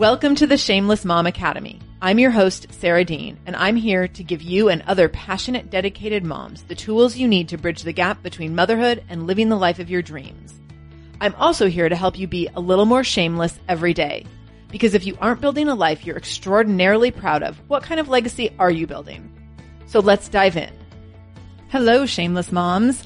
Welcome 0.00 0.34
to 0.36 0.46
the 0.46 0.56
Shameless 0.56 1.04
Mom 1.04 1.26
Academy. 1.26 1.78
I'm 2.00 2.18
your 2.18 2.30
host, 2.30 2.68
Sarah 2.70 3.04
Dean, 3.04 3.38
and 3.44 3.54
I'm 3.54 3.76
here 3.76 4.08
to 4.08 4.24
give 4.24 4.40
you 4.40 4.70
and 4.70 4.82
other 4.86 5.10
passionate, 5.10 5.68
dedicated 5.68 6.24
moms 6.24 6.62
the 6.62 6.74
tools 6.74 7.18
you 7.18 7.28
need 7.28 7.50
to 7.50 7.58
bridge 7.58 7.82
the 7.82 7.92
gap 7.92 8.22
between 8.22 8.54
motherhood 8.54 9.04
and 9.10 9.26
living 9.26 9.50
the 9.50 9.58
life 9.58 9.78
of 9.78 9.90
your 9.90 10.00
dreams. 10.00 10.58
I'm 11.20 11.34
also 11.34 11.68
here 11.68 11.86
to 11.86 11.96
help 11.96 12.18
you 12.18 12.26
be 12.26 12.48
a 12.54 12.60
little 12.60 12.86
more 12.86 13.04
shameless 13.04 13.60
every 13.68 13.92
day. 13.92 14.24
Because 14.70 14.94
if 14.94 15.04
you 15.04 15.18
aren't 15.20 15.42
building 15.42 15.68
a 15.68 15.74
life 15.74 16.06
you're 16.06 16.16
extraordinarily 16.16 17.10
proud 17.10 17.42
of, 17.42 17.58
what 17.68 17.82
kind 17.82 18.00
of 18.00 18.08
legacy 18.08 18.54
are 18.58 18.70
you 18.70 18.86
building? 18.86 19.30
So 19.84 20.00
let's 20.00 20.30
dive 20.30 20.56
in. 20.56 20.72
Hello, 21.68 22.06
shameless 22.06 22.50
moms. 22.50 23.04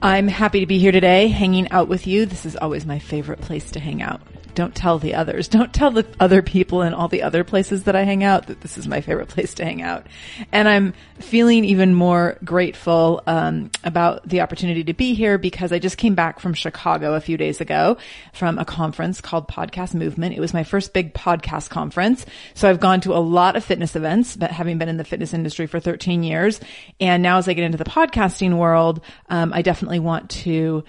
I'm 0.00 0.28
happy 0.28 0.60
to 0.60 0.66
be 0.66 0.78
here 0.78 0.92
today 0.92 1.26
hanging 1.26 1.72
out 1.72 1.88
with 1.88 2.06
you. 2.06 2.24
This 2.24 2.46
is 2.46 2.54
always 2.54 2.86
my 2.86 3.00
favorite 3.00 3.40
place 3.40 3.72
to 3.72 3.80
hang 3.80 4.00
out 4.00 4.22
don't 4.56 4.74
tell 4.74 4.98
the 4.98 5.14
others. 5.14 5.46
Don't 5.56 5.72
tell 5.72 5.90
the 5.92 6.06
other 6.18 6.42
people 6.42 6.82
in 6.82 6.92
all 6.92 7.08
the 7.08 7.22
other 7.22 7.44
places 7.44 7.84
that 7.84 7.94
I 7.94 8.02
hang 8.02 8.24
out 8.24 8.48
that 8.48 8.60
this 8.62 8.76
is 8.76 8.88
my 8.88 9.00
favorite 9.00 9.28
place 9.36 9.54
to 9.54 9.64
hang 9.64 9.82
out. 9.82 10.06
And 10.50 10.68
I'm 10.68 10.94
feeling 11.20 11.64
even 11.64 11.94
more 11.94 12.38
grateful 12.44 13.22
um, 13.26 13.70
about 13.84 14.28
the 14.28 14.40
opportunity 14.40 14.84
to 14.84 14.94
be 14.94 15.14
here 15.14 15.38
because 15.38 15.72
I 15.72 15.78
just 15.78 15.98
came 15.98 16.14
back 16.14 16.40
from 16.40 16.54
Chicago 16.54 17.14
a 17.14 17.20
few 17.20 17.36
days 17.36 17.60
ago 17.60 17.98
from 18.32 18.58
a 18.58 18.64
conference 18.64 19.20
called 19.20 19.46
Podcast 19.46 19.94
Movement. 19.94 20.34
It 20.34 20.40
was 20.40 20.52
my 20.52 20.64
first 20.64 20.92
big 20.92 21.14
podcast 21.14 21.70
conference. 21.70 22.26
So 22.54 22.68
I've 22.68 22.80
gone 22.80 23.02
to 23.02 23.14
a 23.14 23.20
lot 23.20 23.56
of 23.56 23.64
fitness 23.64 23.94
events, 23.94 24.36
but 24.36 24.50
having 24.50 24.78
been 24.78 24.88
in 24.88 24.96
the 24.96 25.04
fitness 25.04 25.34
industry 25.34 25.66
for 25.66 25.80
13 25.80 26.22
years. 26.22 26.60
And 26.98 27.22
now 27.22 27.38
as 27.38 27.46
I 27.46 27.52
get 27.52 27.64
into 27.64 27.78
the 27.78 27.84
podcasting 27.84 28.56
world, 28.56 29.02
um, 29.28 29.52
I 29.52 29.62
definitely 29.62 30.00
want 30.00 30.30
to 30.30 30.84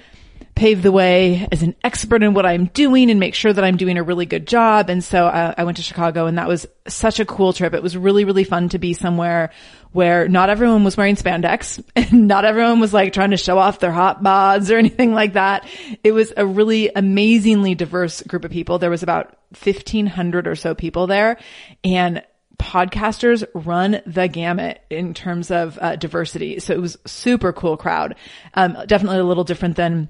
pave 0.57 0.81
the 0.81 0.91
way 0.91 1.47
as 1.51 1.61
an 1.61 1.75
expert 1.83 2.23
in 2.23 2.33
what 2.33 2.45
I'm 2.45 2.65
doing 2.65 3.11
and 3.11 3.19
make 3.19 3.35
sure 3.35 3.53
that 3.53 3.63
I'm 3.63 3.77
doing 3.77 3.99
a 3.99 4.03
really 4.03 4.25
good 4.25 4.47
job. 4.47 4.89
And 4.89 5.03
so 5.03 5.27
uh, 5.27 5.53
I 5.55 5.63
went 5.63 5.77
to 5.77 5.83
Chicago 5.83 6.25
and 6.25 6.39
that 6.39 6.47
was 6.47 6.65
such 6.87 7.19
a 7.19 7.25
cool 7.25 7.53
trip. 7.53 7.75
It 7.75 7.83
was 7.83 7.95
really, 7.95 8.25
really 8.25 8.43
fun 8.43 8.69
to 8.69 8.79
be 8.79 8.93
somewhere 8.93 9.51
where 9.91 10.27
not 10.27 10.49
everyone 10.49 10.83
was 10.83 10.97
wearing 10.97 11.15
spandex 11.15 11.83
and 11.95 12.27
not 12.27 12.43
everyone 12.43 12.79
was 12.79 12.91
like 12.91 13.13
trying 13.13 13.31
to 13.31 13.37
show 13.37 13.59
off 13.59 13.79
their 13.79 13.91
hot 13.91 14.23
bods 14.23 14.73
or 14.73 14.77
anything 14.79 15.13
like 15.13 15.33
that. 15.33 15.67
It 16.03 16.11
was 16.11 16.33
a 16.35 16.45
really 16.45 16.89
amazingly 16.89 17.75
diverse 17.75 18.23
group 18.23 18.43
of 18.43 18.49
people. 18.49 18.79
There 18.79 18.89
was 18.89 19.03
about 19.03 19.37
1500 19.61 20.47
or 20.47 20.55
so 20.55 20.73
people 20.73 21.05
there 21.05 21.37
and 21.83 22.23
podcasters 22.57 23.45
run 23.53 24.01
the 24.07 24.27
gamut 24.27 24.81
in 24.89 25.13
terms 25.13 25.51
of 25.51 25.77
uh, 25.79 25.95
diversity. 25.97 26.59
So 26.59 26.73
it 26.73 26.81
was 26.81 26.97
super 27.05 27.53
cool 27.53 27.77
crowd. 27.77 28.15
Um, 28.55 28.75
definitely 28.87 29.19
a 29.19 29.23
little 29.23 29.43
different 29.43 29.75
than 29.75 30.09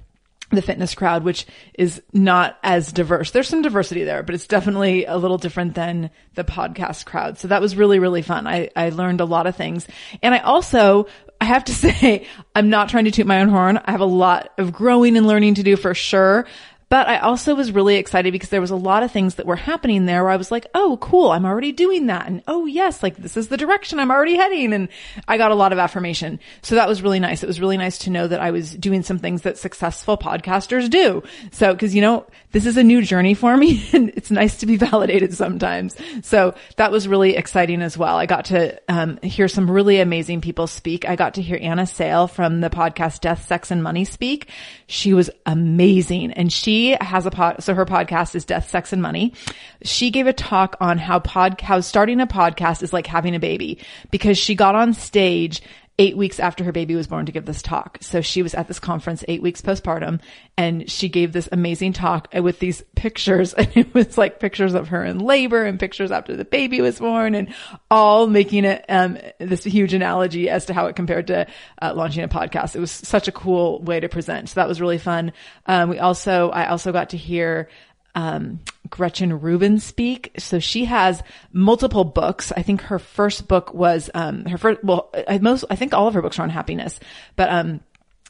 the 0.50 0.62
fitness 0.62 0.96
crowd, 0.96 1.24
which 1.24 1.46
is 1.74 2.02
not 2.14 2.58
as 2.64 2.92
diverse. 2.92 3.32
There's 3.32 3.50
some 3.50 3.62
diversity 3.62 4.04
there, 4.04 4.24
but 4.24 4.34
it's 4.34 4.48
definitely 4.48 5.06
a 5.06 5.18
little 5.18 5.38
different 5.38 5.76
than 5.76 6.10
the 6.36 6.44
podcast 6.44 7.06
crowd. 7.06 7.38
So 7.38 7.50
that 7.50 7.62
was 7.62 7.76
really, 7.76 8.00
really 8.00 8.22
fun. 8.22 8.48
I, 8.48 8.70
I 8.76 8.90
learned 8.90 9.20
a 9.20 9.26
lot 9.26 9.48
of 9.48 9.56
things. 9.56 9.88
And 10.24 10.34
I 10.34 10.40
also, 10.40 11.08
I 11.42 11.46
have 11.46 11.66
to 11.66 11.74
say, 11.76 12.28
I'm 12.56 12.70
not 12.70 12.90
trying 12.90 13.06
to 13.06 13.12
toot 13.12 13.28
my 13.28 13.42
own 13.42 13.50
horn. 13.50 13.78
I 13.84 13.92
have 13.92 14.02
a 14.02 14.06
lot 14.06 14.54
of 14.58 14.72
growing 14.72 15.18
and 15.18 15.28
learning 15.28 15.56
to 15.56 15.64
do 15.64 15.76
for 15.76 15.94
sure. 15.94 16.48
But 16.90 17.10
I 17.10 17.18
also 17.18 17.54
was 17.54 17.74
really 17.74 17.98
excited 17.98 18.32
because 18.32 18.48
there 18.48 18.62
was 18.62 18.72
a 18.72 18.76
lot 18.76 19.04
of 19.04 19.12
things 19.12 19.36
that 19.36 19.46
were 19.46 19.58
happening 19.58 20.06
there 20.06 20.24
where 20.24 20.32
I 20.32 20.38
was 20.38 20.52
like, 20.52 20.68
oh, 20.74 20.98
cool. 21.02 21.32
I'm 21.32 21.46
already 21.46 21.74
doing 21.74 22.08
that. 22.08 22.28
And 22.28 22.44
oh, 22.48 22.66
yes, 22.66 23.04
like 23.04 23.18
this 23.18 23.36
is 23.36 23.50
the 23.50 23.58
direction 23.58 24.00
I'm 24.00 24.10
already 24.10 24.36
heading. 24.36 24.72
And 24.72 24.88
I 25.28 25.38
got 25.38 25.52
a 25.52 25.56
lot 25.56 25.74
of 25.74 25.80
affirmation. 25.80 26.40
So 26.62 26.76
that 26.76 26.88
was 26.88 27.02
really 27.02 27.20
nice. 27.20 27.44
It 27.44 27.48
was 27.48 27.60
really 27.60 27.76
nice 27.76 27.98
to 28.00 28.10
know 28.10 28.28
that 28.28 28.40
I 28.40 28.52
was 28.52 28.74
doing 28.74 29.04
some 29.04 29.20
things 29.20 29.42
that 29.42 29.58
successful 29.58 30.18
podcasters 30.18 30.90
do. 30.90 31.24
So, 31.52 31.76
cause 31.76 31.94
you 31.94 32.00
know, 32.00 32.26
this 32.54 32.66
is 32.66 32.78
a 32.78 32.84
new 32.84 33.02
journey 33.02 33.34
for 33.34 33.58
me 33.58 33.86
and 33.94 34.10
it's 34.16 34.32
nice 34.32 34.58
to 34.60 34.66
be 34.66 34.78
validated 34.78 35.34
sometimes. 35.34 35.94
So 36.24 36.56
that 36.78 36.92
was 36.92 37.06
really 37.06 37.36
exciting 37.36 37.82
as 37.82 37.98
well. 37.98 38.16
I 38.16 38.28
got 38.28 38.46
to 38.46 38.82
um, 38.88 39.18
hear 39.18 39.50
some 39.50 39.70
really 39.70 40.00
amazing 40.00 40.40
people 40.40 40.68
speak. 40.68 41.06
I 41.06 41.18
got 41.18 41.34
to 41.34 41.42
hear 41.42 41.60
Anna 41.62 41.86
Sale 41.86 42.30
from 42.30 42.62
the 42.62 42.70
podcast 42.70 43.20
Death, 43.20 43.46
Sex 43.46 43.72
and 43.72 43.84
Money 43.84 44.06
speak. 44.06 44.50
She 44.88 45.14
was 45.14 45.30
amazing 45.46 46.32
and 46.32 46.52
she 46.52 46.77
has 47.02 47.26
a 47.26 47.32
pod, 47.32 47.64
so 47.64 47.74
her 47.74 47.86
podcast 47.86 48.36
is 48.36 48.46
Death, 48.46 48.70
Sex 48.70 48.94
and 48.94 49.02
Money. 49.02 49.34
She 49.84 50.12
gave 50.12 50.28
a 50.28 50.34
talk 50.34 50.76
on 50.80 50.98
how 50.98 51.20
pod, 51.20 51.60
how 51.62 51.82
starting 51.82 52.20
a 52.20 52.28
podcast 52.28 52.84
is 52.84 52.94
like 52.94 53.08
having 53.08 53.36
a 53.36 53.40
baby 53.40 53.80
because 54.12 54.38
she 54.38 54.56
got 54.56 54.76
on 54.76 54.94
stage 54.94 55.62
eight 56.00 56.16
weeks 56.16 56.40
after 56.40 56.64
her 56.64 56.72
baby 56.72 56.96
was 56.96 57.08
born 57.08 57.26
to 57.26 57.32
give 57.32 57.46
this 57.46 57.62
talk. 57.62 57.98
So 58.02 58.22
she 58.22 58.44
was 58.44 58.54
at 58.54 58.68
this 58.68 58.80
conference 58.80 59.24
eight 59.28 59.42
weeks 59.42 59.62
postpartum 59.62 60.22
and 60.56 60.90
she 60.90 61.10
gave 61.10 61.34
this 61.34 61.50
amazing 61.52 61.94
talk 61.94 62.28
with 62.34 62.60
these 62.60 62.84
pictures 62.96 63.54
and 63.56 63.76
it 63.76 63.94
was 63.96 64.18
like 64.18 64.40
pictures 64.40 64.76
of 64.76 64.90
her 64.90 65.04
in 65.04 65.20
labor 65.20 65.66
and 65.66 65.80
pictures 65.80 66.12
after 66.12 66.36
the 66.36 66.46
baby 66.46 66.82
was 66.82 67.00
born 67.00 67.34
and 67.34 67.54
all 67.90 68.28
making 68.28 68.64
it, 68.64 68.86
um, 68.90 69.18
this 69.40 69.64
huge 69.64 69.96
analogy 69.96 70.50
as 70.50 70.66
to 70.66 70.74
how 70.74 70.86
it 70.86 70.96
compared 70.96 71.28
to 71.28 71.48
uh, 71.82 71.94
launching 71.96 72.24
a 72.24 72.28
podcast. 72.28 72.76
It 72.76 72.80
was 72.80 72.92
such 72.92 73.28
a 73.28 73.32
cool 73.32 73.82
way 73.82 74.00
to 74.00 74.08
present. 74.08 74.50
So 74.50 74.60
that 74.60 74.68
was 74.68 74.80
really 74.80 75.00
fun. 75.00 75.34
Um, 75.66 75.90
we 75.90 75.98
also, 75.98 76.50
I 76.50 76.68
also 76.68 76.92
got 76.92 77.10
to 77.10 77.18
hear, 77.18 77.70
um, 78.14 78.60
Gretchen 78.90 79.40
Rubin 79.40 79.80
speak. 79.80 80.32
So 80.38 80.60
she 80.60 80.86
has 80.86 81.24
multiple 81.52 82.04
books. 82.04 82.52
I 82.52 82.62
think 82.62 82.82
her 82.84 83.00
first 83.00 83.48
book 83.48 83.74
was, 83.74 84.10
um, 84.14 84.46
her 84.46 84.58
first, 84.58 84.84
well, 84.84 85.10
I, 85.28 85.38
most, 85.40 85.66
I 85.70 85.76
think 85.76 85.94
all 85.94 86.08
of 86.08 86.14
her 86.14 86.22
books 86.22 86.40
are 86.40 86.44
on 86.44 86.50
happiness, 86.50 87.00
but, 87.36 87.50
um, 87.50 87.82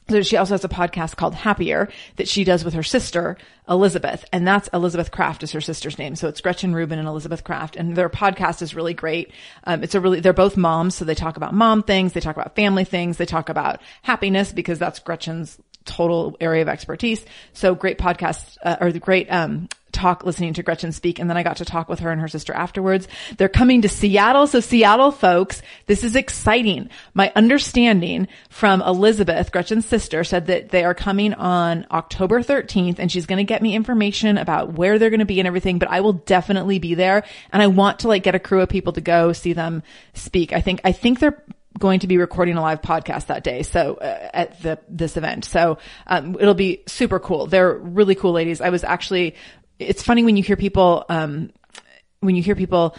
so 0.09 0.21
she 0.21 0.38
also 0.38 0.54
has 0.54 0.63
a 0.63 0.69
podcast 0.69 1.18
called 1.18 1.36
Happier 1.36 1.89
that 2.15 2.30
she 2.30 2.45
does 2.45 2.63
with 2.63 2.75
her 2.75 2.83
sister, 2.83 3.38
Elizabeth. 3.68 4.24
And 4.31 4.48
that's 4.48 4.69
Elizabeth 4.69 5.12
Craft 5.12 5.44
is 5.44 5.51
her 5.51 5.59
sister's 5.59 5.98
name. 5.98 6.15
So 6.15 6.30
it's 6.30 6.39
Gretchen 6.39 6.74
Rubin 6.74 6.98
and 6.98 7.09
Elizabeth 7.09 7.44
Craft. 7.44 7.75
And 7.75 7.94
their 7.94 8.09
podcast 8.09 8.62
is 8.62 8.74
really 8.74 8.94
great. 8.94 9.31
Um, 9.65 9.83
it's 9.83 9.95
a 9.95 10.00
really, 10.00 10.21
they're 10.21 10.31
both 10.31 10.56
moms. 10.56 10.95
So 10.95 11.04
they 11.04 11.15
talk 11.15 11.36
about 11.36 11.54
mom 11.54 11.83
things. 11.83 12.13
They 12.13 12.21
talk 12.21 12.38
about 12.38 12.56
family 12.56 12.86
things. 12.86 13.18
They 13.18 13.25
talk 13.25 13.50
about 13.50 13.81
happiness 14.01 14.54
because 14.54 14.80
that's 14.80 15.00
Gretchen's 15.00 15.57
total 15.83 16.38
area 16.39 16.62
of 16.62 16.69
expertise. 16.69 17.25
So 17.51 17.75
great 17.75 17.98
podcast, 17.98 18.57
uh, 18.63 18.77
or 18.80 18.94
the 18.94 19.00
great, 19.00 19.27
um, 19.30 19.68
talk 19.97 20.23
listening 20.23 20.53
to 20.53 20.63
Gretchen 20.63 20.91
speak. 20.91 21.19
And 21.19 21.29
then 21.29 21.38
I 21.38 21.44
got 21.44 21.57
to 21.57 21.65
talk 21.65 21.89
with 21.89 21.99
her 21.99 22.11
and 22.11 22.21
her 22.21 22.27
sister 22.27 22.53
afterwards. 22.53 23.07
They're 23.38 23.49
coming 23.49 23.81
to 23.81 23.89
Seattle. 23.89 24.47
So 24.47 24.59
Seattle 24.59 25.11
folks, 25.11 25.61
this 25.88 26.03
is 26.03 26.15
exciting. 26.15 26.89
My 27.13 27.31
understanding 27.35 28.27
from 28.49 28.81
Elizabeth, 28.81 29.51
Gretchen's 29.51 29.85
sister 29.85 30.23
said 30.23 30.47
that 30.47 30.69
they 30.69 30.83
are 30.83 30.94
coming 30.94 31.33
on 31.33 31.88
October 31.91 32.41
13th 32.41 32.99
and 32.99 33.11
she's 33.11 33.25
going 33.25 33.38
to 33.38 33.44
get 33.44 33.61
me 33.61 33.75
information 33.75 34.38
about 34.38 34.73
where 34.73 34.99
they're 34.99 35.09
going 35.09 35.19
to 35.19 35.25
be 35.25 35.39
and 35.39 35.47
everything, 35.47 35.79
but 35.79 35.89
I 35.89 36.01
will 36.01 36.13
definitely 36.13 36.79
be 36.79 36.94
there. 36.94 37.23
And 37.51 37.61
I 37.61 37.67
want 37.67 37.99
to 37.99 38.07
like 38.07 38.23
get 38.23 38.35
a 38.35 38.39
crew 38.39 38.61
of 38.61 38.69
people 38.69 38.94
to 38.94 39.01
go 39.01 39.33
see 39.33 39.53
them 39.53 39.81
speak. 40.13 40.53
I 40.53 40.61
think, 40.61 40.81
I 40.83 40.91
think 40.91 41.19
they're 41.19 41.44
going 41.77 41.99
to 41.99 42.07
be 42.07 42.17
recording 42.17 42.57
a 42.57 42.61
live 42.61 42.81
podcast 42.81 43.27
that 43.27 43.44
day. 43.44 43.63
So 43.63 43.95
uh, 43.95 44.29
at 44.33 44.61
the 44.61 44.79
this 44.89 45.17
event, 45.17 45.45
so 45.45 45.77
um, 46.05 46.35
it'll 46.39 46.53
be 46.53 46.83
super 46.88 47.19
cool. 47.19 47.47
They're 47.47 47.73
really 47.73 48.15
cool 48.15 48.31
ladies. 48.31 48.61
I 48.61 48.69
was 48.69 48.83
actually 48.83 49.35
it's 49.79 50.03
funny 50.03 50.24
when 50.24 50.38
you 50.38 50.44
hear 50.44 50.56
people, 50.56 51.06
um, 51.09 51.51
when 52.19 52.35
you 52.35 52.44
hear 52.44 52.56
people 52.56 52.95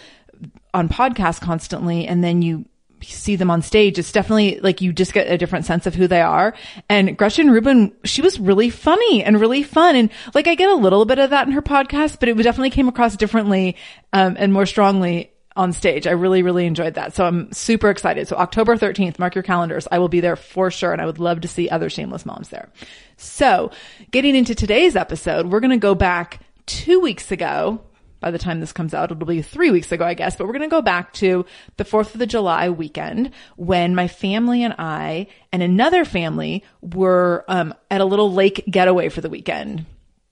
on 0.73 0.89
podcasts 0.89 1.41
constantly 1.41 2.07
and 2.07 2.23
then 2.23 2.43
you 2.43 2.65
see 3.03 3.37
them 3.37 3.51
on 3.51 3.63
stage, 3.63 3.99
it's 3.99 4.13
definitely 4.13 4.61
like 4.61 4.81
you 4.81 4.93
just 4.93 5.13
get 5.13 5.31
a 5.31 5.39
different 5.39 5.65
sense 5.65 5.87
of 5.87 5.95
who 5.95 6.07
they 6.07 6.21
are. 6.21 6.55
And 6.89 7.17
Gretchen 7.17 7.51
Rubin, 7.51 7.95
she 8.05 8.23
was 8.23 8.41
really 8.41 8.71
funny 8.71 9.23
and 9.23 9.41
really 9.41 9.63
fun. 9.63 9.97
And 9.97 10.11
like 10.35 10.49
I 10.49 10.55
get 10.55 10.71
a 10.71 10.75
little 10.75 11.05
bit 11.05 11.19
of 11.19 11.31
that 11.31 11.47
in 11.47 11.53
her 11.53 11.63
podcast, 11.63 12.21
but 12.21 12.29
it 12.29 12.37
definitely 12.37 12.71
came 12.71 12.89
across 12.89 13.17
differently, 13.17 13.77
um, 14.13 14.37
and 14.39 14.53
more 14.53 14.67
strongly 14.67 15.31
on 15.57 15.73
stage. 15.73 16.07
I 16.07 16.13
really, 16.13 16.43
really 16.43 16.67
enjoyed 16.67 16.95
that. 16.95 17.15
So 17.15 17.27
I'm 17.27 17.53
super 17.53 17.91
excited. 17.91 18.29
So 18.29 18.37
October 18.37 18.77
13th, 18.77 19.19
mark 19.19 19.35
your 19.35 19.43
calendars. 19.43 19.89
I 19.91 19.99
will 19.99 20.09
be 20.09 20.21
there 20.21 20.37
for 20.37 20.71
sure. 20.71 20.93
And 20.93 21.03
I 21.03 21.07
would 21.07 21.19
love 21.19 21.41
to 21.41 21.49
see 21.49 21.69
other 21.69 21.91
shameless 21.91 22.25
moms 22.25 22.51
there. 22.51 22.71
So 23.17 23.73
getting 24.13 24.37
into 24.37 24.55
today's 24.55 24.95
episode, 24.95 25.47
we're 25.47 25.61
going 25.61 25.73
to 25.73 25.77
go 25.77 25.97
back 25.97 26.41
two 26.69 27.01
weeks 27.01 27.33
ago. 27.33 27.81
By 28.21 28.33
the 28.33 28.39
time 28.39 28.59
this 28.59 28.73
comes 28.73 28.95
out, 28.95 29.13
it'll 29.13 29.27
be 29.27 29.43
three 29.43 29.71
weeks 29.71 29.93
ago, 29.93 30.05
I 30.05 30.15
guess, 30.15 30.35
but 30.35 30.47
we're 30.47 30.53
going 30.53 30.69
to 30.69 30.69
go 30.69 30.83
back 30.83 31.13
to 31.15 31.47
the 31.77 31.85
4th 31.85 32.15
of 32.15 32.19
the 32.19 32.27
July 32.27 32.69
weekend 32.69 33.31
when 33.55 33.95
my 33.95 34.09
family 34.09 34.65
and 34.65 34.75
I 34.77 35.29
and 35.53 35.63
another 35.63 36.05
family 36.05 36.65
were, 36.81 37.45
um, 37.47 37.75
at 37.93 38.01
a 38.01 38.05
little 38.05 38.33
lake 38.33 38.65
getaway 38.69 39.09
for 39.09 39.21
the 39.21 39.31
weekend. 39.31 39.87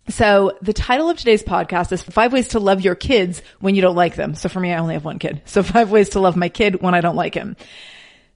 So 0.08 0.56
the 0.62 0.72
title 0.72 1.10
of 1.10 1.16
today's 1.16 1.42
podcast 1.42 1.92
is 1.92 2.02
five 2.02 2.32
ways 2.32 2.48
to 2.48 2.60
love 2.60 2.80
your 2.80 2.94
kids 2.94 3.42
when 3.60 3.74
you 3.74 3.82
don't 3.82 3.96
like 3.96 4.16
them. 4.16 4.34
So 4.34 4.48
for 4.48 4.60
me, 4.60 4.72
I 4.72 4.78
only 4.78 4.94
have 4.94 5.04
one 5.04 5.18
kid. 5.18 5.42
So 5.44 5.62
five 5.64 5.90
ways 5.90 6.10
to 6.10 6.20
love 6.20 6.36
my 6.36 6.48
kid 6.48 6.80
when 6.80 6.94
I 6.94 7.00
don't 7.00 7.16
like 7.16 7.34
him. 7.34 7.56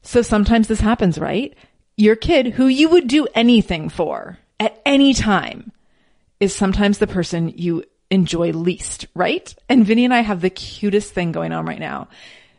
So 0.03 0.23
sometimes 0.23 0.69
this 0.69 0.81
happens, 0.81 1.19
right? 1.19 1.55
Your 1.97 2.17
kid 2.17 2.49
who 2.49 2.67
you 2.67 2.89
would 2.89 3.09
do 3.09 3.27
anything 3.35 3.89
for 3.89 4.39
at 4.59 4.81
any 4.85 5.13
time 5.15 5.73
is 6.41 6.55
sometimes 6.55 6.99
the 6.99 7.07
person 7.07 7.53
you 7.57 7.85
enjoy 8.11 8.53
least, 8.53 9.07
right? 9.15 9.55
And 9.69 9.87
Vinnie 9.87 10.05
and 10.05 10.15
I 10.15 10.21
have 10.21 10.41
the 10.41 10.51
cutest 10.51 11.15
thing 11.15 11.33
going 11.33 11.53
on 11.53 11.65
right 11.65 11.79
now. 11.79 12.09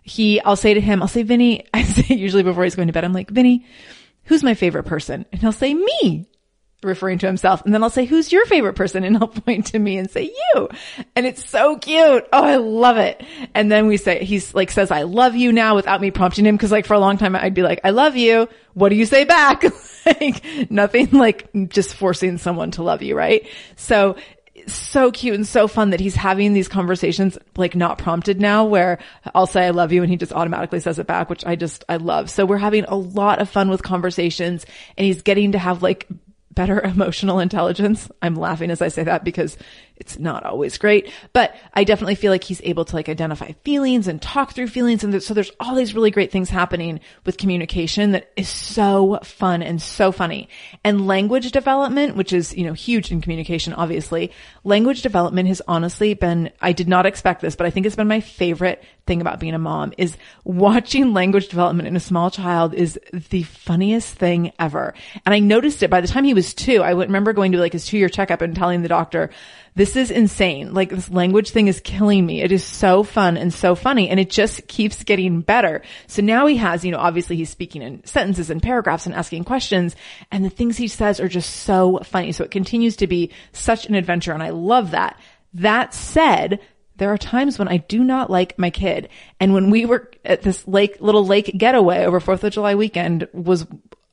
He, 0.02 0.42
I'll 0.42 0.56
say 0.56 0.74
to 0.74 0.82
him, 0.82 1.02
I'll 1.02 1.08
say, 1.08 1.24
Vinnie, 1.24 1.66
I 1.74 1.84
say 1.84 2.16
usually 2.16 2.44
before 2.44 2.64
he's 2.64 2.76
going 2.76 2.88
to 2.88 2.94
bed, 2.94 3.04
I'm 3.04 3.14
like, 3.14 3.30
Vinnie, 3.30 3.66
who's 4.26 4.44
my 4.44 4.54
favorite 4.54 4.84
person? 4.84 5.26
And 5.32 5.42
he'll 5.42 5.52
say, 5.52 5.74
me 5.74 6.28
referring 6.84 7.20
to 7.20 7.28
himself. 7.28 7.64
And 7.64 7.74
then 7.74 7.84
I'll 7.84 7.92
say, 7.92 8.06
who's 8.06 8.32
your 8.32 8.46
favorite 8.46 8.74
person? 8.74 9.04
And 9.04 9.18
he'll 9.18 9.28
point 9.28 9.68
to 9.68 9.80
me 9.80 9.98
and 9.98 10.10
say, 10.10 10.34
you. 10.56 10.70
And 11.16 11.26
it's 11.26 11.48
so 11.48 11.78
cute. 11.78 12.28
Oh, 12.34 12.44
I 12.44 12.56
love 12.56 12.98
it. 12.98 13.24
And 13.54 13.72
then 13.72 13.88
we 13.88 13.98
say, 13.98 14.24
he's 14.24 14.54
like 14.56 14.72
says, 14.72 14.92
I 14.92 15.04
love 15.04 15.36
you 15.36 15.52
now 15.52 15.76
without 15.76 16.02
me 16.02 16.12
prompting 16.12 16.46
him. 16.46 16.58
Cause 16.58 16.72
like 16.72 16.86
for 16.86 16.94
a 16.94 17.00
long 17.00 17.18
time, 17.18 17.36
I'd 17.36 17.54
be 17.54 17.64
like, 17.64 17.82
I 17.84 17.92
love 17.92 18.16
you. 18.16 18.48
What 18.74 18.90
do 18.90 18.96
you 18.96 19.06
say 19.06 19.26
back? 19.26 19.64
like 20.06 20.72
nothing 20.72 21.12
like 21.12 21.50
just 21.70 21.94
forcing 21.94 22.38
someone 22.38 22.72
to 22.72 22.84
love 22.84 23.02
you. 23.02 23.16
Right. 23.16 23.48
So 23.76 24.16
so 24.68 25.12
cute 25.12 25.36
and 25.36 25.48
so 25.48 25.68
fun 25.68 25.92
that 25.92 26.00
he's 26.00 26.16
having 26.16 26.54
these 26.54 26.68
conversations 26.68 27.38
like 27.56 27.76
not 27.76 27.98
prompted 27.98 28.40
now 28.40 28.66
where 28.66 29.00
I'll 29.34 29.48
say 29.48 29.66
I 29.66 29.70
love 29.72 29.92
you 29.92 30.02
and 30.02 30.12
he 30.12 30.18
just 30.18 30.34
automatically 30.34 30.80
says 30.80 31.00
it 31.00 31.08
back, 31.08 31.30
which 31.30 31.46
I 31.46 31.56
just, 31.56 31.84
I 31.88 31.98
love. 31.98 32.30
So 32.30 32.46
we're 32.46 32.58
having 32.58 32.86
a 32.86 32.96
lot 32.96 33.40
of 33.40 33.50
fun 33.50 33.70
with 33.70 33.84
conversations 33.84 34.66
and 34.98 35.06
he's 35.06 35.22
getting 35.22 35.54
to 35.54 35.60
have 35.60 35.82
like 35.82 36.08
better 36.54 36.82
emotional 36.86 37.40
intelligence. 37.40 38.10
I'm 38.22 38.36
laughing 38.36 38.72
as 38.72 38.82
I 38.82 38.90
say 38.90 39.04
that 39.04 39.24
because 39.24 39.58
it's 40.02 40.18
not 40.18 40.44
always 40.44 40.80
great, 40.80 41.12
but 41.32 41.56
I 41.76 41.84
definitely 41.84 42.16
feel 42.16 42.32
like 42.32 42.44
he's 42.44 42.60
able 42.64 42.86
to 42.86 42.96
like 42.96 43.08
identify 43.08 43.52
feelings 43.64 44.08
and 44.08 44.20
talk 44.20 44.52
through 44.52 44.70
feelings. 44.70 45.04
And 45.04 45.22
so 45.22 45.36
there's 45.36 45.52
all 45.60 45.76
these 45.76 45.94
really 45.94 46.10
great 46.10 46.32
things 46.32 46.50
happening 46.50 47.00
with 47.24 47.38
communication 47.38 48.14
that 48.14 48.32
is 48.36 48.50
so 48.50 49.20
fun 49.24 49.62
and 49.62 49.80
so 49.80 50.12
funny. 50.12 50.50
And 50.84 51.06
language 51.06 51.52
development, 51.52 52.16
which 52.16 52.34
is, 52.34 52.52
you 52.58 52.66
know, 52.66 52.74
huge 52.74 53.12
in 53.12 53.22
communication, 53.22 53.74
obviously. 53.74 54.32
Language 54.64 55.04
development 55.04 55.48
has 55.50 55.62
honestly 55.68 56.16
been, 56.16 56.52
I 56.60 56.72
did 56.72 56.90
not 56.90 57.06
expect 57.06 57.42
this, 57.42 57.56
but 57.56 57.68
I 57.68 57.70
think 57.70 57.86
it's 57.86 57.96
been 57.96 58.08
my 58.08 58.22
favorite 58.22 58.84
thing 59.06 59.22
about 59.22 59.40
being 59.40 59.54
a 59.54 59.60
mom 59.60 59.94
is 60.00 60.18
watching 60.46 61.14
language 61.14 61.50
development 61.50 61.88
in 61.88 61.96
a 61.96 62.00
small 62.00 62.32
child 62.32 62.74
is 62.74 63.00
the 63.30 63.44
funniest 63.44 64.16
thing 64.16 64.52
ever. 64.58 64.96
And 65.26 65.36
I 65.36 65.40
noticed 65.40 65.84
it 65.84 65.90
by 65.90 66.02
the 66.02 66.08
time 66.08 66.24
he 66.24 66.34
was 66.34 66.54
two. 66.56 66.82
I 66.82 66.92
remember 66.92 67.34
going 67.34 67.52
to 67.52 67.60
like 67.60 67.74
his 67.74 67.86
two 67.86 67.98
year 68.00 68.10
checkup 68.10 68.42
and 68.42 68.56
telling 68.56 68.82
the 68.82 68.88
doctor, 68.88 69.30
this 69.74 69.96
is 69.96 70.12
insane. 70.12 70.74
Like 70.74 70.90
this 70.90 71.10
language 71.10 71.52
thing 71.52 71.68
is 71.68 71.80
killing 71.80 72.26
me. 72.26 72.42
It 72.42 72.52
is 72.52 72.64
so 72.64 73.04
fun 73.04 73.38
and 73.38 73.54
so 73.54 73.76
funny 73.76 74.10
and 74.10 74.20
it 74.20 74.30
just 74.30 74.68
keeps 74.68 75.04
getting 75.04 75.42
better. 75.42 75.82
So 76.08 76.22
now 76.22 76.46
he 76.48 76.58
has, 76.58 76.84
you 76.84 76.92
know, 76.92 76.98
obviously 76.98 77.38
he's 77.38 77.50
speaking 77.50 77.82
in 77.82 78.06
sentences 78.06 78.50
and 78.50 78.62
paragraphs 78.62 79.06
and 79.06 79.16
asking 79.16 79.46
questions 79.46 79.96
and 80.30 80.44
the 80.44 80.50
things 80.50 80.78
he 80.78 80.88
says 80.88 81.20
are 81.20 81.30
just 81.30 81.50
so 81.50 82.00
funny. 82.04 82.34
So 82.34 82.44
it 82.44 82.52
continues 82.52 82.98
to 82.98 83.08
be 83.08 83.32
such 83.54 83.86
an 83.86 83.96
adventure 83.96 84.34
and 84.34 84.44
I 84.44 84.50
love 84.50 84.92
that. 84.92 85.18
That 85.54 85.94
said, 85.94 86.60
there 86.98 87.12
are 87.12 87.18
times 87.18 87.58
when 87.58 87.68
I 87.68 87.78
do 87.78 88.04
not 88.04 88.30
like 88.30 88.60
my 88.60 88.70
kid. 88.70 89.10
And 89.40 89.54
when 89.54 89.70
we 89.70 89.86
were 89.86 90.12
at 90.26 90.42
this 90.42 90.68
lake, 90.68 90.98
little 91.00 91.26
lake 91.26 91.52
getaway 91.58 92.06
over 92.06 92.20
4th 92.20 92.44
of 92.44 92.54
July 92.54 92.76
weekend 92.76 93.28
was 93.34 93.66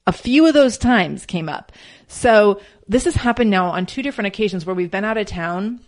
a 0.06 0.12
few 0.12 0.46
of 0.46 0.54
those 0.54 0.78
times 0.78 1.26
came 1.26 1.50
up. 1.50 1.70
So 2.08 2.60
this 2.88 3.04
has 3.04 3.14
happened 3.14 3.50
now 3.50 3.68
on 3.68 3.86
two 3.86 4.02
different 4.02 4.28
occasions 4.28 4.66
where 4.66 4.74
we've 4.74 4.90
been 4.90 5.04
out 5.04 5.18
of 5.18 5.26
town 5.26 5.80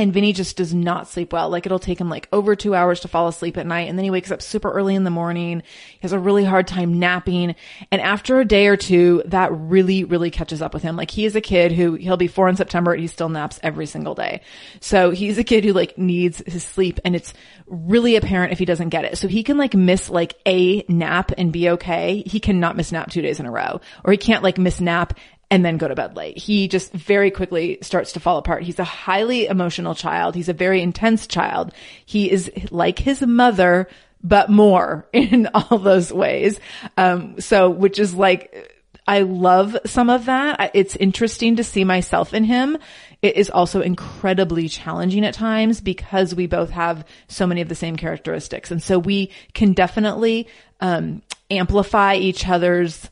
and 0.00 0.14
Vinnie 0.14 0.32
just 0.32 0.56
does 0.56 0.72
not 0.72 1.08
sleep 1.08 1.32
well. 1.32 1.50
Like 1.50 1.66
it'll 1.66 1.78
take 1.78 2.00
him 2.00 2.08
like 2.08 2.26
over 2.32 2.56
two 2.56 2.74
hours 2.74 3.00
to 3.00 3.08
fall 3.08 3.28
asleep 3.28 3.58
at 3.58 3.66
night. 3.66 3.88
And 3.88 3.98
then 3.98 4.04
he 4.04 4.10
wakes 4.10 4.30
up 4.30 4.40
super 4.40 4.70
early 4.72 4.94
in 4.94 5.04
the 5.04 5.10
morning. 5.10 5.62
He 5.90 5.98
has 6.00 6.12
a 6.12 6.18
really 6.18 6.44
hard 6.44 6.66
time 6.66 6.98
napping. 6.98 7.54
And 7.92 8.00
after 8.00 8.40
a 8.40 8.46
day 8.46 8.68
or 8.68 8.78
two, 8.78 9.22
that 9.26 9.50
really, 9.52 10.04
really 10.04 10.30
catches 10.30 10.62
up 10.62 10.72
with 10.72 10.82
him. 10.82 10.96
Like 10.96 11.10
he 11.10 11.26
is 11.26 11.36
a 11.36 11.40
kid 11.42 11.72
who 11.72 11.94
he'll 11.94 12.16
be 12.16 12.28
four 12.28 12.48
in 12.48 12.56
September 12.56 12.92
and 12.92 13.02
he 13.02 13.08
still 13.08 13.28
naps 13.28 13.60
every 13.62 13.84
single 13.84 14.14
day. 14.14 14.40
So 14.80 15.10
he's 15.10 15.36
a 15.36 15.44
kid 15.44 15.64
who 15.64 15.74
like 15.74 15.98
needs 15.98 16.42
his 16.46 16.64
sleep 16.64 16.98
and 17.04 17.14
it's 17.14 17.34
really 17.66 18.16
apparent 18.16 18.52
if 18.52 18.58
he 18.58 18.64
doesn't 18.64 18.88
get 18.88 19.04
it. 19.04 19.18
So 19.18 19.28
he 19.28 19.42
can 19.42 19.58
like 19.58 19.74
miss 19.74 20.08
like 20.08 20.34
a 20.46 20.82
nap 20.88 21.32
and 21.36 21.52
be 21.52 21.68
okay. 21.70 22.22
He 22.24 22.40
cannot 22.40 22.74
miss 22.74 22.90
nap 22.90 23.10
two 23.10 23.20
days 23.20 23.38
in 23.38 23.44
a 23.44 23.50
row 23.50 23.82
or 24.02 24.12
he 24.12 24.18
can't 24.18 24.42
like 24.42 24.56
miss 24.56 24.80
nap 24.80 25.12
and 25.50 25.64
then 25.64 25.78
go 25.78 25.88
to 25.88 25.94
bed 25.94 26.16
late. 26.16 26.38
He 26.38 26.68
just 26.68 26.92
very 26.92 27.30
quickly 27.30 27.78
starts 27.82 28.12
to 28.12 28.20
fall 28.20 28.38
apart. 28.38 28.62
He's 28.62 28.78
a 28.78 28.84
highly 28.84 29.46
emotional 29.46 29.94
child. 29.94 30.34
He's 30.34 30.48
a 30.48 30.54
very 30.54 30.80
intense 30.80 31.26
child. 31.26 31.72
He 32.06 32.30
is 32.30 32.50
like 32.70 32.98
his 32.98 33.20
mother, 33.20 33.88
but 34.22 34.48
more 34.48 35.08
in 35.12 35.48
all 35.52 35.78
those 35.78 36.12
ways. 36.12 36.60
Um, 36.96 37.40
so, 37.40 37.68
which 37.68 37.98
is 37.98 38.14
like, 38.14 38.76
I 39.08 39.22
love 39.22 39.76
some 39.86 40.08
of 40.08 40.26
that. 40.26 40.70
It's 40.72 40.94
interesting 40.94 41.56
to 41.56 41.64
see 41.64 41.82
myself 41.82 42.32
in 42.32 42.44
him. 42.44 42.78
It 43.22 43.36
is 43.36 43.50
also 43.50 43.80
incredibly 43.80 44.68
challenging 44.68 45.24
at 45.24 45.34
times 45.34 45.80
because 45.80 46.34
we 46.34 46.46
both 46.46 46.70
have 46.70 47.04
so 47.26 47.46
many 47.46 47.60
of 47.60 47.68
the 47.68 47.74
same 47.74 47.96
characteristics. 47.96 48.70
And 48.70 48.80
so 48.80 49.00
we 49.00 49.32
can 49.52 49.72
definitely, 49.72 50.46
um, 50.80 51.22
amplify 51.50 52.14
each 52.14 52.48
other's, 52.48 53.10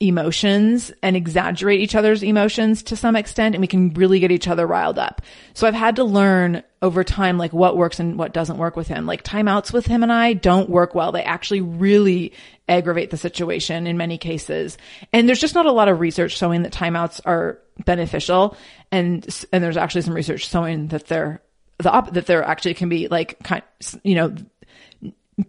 emotions 0.00 0.92
and 1.02 1.16
exaggerate 1.16 1.80
each 1.80 1.96
other's 1.96 2.22
emotions 2.22 2.84
to 2.84 2.94
some 2.94 3.16
extent 3.16 3.56
and 3.56 3.60
we 3.60 3.66
can 3.66 3.92
really 3.94 4.20
get 4.20 4.30
each 4.30 4.46
other 4.46 4.64
riled 4.66 4.98
up. 4.98 5.22
So 5.54 5.66
I've 5.66 5.74
had 5.74 5.96
to 5.96 6.04
learn 6.04 6.62
over 6.80 7.02
time 7.02 7.36
like 7.36 7.52
what 7.52 7.76
works 7.76 7.98
and 7.98 8.16
what 8.16 8.32
doesn't 8.32 8.58
work 8.58 8.76
with 8.76 8.86
him. 8.86 9.06
Like 9.06 9.24
timeouts 9.24 9.72
with 9.72 9.86
him 9.86 10.04
and 10.04 10.12
I 10.12 10.34
don't 10.34 10.70
work 10.70 10.94
well. 10.94 11.10
They 11.10 11.24
actually 11.24 11.62
really 11.62 12.32
aggravate 12.68 13.10
the 13.10 13.16
situation 13.16 13.88
in 13.88 13.96
many 13.96 14.18
cases. 14.18 14.78
And 15.12 15.28
there's 15.28 15.40
just 15.40 15.56
not 15.56 15.66
a 15.66 15.72
lot 15.72 15.88
of 15.88 15.98
research 15.98 16.36
showing 16.36 16.62
that 16.62 16.72
timeouts 16.72 17.20
are 17.24 17.58
beneficial 17.84 18.56
and 18.92 19.26
and 19.52 19.64
there's 19.64 19.76
actually 19.76 20.02
some 20.02 20.14
research 20.14 20.48
showing 20.48 20.88
that 20.88 21.06
they're 21.06 21.42
the 21.78 21.90
op- 21.90 22.12
that 22.12 22.26
there 22.26 22.44
actually 22.44 22.74
can 22.74 22.88
be 22.88 23.08
like 23.08 23.38
kind 23.42 23.62
you 24.04 24.14
know 24.14 24.34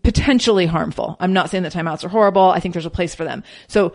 potentially 0.04 0.66
harmful. 0.66 1.18
I'm 1.20 1.34
not 1.34 1.50
saying 1.50 1.64
that 1.64 1.74
timeouts 1.74 2.04
are 2.04 2.10
horrible. 2.10 2.50
I 2.50 2.60
think 2.60 2.74
there's 2.74 2.86
a 2.86 2.92
place 2.92 3.16
for 3.16 3.24
them. 3.24 3.44
So 3.68 3.94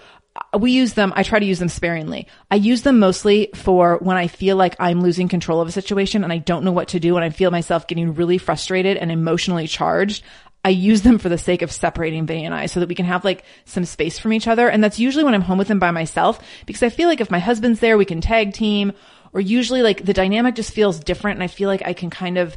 we 0.58 0.72
use 0.72 0.94
them. 0.94 1.12
I 1.14 1.22
try 1.22 1.38
to 1.38 1.46
use 1.46 1.58
them 1.58 1.68
sparingly. 1.68 2.26
I 2.50 2.56
use 2.56 2.82
them 2.82 2.98
mostly 2.98 3.50
for 3.54 3.98
when 3.98 4.16
I 4.16 4.26
feel 4.26 4.56
like 4.56 4.76
I'm 4.78 5.00
losing 5.00 5.28
control 5.28 5.60
of 5.60 5.68
a 5.68 5.72
situation 5.72 6.24
and 6.24 6.32
I 6.32 6.38
don't 6.38 6.64
know 6.64 6.72
what 6.72 6.88
to 6.88 7.00
do 7.00 7.16
and 7.16 7.24
I 7.24 7.30
feel 7.30 7.50
myself 7.50 7.86
getting 7.86 8.14
really 8.14 8.38
frustrated 8.38 8.96
and 8.96 9.12
emotionally 9.12 9.66
charged. 9.66 10.24
I 10.64 10.70
use 10.70 11.02
them 11.02 11.18
for 11.18 11.28
the 11.28 11.38
sake 11.38 11.62
of 11.62 11.70
separating 11.70 12.26
Vinnie 12.26 12.46
and 12.46 12.54
I 12.54 12.66
so 12.66 12.80
that 12.80 12.88
we 12.88 12.94
can 12.94 13.04
have 13.04 13.24
like 13.24 13.44
some 13.64 13.84
space 13.84 14.18
from 14.18 14.32
each 14.32 14.48
other. 14.48 14.68
And 14.68 14.82
that's 14.82 14.98
usually 14.98 15.24
when 15.24 15.34
I'm 15.34 15.42
home 15.42 15.58
with 15.58 15.70
him 15.70 15.78
by 15.78 15.90
myself 15.90 16.40
because 16.66 16.82
I 16.82 16.88
feel 16.88 17.08
like 17.08 17.20
if 17.20 17.30
my 17.30 17.38
husband's 17.38 17.80
there, 17.80 17.98
we 17.98 18.04
can 18.04 18.20
tag 18.20 18.54
team 18.54 18.92
or 19.32 19.40
usually 19.40 19.82
like 19.82 20.04
the 20.04 20.14
dynamic 20.14 20.54
just 20.54 20.72
feels 20.72 20.98
different. 20.98 21.36
And 21.36 21.44
I 21.44 21.48
feel 21.48 21.68
like 21.68 21.82
I 21.84 21.92
can 21.92 22.10
kind 22.10 22.38
of, 22.38 22.56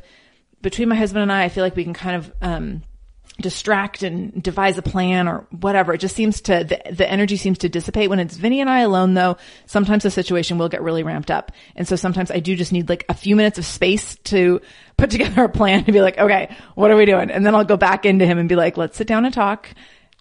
between 0.62 0.90
my 0.90 0.96
husband 0.96 1.24
and 1.24 1.32
I, 1.32 1.44
I 1.44 1.50
feel 1.50 1.64
like 1.64 1.76
we 1.76 1.84
can 1.84 1.94
kind 1.94 2.16
of, 2.16 2.32
um, 2.42 2.84
distract 3.40 4.04
and 4.04 4.42
devise 4.42 4.78
a 4.78 4.82
plan 4.82 5.28
or 5.28 5.46
whatever. 5.52 5.94
It 5.94 6.00
just 6.00 6.16
seems 6.16 6.42
to, 6.42 6.64
the, 6.64 6.82
the 6.92 7.10
energy 7.10 7.38
seems 7.38 7.60
to 7.60 7.70
dissipate. 7.70 8.10
When 8.10 8.20
it's 8.20 8.36
Vinnie 8.36 8.62
and 8.62 8.70
I 8.70 8.80
alone 8.80 9.14
though, 9.14 9.38
sometimes 9.66 10.04
the 10.04 10.12
situation 10.12 10.58
will 10.58 10.70
get 10.70 10.82
really 10.82 11.04
ramped 11.04 11.30
up. 11.30 11.52
And 11.76 11.88
so 11.88 11.96
sometimes 11.96 12.32
I 12.32 12.40
do 12.40 12.56
just 12.56 12.72
need 12.72 12.90
like 12.90 13.06
a 13.10 13.14
few 13.14 13.36
minutes 13.36 13.60
of 13.60 13.66
space 13.66 14.16
to 14.26 14.62
put 14.98 15.10
together 15.12 15.44
a 15.44 15.50
plan 15.50 15.84
to 15.86 15.92
be 15.92 16.02
like, 16.02 16.18
okay, 16.18 16.56
what 16.76 16.92
are 16.92 16.98
we 16.98 17.06
doing? 17.06 17.30
And 17.30 17.46
then 17.46 17.54
I'll 17.54 17.66
go 17.66 17.78
back 17.78 18.06
into 18.06 18.26
him 18.26 18.38
and 18.38 18.50
be 18.50 18.56
like, 18.56 18.78
let's 18.78 18.98
sit 18.98 19.08
down 19.08 19.26
and 19.26 19.34
talk. 19.34 19.70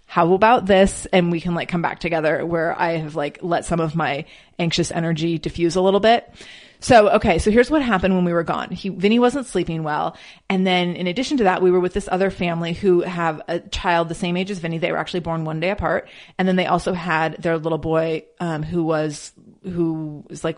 How 0.07 0.33
about 0.35 0.67
this? 0.67 1.07
And 1.07 1.33
we 1.33 1.41
can 1.41 1.55
like 1.55 1.69
come 1.69 1.83
back 1.83 1.99
together 1.99 2.45
where 2.47 2.79
I 2.79 2.99
have 2.99 3.17
like 3.17 3.41
let 3.43 3.65
some 3.65 3.81
of 3.81 3.97
my 3.97 4.25
anxious 4.59 4.93
energy 4.93 5.39
diffuse 5.39 5.75
a 5.75 5.81
little 5.81 6.01
bit. 6.01 6.33
So, 6.81 7.11
okay, 7.11 7.39
so 7.39 7.51
here's 7.51 7.71
what 7.71 7.83
happened 7.83 8.15
when 8.15 8.25
we 8.25 8.33
were 8.33 8.43
gone. 8.43 8.71
He, 8.71 8.89
Vinnie 8.89 9.19
wasn't 9.19 9.47
sleeping 9.47 9.83
well. 9.83 10.17
And 10.49 10.67
then 10.67 10.95
in 10.95 11.07
addition 11.07 11.39
to 11.39 11.45
that, 11.45 11.63
we 11.63 11.71
were 11.71 11.81
with 11.81 11.95
this 11.95 12.09
other 12.11 12.31
family 12.31 12.73
who 12.73 13.01
have 13.03 13.41
a 13.49 13.61
child 13.61 14.09
the 14.09 14.15
same 14.15 14.37
age 14.37 14.51
as 14.51 14.59
Vinnie. 14.59 14.79
They 14.79 14.93
were 14.93 14.99
actually 14.99 15.21
born 15.21 15.45
one 15.45 15.61
day 15.61 15.71
apart. 15.71 16.09
And 16.39 16.47
then 16.47 16.57
they 16.57 16.67
also 16.67 16.93
had 16.93 17.43
their 17.43 17.59
little 17.59 17.79
boy, 17.79 18.25
um, 18.41 18.63
who 18.63 18.85
was, 18.85 19.33
who 19.63 20.25
was 20.29 20.45
like 20.45 20.57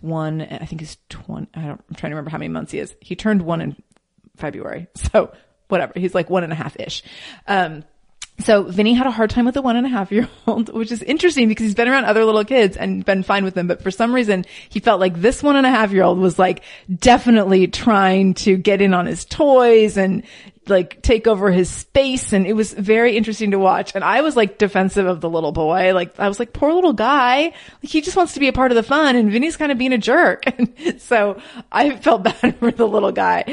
one, 0.00 0.40
I 0.42 0.64
think 0.64 0.80
he's 0.80 0.96
20, 1.10 1.48
I 1.54 1.62
don't, 1.62 1.80
I'm 1.88 1.94
trying 1.96 2.10
to 2.10 2.16
remember 2.16 2.30
how 2.30 2.38
many 2.38 2.48
months 2.48 2.72
he 2.72 2.78
is. 2.78 2.94
He 3.00 3.16
turned 3.16 3.42
one 3.42 3.60
in 3.60 3.76
February. 4.36 4.88
So 5.12 5.32
whatever. 5.68 5.92
He's 5.96 6.14
like 6.14 6.30
one 6.30 6.44
and 6.44 6.52
a 6.52 6.56
half 6.56 6.78
ish. 6.80 7.02
Um, 7.46 7.84
so 8.40 8.62
Vinnie 8.62 8.94
had 8.94 9.06
a 9.06 9.10
hard 9.10 9.30
time 9.30 9.44
with 9.44 9.54
the 9.54 9.62
one 9.62 9.76
and 9.76 9.86
a 9.86 9.90
half 9.90 10.12
year 10.12 10.28
old, 10.46 10.68
which 10.72 10.92
is 10.92 11.02
interesting 11.02 11.48
because 11.48 11.64
he's 11.64 11.74
been 11.74 11.88
around 11.88 12.04
other 12.04 12.24
little 12.24 12.44
kids 12.44 12.76
and 12.76 13.04
been 13.04 13.22
fine 13.22 13.44
with 13.44 13.54
them. 13.54 13.66
But 13.66 13.82
for 13.82 13.90
some 13.90 14.14
reason, 14.14 14.44
he 14.68 14.80
felt 14.80 15.00
like 15.00 15.20
this 15.20 15.42
one 15.42 15.56
and 15.56 15.66
a 15.66 15.70
half 15.70 15.92
year 15.92 16.04
old 16.04 16.18
was 16.18 16.38
like 16.38 16.62
definitely 16.94 17.66
trying 17.66 18.34
to 18.34 18.56
get 18.56 18.80
in 18.80 18.94
on 18.94 19.06
his 19.06 19.24
toys 19.24 19.96
and 19.96 20.22
like 20.70 21.02
take 21.02 21.26
over 21.26 21.50
his 21.50 21.70
space 21.70 22.32
and 22.32 22.46
it 22.46 22.52
was 22.52 22.72
very 22.72 23.16
interesting 23.16 23.52
to 23.52 23.58
watch. 23.58 23.94
And 23.94 24.04
I 24.04 24.20
was 24.20 24.36
like 24.36 24.58
defensive 24.58 25.06
of 25.06 25.20
the 25.20 25.28
little 25.28 25.52
boy. 25.52 25.94
Like 25.94 26.18
I 26.18 26.28
was 26.28 26.38
like, 26.38 26.52
poor 26.52 26.72
little 26.72 26.92
guy. 26.92 27.42
Like 27.42 27.54
he 27.82 28.00
just 28.00 28.16
wants 28.16 28.34
to 28.34 28.40
be 28.40 28.48
a 28.48 28.52
part 28.52 28.70
of 28.70 28.76
the 28.76 28.82
fun 28.82 29.16
and 29.16 29.30
Vinnie's 29.30 29.56
kind 29.56 29.72
of 29.72 29.78
being 29.78 29.92
a 29.92 29.98
jerk. 29.98 30.44
And 30.58 31.00
so 31.00 31.40
I 31.70 31.96
felt 31.96 32.22
bad 32.42 32.56
for 32.58 32.70
the 32.70 32.86
little 32.86 33.12
guy. 33.12 33.44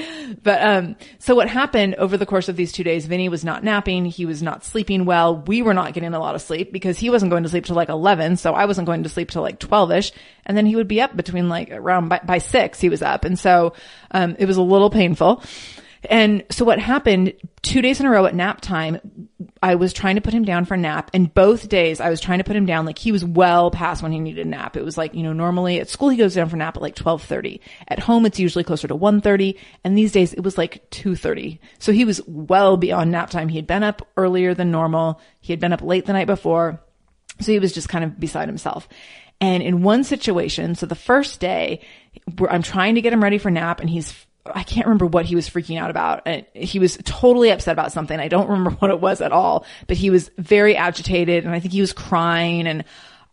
But, 0.41 0.61
um, 0.61 0.95
so 1.19 1.35
what 1.35 1.47
happened 1.47 1.95
over 1.95 2.17
the 2.17 2.25
course 2.25 2.49
of 2.49 2.55
these 2.55 2.71
two 2.71 2.83
days, 2.83 3.05
Vinnie 3.05 3.29
was 3.29 3.43
not 3.43 3.63
napping. 3.63 4.05
He 4.05 4.25
was 4.25 4.41
not 4.41 4.63
sleeping 4.63 5.05
well. 5.05 5.37
We 5.37 5.61
were 5.61 5.73
not 5.73 5.93
getting 5.93 6.13
a 6.13 6.19
lot 6.19 6.35
of 6.35 6.41
sleep 6.41 6.71
because 6.71 6.97
he 6.97 7.09
wasn't 7.09 7.31
going 7.31 7.43
to 7.43 7.49
sleep 7.49 7.65
till 7.65 7.75
like 7.75 7.89
11. 7.89 8.37
So 8.37 8.53
I 8.53 8.65
wasn't 8.65 8.87
going 8.87 9.03
to 9.03 9.09
sleep 9.09 9.29
till 9.29 9.41
like 9.41 9.59
12ish. 9.59 10.11
And 10.45 10.57
then 10.57 10.65
he 10.65 10.75
would 10.75 10.87
be 10.87 11.01
up 11.01 11.15
between 11.15 11.49
like 11.49 11.71
around 11.71 12.09
by, 12.09 12.21
by 12.23 12.37
six, 12.39 12.79
he 12.79 12.89
was 12.89 13.01
up. 13.01 13.25
And 13.25 13.37
so, 13.37 13.73
um, 14.11 14.35
it 14.39 14.45
was 14.45 14.57
a 14.57 14.61
little 14.61 14.89
painful. 14.89 15.43
And 16.09 16.43
so 16.49 16.65
what 16.65 16.79
happened 16.79 17.33
two 17.61 17.81
days 17.81 17.99
in 17.99 18.05
a 18.05 18.09
row 18.09 18.25
at 18.25 18.35
nap 18.35 18.61
time, 18.61 19.29
I 19.61 19.75
was 19.75 19.93
trying 19.93 20.15
to 20.15 20.21
put 20.21 20.33
him 20.33 20.43
down 20.45 20.65
for 20.65 20.77
nap 20.77 21.09
and 21.13 21.33
both 21.33 21.69
days 21.69 21.99
I 21.99 22.09
was 22.09 22.21
trying 22.21 22.37
to 22.37 22.43
put 22.43 22.55
him 22.55 22.65
down 22.65 22.85
like 22.85 22.99
he 22.99 23.11
was 23.11 23.25
well 23.25 23.71
past 23.71 24.03
when 24.03 24.11
he 24.11 24.19
needed 24.19 24.45
a 24.45 24.49
nap. 24.49 24.77
It 24.77 24.85
was 24.85 24.97
like, 24.97 25.13
you 25.15 25.23
know, 25.23 25.33
normally 25.33 25.79
at 25.79 25.89
school 25.89 26.09
he 26.09 26.17
goes 26.17 26.35
down 26.35 26.49
for 26.49 26.57
nap 26.57 26.77
at 26.77 26.81
like 26.83 26.97
1230. 26.97 27.61
At 27.87 27.99
home 27.99 28.25
it's 28.25 28.39
usually 28.39 28.63
closer 28.63 28.87
to 28.87 28.95
1.30 28.95 29.57
and 29.83 29.97
these 29.97 30.11
days 30.11 30.33
it 30.33 30.41
was 30.41 30.57
like 30.57 30.89
2.30. 30.91 31.59
So 31.79 31.91
he 31.91 32.05
was 32.05 32.21
well 32.27 32.77
beyond 32.77 33.11
nap 33.11 33.29
time. 33.29 33.49
He 33.49 33.57
had 33.57 33.67
been 33.67 33.83
up 33.83 34.07
earlier 34.17 34.53
than 34.53 34.71
normal. 34.71 35.19
He 35.39 35.53
had 35.53 35.59
been 35.59 35.73
up 35.73 35.81
late 35.81 36.05
the 36.05 36.13
night 36.13 36.27
before. 36.27 36.81
So 37.41 37.51
he 37.51 37.59
was 37.59 37.73
just 37.73 37.89
kind 37.89 38.03
of 38.03 38.19
beside 38.19 38.47
himself. 38.47 38.87
And 39.41 39.61
in 39.61 39.83
one 39.83 40.03
situation, 40.03 40.75
so 40.75 40.85
the 40.85 40.95
first 40.95 41.39
day, 41.39 41.81
I'm 42.47 42.61
trying 42.61 42.95
to 42.95 43.01
get 43.01 43.11
him 43.11 43.23
ready 43.23 43.37
for 43.37 43.51
nap 43.51 43.81
and 43.81 43.89
he's 43.89 44.24
I 44.45 44.63
can't 44.63 44.85
remember 44.85 45.07
what 45.07 45.25
he 45.25 45.35
was 45.35 45.49
freaking 45.49 45.79
out 45.79 45.89
about. 45.89 46.27
He 46.53 46.77
was 46.77 46.97
totally 47.03 47.49
upset 47.49 47.73
about 47.73 47.91
something. 47.91 48.19
I 48.19 48.27
don't 48.27 48.47
remember 48.47 48.71
what 48.79 48.91
it 48.91 48.99
was 48.99 49.21
at 49.21 49.31
all, 49.31 49.65
but 49.87 49.97
he 49.97 50.09
was 50.09 50.29
very 50.37 50.75
agitated 50.75 51.45
and 51.45 51.53
I 51.53 51.59
think 51.59 51.73
he 51.73 51.81
was 51.81 51.93
crying 51.93 52.67
and 52.67 52.83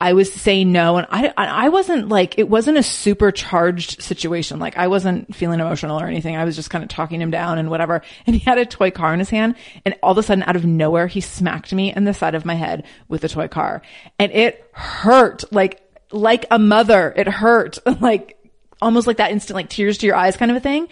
I 0.01 0.15
was 0.15 0.33
saying 0.33 0.73
no. 0.73 0.97
And 0.97 1.07
I, 1.11 1.33
I 1.37 1.69
wasn't 1.69 2.09
like, 2.09 2.37
it 2.37 2.49
wasn't 2.49 2.77
a 2.77 2.83
super 2.83 3.31
charged 3.31 4.03
situation. 4.03 4.59
Like 4.59 4.77
I 4.77 4.89
wasn't 4.89 5.33
feeling 5.35 5.61
emotional 5.61 6.01
or 6.01 6.07
anything. 6.07 6.35
I 6.35 6.45
was 6.45 6.57
just 6.57 6.71
kind 6.71 6.83
of 6.83 6.89
talking 6.91 7.21
him 7.21 7.31
down 7.31 7.59
and 7.59 7.71
whatever. 7.71 8.03
And 8.27 8.35
he 8.35 8.41
had 8.41 8.59
a 8.59 8.67
toy 8.67 8.91
car 8.91 9.13
in 9.13 9.19
his 9.19 9.31
hand 9.31 9.57
and 9.85 9.95
all 10.03 10.13
of 10.13 10.19
a 10.19 10.23
sudden 10.23 10.45
out 10.45 10.57
of 10.57 10.65
nowhere, 10.65 11.07
he 11.07 11.21
smacked 11.21 11.73
me 11.73 11.93
in 11.93 12.05
the 12.05 12.15
side 12.15 12.35
of 12.35 12.45
my 12.45 12.55
head 12.55 12.85
with 13.09 13.21
the 13.21 13.29
toy 13.29 13.49
car 13.49 13.83
and 14.19 14.33
it 14.33 14.69
hurt 14.73 15.45
like, 15.53 15.83
like 16.11 16.47
a 16.51 16.59
mother. 16.59 17.13
It 17.17 17.29
hurt 17.29 17.79
like 18.01 18.39
almost 18.83 19.07
like 19.07 19.17
that 19.19 19.31
instant, 19.31 19.55
like 19.55 19.71
tears 19.71 19.99
to 19.99 20.07
your 20.07 20.17
eyes 20.17 20.37
kind 20.37 20.51
of 20.51 20.57
a 20.57 20.61
thing. 20.61 20.89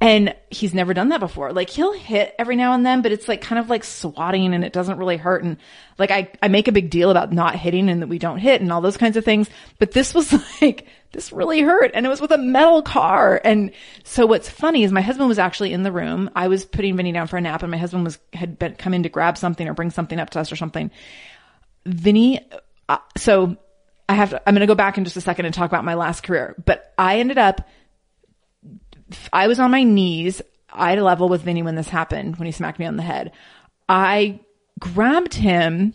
And 0.00 0.36
he's 0.48 0.74
never 0.74 0.94
done 0.94 1.08
that 1.08 1.18
before. 1.18 1.52
Like 1.52 1.70
he'll 1.70 1.92
hit 1.92 2.32
every 2.38 2.54
now 2.54 2.72
and 2.72 2.86
then, 2.86 3.02
but 3.02 3.10
it's 3.10 3.26
like 3.26 3.40
kind 3.40 3.58
of 3.58 3.68
like 3.68 3.82
swatting 3.82 4.54
and 4.54 4.64
it 4.64 4.72
doesn't 4.72 4.98
really 4.98 5.16
hurt. 5.16 5.42
And 5.42 5.56
like 5.98 6.12
I, 6.12 6.30
I 6.40 6.46
make 6.46 6.68
a 6.68 6.72
big 6.72 6.88
deal 6.88 7.10
about 7.10 7.32
not 7.32 7.56
hitting 7.56 7.88
and 7.88 8.02
that 8.02 8.06
we 8.06 8.20
don't 8.20 8.38
hit 8.38 8.60
and 8.60 8.72
all 8.72 8.80
those 8.80 8.96
kinds 8.96 9.16
of 9.16 9.24
things. 9.24 9.50
But 9.80 9.90
this 9.90 10.14
was 10.14 10.32
like, 10.62 10.86
this 11.10 11.32
really 11.32 11.62
hurt 11.62 11.90
and 11.94 12.06
it 12.06 12.08
was 12.08 12.20
with 12.20 12.30
a 12.30 12.38
metal 12.38 12.80
car. 12.80 13.40
And 13.42 13.72
so 14.04 14.24
what's 14.24 14.48
funny 14.48 14.84
is 14.84 14.92
my 14.92 15.00
husband 15.00 15.28
was 15.28 15.38
actually 15.38 15.72
in 15.72 15.82
the 15.82 15.90
room. 15.90 16.30
I 16.36 16.46
was 16.46 16.64
putting 16.64 16.96
Vinnie 16.96 17.12
down 17.12 17.26
for 17.26 17.36
a 17.36 17.40
nap 17.40 17.62
and 17.62 17.70
my 17.72 17.78
husband 17.78 18.04
was, 18.04 18.18
had 18.32 18.56
been, 18.56 18.76
come 18.76 18.94
in 18.94 19.02
to 19.02 19.08
grab 19.08 19.36
something 19.36 19.66
or 19.66 19.74
bring 19.74 19.90
something 19.90 20.20
up 20.20 20.30
to 20.30 20.40
us 20.40 20.52
or 20.52 20.56
something. 20.56 20.92
Vinnie, 21.86 22.40
uh, 22.88 22.98
so 23.16 23.56
I 24.08 24.14
have 24.14 24.30
to, 24.30 24.42
I'm 24.48 24.54
going 24.54 24.60
to 24.60 24.66
go 24.66 24.74
back 24.74 24.96
in 24.96 25.04
just 25.04 25.16
a 25.16 25.20
second 25.20 25.44
and 25.44 25.54
talk 25.54 25.70
about 25.70 25.84
my 25.84 25.94
last 25.94 26.22
career, 26.22 26.54
but 26.64 26.94
I 26.96 27.18
ended 27.18 27.36
up, 27.36 27.68
I 29.32 29.48
was 29.48 29.58
on 29.58 29.70
my 29.70 29.82
knees, 29.82 30.40
eye 30.70 30.94
level 30.96 31.28
with 31.28 31.42
Vinnie 31.42 31.62
when 31.62 31.74
this 31.74 31.88
happened, 31.88 32.36
when 32.36 32.46
he 32.46 32.52
smacked 32.52 32.78
me 32.78 32.86
on 32.86 32.96
the 32.96 33.02
head. 33.02 33.32
I 33.88 34.40
grabbed 34.78 35.34
him, 35.34 35.92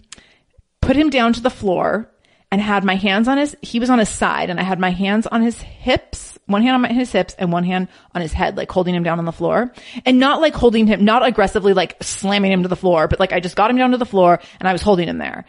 put 0.81 0.95
him 0.95 1.09
down 1.09 1.33
to 1.33 1.41
the 1.41 1.49
floor 1.49 2.09
and 2.51 2.61
had 2.61 2.83
my 2.83 2.95
hands 2.95 3.27
on 3.27 3.39
his, 3.39 3.55
he 3.63 3.79
was 3.79 3.89
on 3.89 3.97
his 3.97 4.09
side 4.09 4.51
and 4.51 4.59
I 4.59 4.63
had 4.63 4.79
my 4.79 4.91
hands 4.91 5.25
on 5.25 5.41
his 5.41 5.59
hips, 5.59 6.37
one 6.45 6.61
hand 6.61 6.75
on 6.75 6.81
my, 6.81 6.93
his 6.93 7.11
hips 7.11 7.33
and 7.39 7.51
one 7.51 7.63
hand 7.63 7.87
on 8.13 8.21
his 8.21 8.33
head, 8.33 8.57
like 8.57 8.71
holding 8.71 8.93
him 8.93 9.01
down 9.01 9.17
on 9.17 9.25
the 9.25 9.31
floor 9.31 9.73
and 10.05 10.19
not 10.19 10.39
like 10.39 10.53
holding 10.53 10.85
him, 10.85 11.03
not 11.03 11.25
aggressively 11.25 11.73
like 11.73 12.03
slamming 12.03 12.51
him 12.51 12.61
to 12.61 12.69
the 12.69 12.75
floor, 12.75 13.07
but 13.07 13.19
like 13.19 13.33
I 13.33 13.39
just 13.39 13.55
got 13.55 13.71
him 13.71 13.77
down 13.77 13.91
to 13.91 13.97
the 13.97 14.05
floor 14.05 14.39
and 14.59 14.69
I 14.69 14.73
was 14.73 14.83
holding 14.83 15.07
him 15.07 15.17
there 15.17 15.45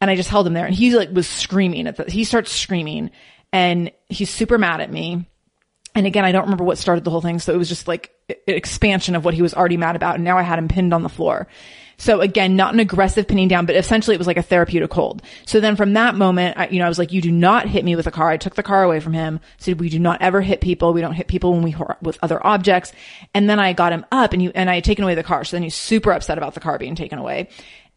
and 0.00 0.10
I 0.10 0.16
just 0.16 0.28
held 0.28 0.46
him 0.46 0.52
there 0.52 0.66
and 0.66 0.74
he 0.74 0.94
like 0.96 1.10
was 1.10 1.28
screaming 1.28 1.86
at 1.86 1.96
the, 1.96 2.10
he 2.10 2.24
starts 2.24 2.52
screaming 2.52 3.10
and 3.52 3.90
he's 4.08 4.30
super 4.30 4.58
mad 4.58 4.80
at 4.80 4.90
me. 4.90 5.26
And 5.94 6.06
again, 6.06 6.26
I 6.26 6.32
don't 6.32 6.44
remember 6.44 6.64
what 6.64 6.76
started 6.76 7.04
the 7.04 7.10
whole 7.10 7.22
thing. 7.22 7.38
So 7.38 7.54
it 7.54 7.56
was 7.56 7.70
just 7.70 7.88
like 7.88 8.12
an 8.28 8.36
expansion 8.46 9.16
of 9.16 9.24
what 9.24 9.32
he 9.32 9.40
was 9.40 9.54
already 9.54 9.78
mad 9.78 9.96
about. 9.96 10.16
And 10.16 10.24
now 10.24 10.36
I 10.36 10.42
had 10.42 10.58
him 10.58 10.68
pinned 10.68 10.92
on 10.92 11.02
the 11.02 11.08
floor. 11.08 11.48
So 11.98 12.20
again, 12.20 12.56
not 12.56 12.74
an 12.74 12.80
aggressive 12.80 13.26
pinning 13.26 13.48
down, 13.48 13.64
but 13.64 13.76
essentially 13.76 14.14
it 14.14 14.18
was 14.18 14.26
like 14.26 14.36
a 14.36 14.42
therapeutic 14.42 14.92
hold. 14.92 15.22
So 15.46 15.60
then 15.60 15.76
from 15.76 15.94
that 15.94 16.14
moment, 16.14 16.58
I, 16.58 16.68
you 16.68 16.78
know, 16.78 16.84
I 16.84 16.88
was 16.88 16.98
like, 16.98 17.12
you 17.12 17.22
do 17.22 17.32
not 17.32 17.66
hit 17.68 17.84
me 17.84 17.96
with 17.96 18.06
a 18.06 18.10
car. 18.10 18.28
I 18.28 18.36
took 18.36 18.54
the 18.54 18.62
car 18.62 18.82
away 18.82 19.00
from 19.00 19.14
him. 19.14 19.40
Said, 19.56 19.80
we 19.80 19.88
do 19.88 19.98
not 19.98 20.20
ever 20.20 20.42
hit 20.42 20.60
people. 20.60 20.92
We 20.92 21.00
don't 21.00 21.14
hit 21.14 21.28
people 21.28 21.52
when 21.52 21.62
we, 21.62 21.74
with 22.02 22.18
other 22.20 22.44
objects. 22.46 22.92
And 23.32 23.48
then 23.48 23.58
I 23.58 23.72
got 23.72 23.92
him 23.92 24.04
up 24.12 24.34
and 24.34 24.42
you, 24.42 24.52
and 24.54 24.68
I 24.68 24.74
had 24.74 24.84
taken 24.84 25.04
away 25.04 25.14
the 25.14 25.22
car. 25.22 25.44
So 25.44 25.56
then 25.56 25.62
he's 25.62 25.74
super 25.74 26.12
upset 26.12 26.36
about 26.36 26.52
the 26.52 26.60
car 26.60 26.78
being 26.78 26.96
taken 26.96 27.18
away. 27.18 27.48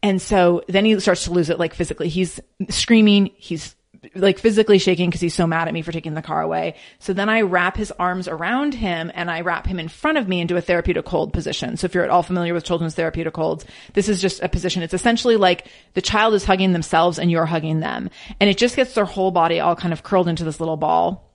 And 0.02 0.20
so 0.20 0.62
then 0.66 0.84
he 0.84 0.98
starts 1.00 1.24
to 1.24 1.32
lose 1.32 1.50
it 1.50 1.58
like 1.58 1.74
physically. 1.74 2.08
He's 2.08 2.40
screaming. 2.68 3.30
He's 3.36 3.74
like 4.14 4.38
physically 4.38 4.78
shaking 4.78 5.10
because 5.10 5.20
he's 5.20 5.34
so 5.34 5.46
mad 5.46 5.68
at 5.68 5.74
me 5.74 5.82
for 5.82 5.92
taking 5.92 6.14
the 6.14 6.22
car 6.22 6.40
away. 6.40 6.74
So 7.00 7.12
then 7.12 7.28
I 7.28 7.42
wrap 7.42 7.76
his 7.76 7.92
arms 7.92 8.28
around 8.28 8.74
him 8.74 9.10
and 9.14 9.30
I 9.30 9.42
wrap 9.42 9.66
him 9.66 9.78
in 9.78 9.88
front 9.88 10.16
of 10.16 10.26
me 10.26 10.40
into 10.40 10.56
a 10.56 10.60
therapeutic 10.60 11.06
hold 11.06 11.32
position. 11.32 11.76
So 11.76 11.84
if 11.84 11.94
you're 11.94 12.04
at 12.04 12.10
all 12.10 12.22
familiar 12.22 12.54
with 12.54 12.64
children's 12.64 12.94
therapeutic 12.94 13.36
holds, 13.36 13.66
this 13.92 14.08
is 14.08 14.20
just 14.20 14.42
a 14.42 14.48
position. 14.48 14.82
It's 14.82 14.94
essentially 14.94 15.36
like 15.36 15.66
the 15.94 16.02
child 16.02 16.32
is 16.34 16.44
hugging 16.44 16.72
themselves 16.72 17.18
and 17.18 17.30
you're 17.30 17.46
hugging 17.46 17.80
them. 17.80 18.08
And 18.40 18.48
it 18.48 18.56
just 18.56 18.76
gets 18.76 18.94
their 18.94 19.04
whole 19.04 19.30
body 19.30 19.60
all 19.60 19.76
kind 19.76 19.92
of 19.92 20.02
curled 20.02 20.28
into 20.28 20.44
this 20.44 20.60
little 20.60 20.78
ball. 20.78 21.26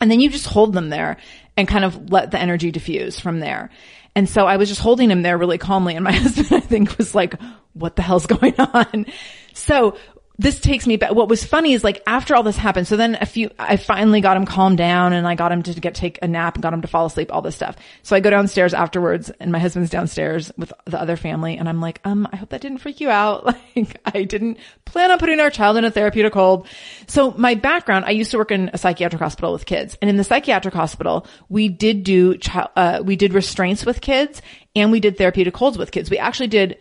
And 0.00 0.10
then 0.10 0.20
you 0.20 0.30
just 0.30 0.46
hold 0.46 0.72
them 0.72 0.88
there 0.88 1.18
and 1.56 1.66
kind 1.66 1.84
of 1.84 2.10
let 2.10 2.30
the 2.30 2.38
energy 2.38 2.70
diffuse 2.70 3.18
from 3.18 3.40
there. 3.40 3.70
And 4.14 4.28
so 4.28 4.46
I 4.46 4.56
was 4.56 4.68
just 4.68 4.80
holding 4.80 5.10
him 5.10 5.22
there 5.22 5.36
really 5.36 5.58
calmly. 5.58 5.94
And 5.94 6.04
my 6.04 6.12
husband, 6.16 6.48
I 6.52 6.60
think, 6.60 6.96
was 6.98 7.14
like, 7.14 7.34
what 7.74 7.96
the 7.96 8.02
hell's 8.02 8.26
going 8.26 8.54
on? 8.58 9.06
So 9.52 9.96
this 10.38 10.60
takes 10.60 10.86
me 10.86 10.96
back. 10.96 11.14
What 11.14 11.28
was 11.28 11.44
funny 11.44 11.72
is 11.72 11.82
like 11.82 12.02
after 12.06 12.34
all 12.34 12.42
this 12.42 12.56
happened, 12.56 12.86
so 12.86 12.96
then 12.96 13.16
a 13.20 13.26
few, 13.26 13.50
I 13.58 13.76
finally 13.76 14.20
got 14.20 14.36
him 14.36 14.44
calmed 14.44 14.76
down 14.76 15.12
and 15.12 15.26
I 15.26 15.34
got 15.34 15.50
him 15.50 15.62
to 15.62 15.80
get, 15.80 15.94
take 15.94 16.18
a 16.20 16.28
nap 16.28 16.54
and 16.56 16.62
got 16.62 16.74
him 16.74 16.82
to 16.82 16.88
fall 16.88 17.06
asleep, 17.06 17.32
all 17.32 17.42
this 17.42 17.56
stuff. 17.56 17.76
So 18.02 18.14
I 18.14 18.20
go 18.20 18.28
downstairs 18.28 18.74
afterwards 18.74 19.30
and 19.40 19.50
my 19.50 19.58
husband's 19.58 19.90
downstairs 19.90 20.52
with 20.58 20.72
the 20.84 21.00
other 21.00 21.16
family 21.16 21.56
and 21.56 21.68
I'm 21.68 21.80
like, 21.80 22.00
um, 22.04 22.28
I 22.32 22.36
hope 22.36 22.50
that 22.50 22.60
didn't 22.60 22.78
freak 22.78 23.00
you 23.00 23.10
out. 23.10 23.54
Like 23.76 24.00
I 24.06 24.24
didn't 24.24 24.58
plan 24.86 25.10
on 25.10 25.18
putting 25.18 25.38
our 25.38 25.50
child 25.50 25.76
in 25.76 25.84
a 25.84 25.90
therapeutic 25.90 26.32
hold. 26.32 26.66
So 27.06 27.32
my 27.32 27.54
background, 27.54 28.06
I 28.06 28.10
used 28.10 28.30
to 28.30 28.38
work 28.38 28.50
in 28.50 28.70
a 28.72 28.78
psychiatric 28.78 29.20
hospital 29.20 29.52
with 29.52 29.66
kids 29.66 29.98
and 30.00 30.08
in 30.08 30.16
the 30.16 30.24
psychiatric 30.24 30.72
hospital, 30.72 31.26
we 31.50 31.68
did 31.68 32.02
do, 32.02 32.38
child, 32.38 32.70
uh, 32.74 33.02
we 33.04 33.16
did 33.16 33.34
restraints 33.34 33.84
with 33.84 34.00
kids 34.00 34.40
and 34.74 34.92
we 34.92 35.00
did 35.00 35.18
therapeutic 35.18 35.56
holds 35.56 35.76
with 35.76 35.90
kids. 35.90 36.10
We 36.10 36.18
actually 36.18 36.48
did 36.48 36.78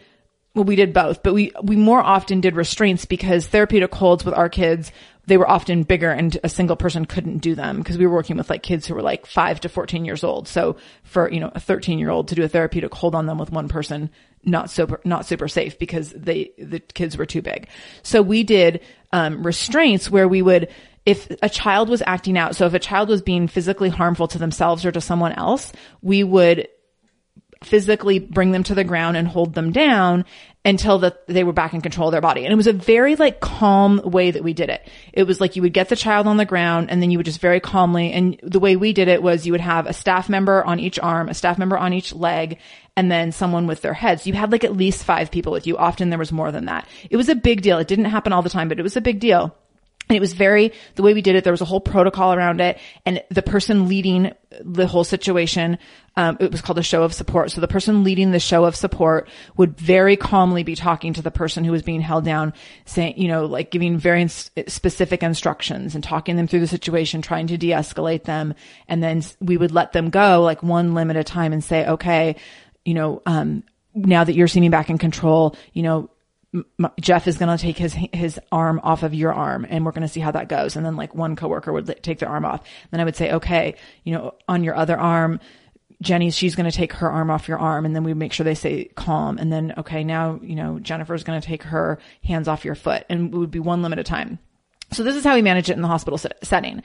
well, 0.56 0.64
we 0.64 0.78
did 0.78 0.94
both, 0.94 1.22
but 1.22 1.34
we, 1.34 1.52
we 1.62 1.76
more 1.76 2.02
often 2.02 2.40
did 2.40 2.56
restraints 2.56 3.04
because 3.04 3.46
therapeutic 3.46 3.94
holds 3.94 4.24
with 4.24 4.34
our 4.34 4.48
kids, 4.48 4.92
they 5.28 5.36
were 5.36 5.50
often 5.50 5.84
bigger 5.84 6.10
and 6.10 6.38
a 6.44 6.50
single 6.50 6.78
person 6.78 7.04
couldn't 7.04 7.40
do 7.40 7.56
them 7.56 7.80
because 7.80 7.98
we 7.98 8.08
were 8.08 8.14
working 8.14 8.38
with 8.38 8.50
like 8.50 8.64
kids 8.64 8.88
who 8.88 8.96
were 8.96 9.02
like 9.02 9.26
five 9.26 9.60
to 9.60 9.70
14 9.70 10.06
years 10.06 10.24
old. 10.24 10.48
So 10.48 10.78
for, 11.04 11.30
you 11.30 11.42
know, 11.42 11.52
a 11.54 11.60
13 11.60 12.00
year 12.00 12.10
old 12.10 12.30
to 12.30 12.36
do 12.36 12.44
a 12.44 12.48
therapeutic 12.48 12.94
hold 12.94 13.16
on 13.16 13.26
them 13.26 13.38
with 13.38 13.52
one 13.52 13.68
person, 13.68 14.10
not 14.46 14.70
super, 14.70 15.02
not 15.04 15.26
super 15.26 15.50
safe 15.50 15.78
because 15.78 16.12
they, 16.12 16.52
the 16.58 16.80
kids 16.80 17.18
were 17.18 17.26
too 17.26 17.42
big. 17.42 17.68
So 18.02 18.22
we 18.22 18.44
did, 18.44 18.80
um, 19.12 19.46
restraints 19.46 20.10
where 20.10 20.28
we 20.28 20.42
would, 20.42 20.70
if 21.06 21.30
a 21.42 21.50
child 21.50 21.90
was 21.90 22.02
acting 22.06 22.38
out, 22.38 22.56
so 22.56 22.66
if 22.66 22.74
a 22.74 22.80
child 22.80 23.10
was 23.10 23.22
being 23.22 23.48
physically 23.50 23.90
harmful 23.90 24.28
to 24.30 24.40
themselves 24.40 24.86
or 24.86 24.92
to 24.92 25.02
someone 25.02 25.34
else, 25.34 25.74
we 26.02 26.24
would 26.24 26.68
physically 27.66 28.20
bring 28.20 28.52
them 28.52 28.64
to 28.64 28.76
the 28.76 28.84
ground 28.84 29.18
and 29.18 29.28
hold 29.28 29.54
them 29.54 29.72
down 29.72 30.26
until 30.64 31.00
that 31.00 31.28
they 31.28 31.44
were 31.44 31.54
back 31.54 31.74
in 31.74 31.82
control 31.82 32.08
of 32.08 32.12
their 32.12 32.22
body. 32.22 32.44
And 32.44 32.52
it 32.52 32.56
was 32.56 32.68
a 32.68 32.74
very 32.74 33.16
like 33.16 33.40
calm 33.40 34.02
way 34.04 34.32
that 34.32 34.44
we 34.44 34.54
did 34.54 34.70
it. 34.70 34.88
It 35.14 35.24
was 35.24 35.40
like 35.40 35.56
you 35.56 35.62
would 35.62 35.74
get 35.74 35.90
the 35.90 35.96
child 35.96 36.26
on 36.26 36.38
the 36.38 36.46
ground 36.46 36.90
and 36.90 37.02
then 37.02 37.12
you 37.12 37.20
would 37.20 37.26
just 37.26 37.40
very 37.40 37.60
calmly, 37.60 38.12
and 38.12 38.40
the 38.42 38.60
way 38.60 38.76
we 38.76 38.94
did 38.94 39.08
it 39.08 39.22
was 39.22 39.46
you 39.46 39.52
would 39.52 39.62
have 39.62 39.86
a 39.86 39.94
staff 39.94 40.28
member 40.30 40.64
on 40.64 40.80
each 40.80 41.00
arm, 41.00 41.30
a 41.30 41.34
staff 41.34 41.58
member 41.58 41.78
on 41.78 41.94
each 41.94 42.14
leg, 42.14 42.58
and 42.96 43.12
then 43.12 43.32
someone 43.32 43.68
with 43.68 43.82
their 43.82 43.94
heads. 43.94 44.26
You 44.26 44.34
had 44.34 44.52
like 44.52 44.64
at 44.64 44.76
least 44.76 45.04
five 45.04 45.32
people 45.32 45.52
with 45.52 45.68
you. 45.68 45.78
Often 45.78 46.10
there 46.10 46.20
was 46.20 46.32
more 46.32 46.52
than 46.52 46.66
that. 46.66 46.88
It 47.10 47.18
was 47.18 47.30
a 47.30 47.36
big 47.36 47.62
deal. 47.62 47.78
It 47.78 47.88
didn't 47.88 48.06
happen 48.06 48.34
all 48.34 48.42
the 48.42 48.50
time, 48.50 48.70
but 48.70 48.80
it 48.80 48.84
was 48.84 48.98
a 48.98 49.02
big 49.02 49.20
deal. 49.20 49.56
And 50.08 50.16
it 50.16 50.20
was 50.20 50.34
very, 50.34 50.72
the 50.96 51.04
way 51.04 51.14
we 51.14 51.22
did 51.22 51.36
it, 51.36 51.44
there 51.44 51.54
was 51.54 51.62
a 51.62 51.66
whole 51.66 51.82
protocol 51.82 52.34
around 52.34 52.62
it. 52.62 52.78
And 53.06 53.24
the 53.30 53.42
person 53.42 53.88
leading 53.88 54.34
the 54.62 54.86
whole 54.86 55.04
situation, 55.04 55.80
um, 56.16 56.38
it 56.40 56.52
was 56.52 56.62
called 56.62 56.78
a 56.78 56.84
show 56.84 57.04
of 57.04 57.14
support. 57.14 57.52
So 57.52 57.60
the 57.60 57.68
person 57.68 58.04
leading 58.04 58.32
the 58.32 58.40
show 58.40 58.66
of 58.66 58.76
support 58.76 59.28
would 59.58 59.78
very 59.78 60.16
calmly 60.16 60.64
be 60.64 60.76
talking 60.76 61.14
to 61.14 61.22
the 61.22 61.32
person 61.32 61.64
who 61.64 61.72
was 61.72 61.82
being 61.82 62.02
held 62.02 62.24
down, 62.24 62.54
saying, 62.86 63.18
you 63.18 63.28
know, 63.28 63.46
like 63.46 63.72
giving 63.72 63.98
very 63.98 64.28
specific 64.28 65.24
instructions 65.24 65.96
and 65.96 66.04
talking 66.04 66.36
them 66.36 66.48
through 66.48 66.62
the 66.62 66.68
situation, 66.68 67.22
trying 67.22 67.48
to 67.48 67.58
de-escalate 67.58 68.26
them. 68.26 68.54
And 68.88 69.02
then 69.02 69.24
we 69.42 69.58
would 69.58 69.72
let 69.72 69.92
them 69.92 70.12
go 70.12 70.42
like 70.42 70.62
one 70.62 70.94
limb 70.94 71.10
at 71.10 71.18
a 71.18 71.24
time 71.24 71.52
and 71.52 71.64
say, 71.64 71.88
okay, 71.88 72.36
you 72.86 72.94
know, 72.94 73.24
um, 73.26 73.64
now 73.96 74.24
that 74.24 74.36
you're 74.36 74.48
seeming 74.48 74.72
back 74.72 74.90
in 74.90 74.98
control, 74.98 75.56
you 75.74 75.82
know, 75.82 76.10
Jeff 77.00 77.28
is 77.28 77.38
going 77.38 77.56
to 77.56 77.62
take 77.62 77.78
his 77.78 77.94
his 77.94 78.40
arm 78.52 78.80
off 78.84 79.04
of 79.04 79.14
your 79.14 79.34
arm, 79.34 79.66
and 79.70 79.86
we're 79.86 79.92
going 79.92 80.02
to 80.04 80.08
see 80.08 80.20
how 80.20 80.32
that 80.32 80.50
goes. 80.50 80.76
And 80.76 80.86
then 80.86 80.96
like 80.96 81.16
one 81.16 81.36
coworker 81.36 81.74
would 81.74 82.04
take 82.04 82.20
their 82.20 82.30
arm 82.30 82.46
off. 82.46 82.62
Then 82.92 83.00
I 83.00 83.04
would 83.04 83.16
say, 83.16 83.34
okay, 83.34 83.76
you 84.04 84.14
know, 84.14 84.34
on 84.48 84.64
your 84.64 84.76
other 84.76 84.98
arm, 84.98 85.40
Jenny, 86.02 86.32
she's 86.32 86.56
going 86.56 86.70
to 86.70 86.76
take 86.76 86.94
her 86.94 87.10
arm 87.10 87.30
off 87.30 87.48
your 87.48 87.58
arm, 87.58 87.86
and 87.86 87.96
then 87.96 88.04
we 88.04 88.14
make 88.14 88.34
sure 88.34 88.44
they 88.44 88.56
say 88.56 88.86
calm. 88.96 89.38
And 89.38 89.52
then 89.52 89.74
okay, 89.78 90.04
now 90.04 90.40
you 90.42 90.56
know 90.56 90.80
Jennifer's 90.80 91.24
going 91.24 91.40
to 91.40 91.46
take 91.46 91.64
her 91.64 92.00
hands 92.24 92.48
off 92.48 92.66
your 92.66 92.76
foot, 92.76 93.06
and 93.10 93.34
it 93.34 93.38
would 93.38 93.52
be 93.52 93.60
one 93.60 93.82
limb 93.82 93.94
at 93.94 94.00
a 94.00 94.04
time. 94.04 94.40
So 94.92 95.04
this 95.04 95.16
is 95.16 95.24
how 95.24 95.36
we 95.36 95.42
manage 95.42 95.70
it 95.70 95.74
in 95.74 95.82
the 95.82 95.88
hospital 95.88 96.20
setting. 96.44 96.82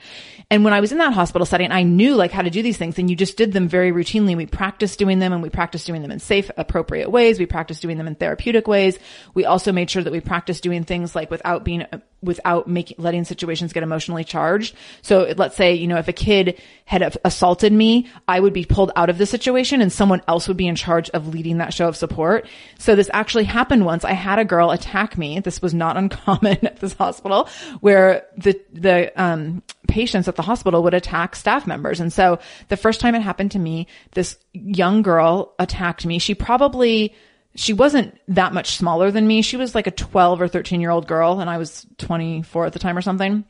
And 0.49 0.65
when 0.65 0.73
I 0.73 0.81
was 0.81 0.91
in 0.91 0.97
that 0.97 1.13
hospital 1.13 1.45
setting, 1.45 1.71
I 1.71 1.83
knew 1.83 2.15
like 2.15 2.31
how 2.31 2.41
to 2.41 2.49
do 2.49 2.61
these 2.61 2.77
things 2.77 2.99
and 2.99 3.09
you 3.09 3.15
just 3.15 3.37
did 3.37 3.53
them 3.53 3.67
very 3.67 3.91
routinely. 3.91 4.35
We 4.35 4.47
practiced 4.47 4.99
doing 4.99 5.19
them 5.19 5.31
and 5.31 5.41
we 5.41 5.49
practiced 5.49 5.87
doing 5.87 6.01
them 6.01 6.11
in 6.11 6.19
safe, 6.19 6.51
appropriate 6.57 7.09
ways. 7.09 7.39
We 7.39 7.45
practiced 7.45 7.81
doing 7.81 7.97
them 7.97 8.07
in 8.07 8.15
therapeutic 8.15 8.67
ways. 8.67 8.97
We 9.33 9.45
also 9.45 9.71
made 9.71 9.89
sure 9.89 10.03
that 10.03 10.11
we 10.11 10.19
practiced 10.19 10.63
doing 10.63 10.83
things 10.83 11.15
like 11.15 11.31
without 11.31 11.63
being 11.63 11.85
without 12.23 12.67
making 12.67 12.97
letting 12.99 13.23
situations 13.23 13.73
get 13.73 13.81
emotionally 13.81 14.23
charged. 14.23 14.75
So 15.01 15.33
let's 15.37 15.55
say, 15.55 15.73
you 15.73 15.87
know, 15.87 15.97
if 15.97 16.07
a 16.07 16.13
kid 16.13 16.61
had 16.85 17.17
assaulted 17.23 17.73
me, 17.73 18.09
I 18.27 18.39
would 18.39 18.53
be 18.53 18.65
pulled 18.65 18.91
out 18.95 19.09
of 19.09 19.17
the 19.17 19.25
situation 19.25 19.81
and 19.81 19.91
someone 19.91 20.21
else 20.27 20.47
would 20.47 20.57
be 20.57 20.67
in 20.67 20.75
charge 20.75 21.09
of 21.11 21.29
leading 21.29 21.57
that 21.57 21.73
show 21.73 21.87
of 21.87 21.95
support. 21.95 22.47
So 22.77 22.95
this 22.95 23.09
actually 23.13 23.45
happened 23.45 23.85
once. 23.85 24.05
I 24.05 24.13
had 24.13 24.37
a 24.37 24.45
girl 24.45 24.71
attack 24.71 25.17
me. 25.17 25.39
This 25.39 25.61
was 25.61 25.73
not 25.73 25.97
uncommon 26.01 26.63
at 26.63 26.79
this 26.79 26.93
hospital 26.93 27.47
where 27.79 28.00
the 28.37 28.59
the 28.73 29.11
um 29.21 29.63
patients 29.87 30.27
at 30.27 30.35
the 30.35 30.41
hospital 30.41 30.83
would 30.83 30.93
attack 30.93 31.35
staff 31.35 31.67
members. 31.67 31.99
And 31.99 32.11
so 32.11 32.39
the 32.69 32.77
first 32.77 33.01
time 33.01 33.13
it 33.13 33.21
happened 33.21 33.51
to 33.51 33.59
me, 33.59 33.87
this 34.11 34.37
young 34.53 35.01
girl 35.01 35.53
attacked 35.59 36.05
me. 36.05 36.17
She 36.17 36.33
probably 36.33 37.13
she 37.55 37.73
wasn't 37.73 38.17
that 38.29 38.53
much 38.53 38.77
smaller 38.77 39.11
than 39.11 39.27
me. 39.27 39.41
She 39.41 39.57
was 39.57 39.75
like 39.75 39.87
a 39.87 39.91
12 39.91 40.41
or 40.41 40.47
13 40.47 40.79
year 40.79 40.89
old 40.89 41.07
girl 41.07 41.39
and 41.41 41.49
I 41.49 41.57
was 41.57 41.85
24 41.97 42.67
at 42.67 42.73
the 42.73 42.79
time 42.79 42.97
or 42.97 43.01
something. 43.01 43.43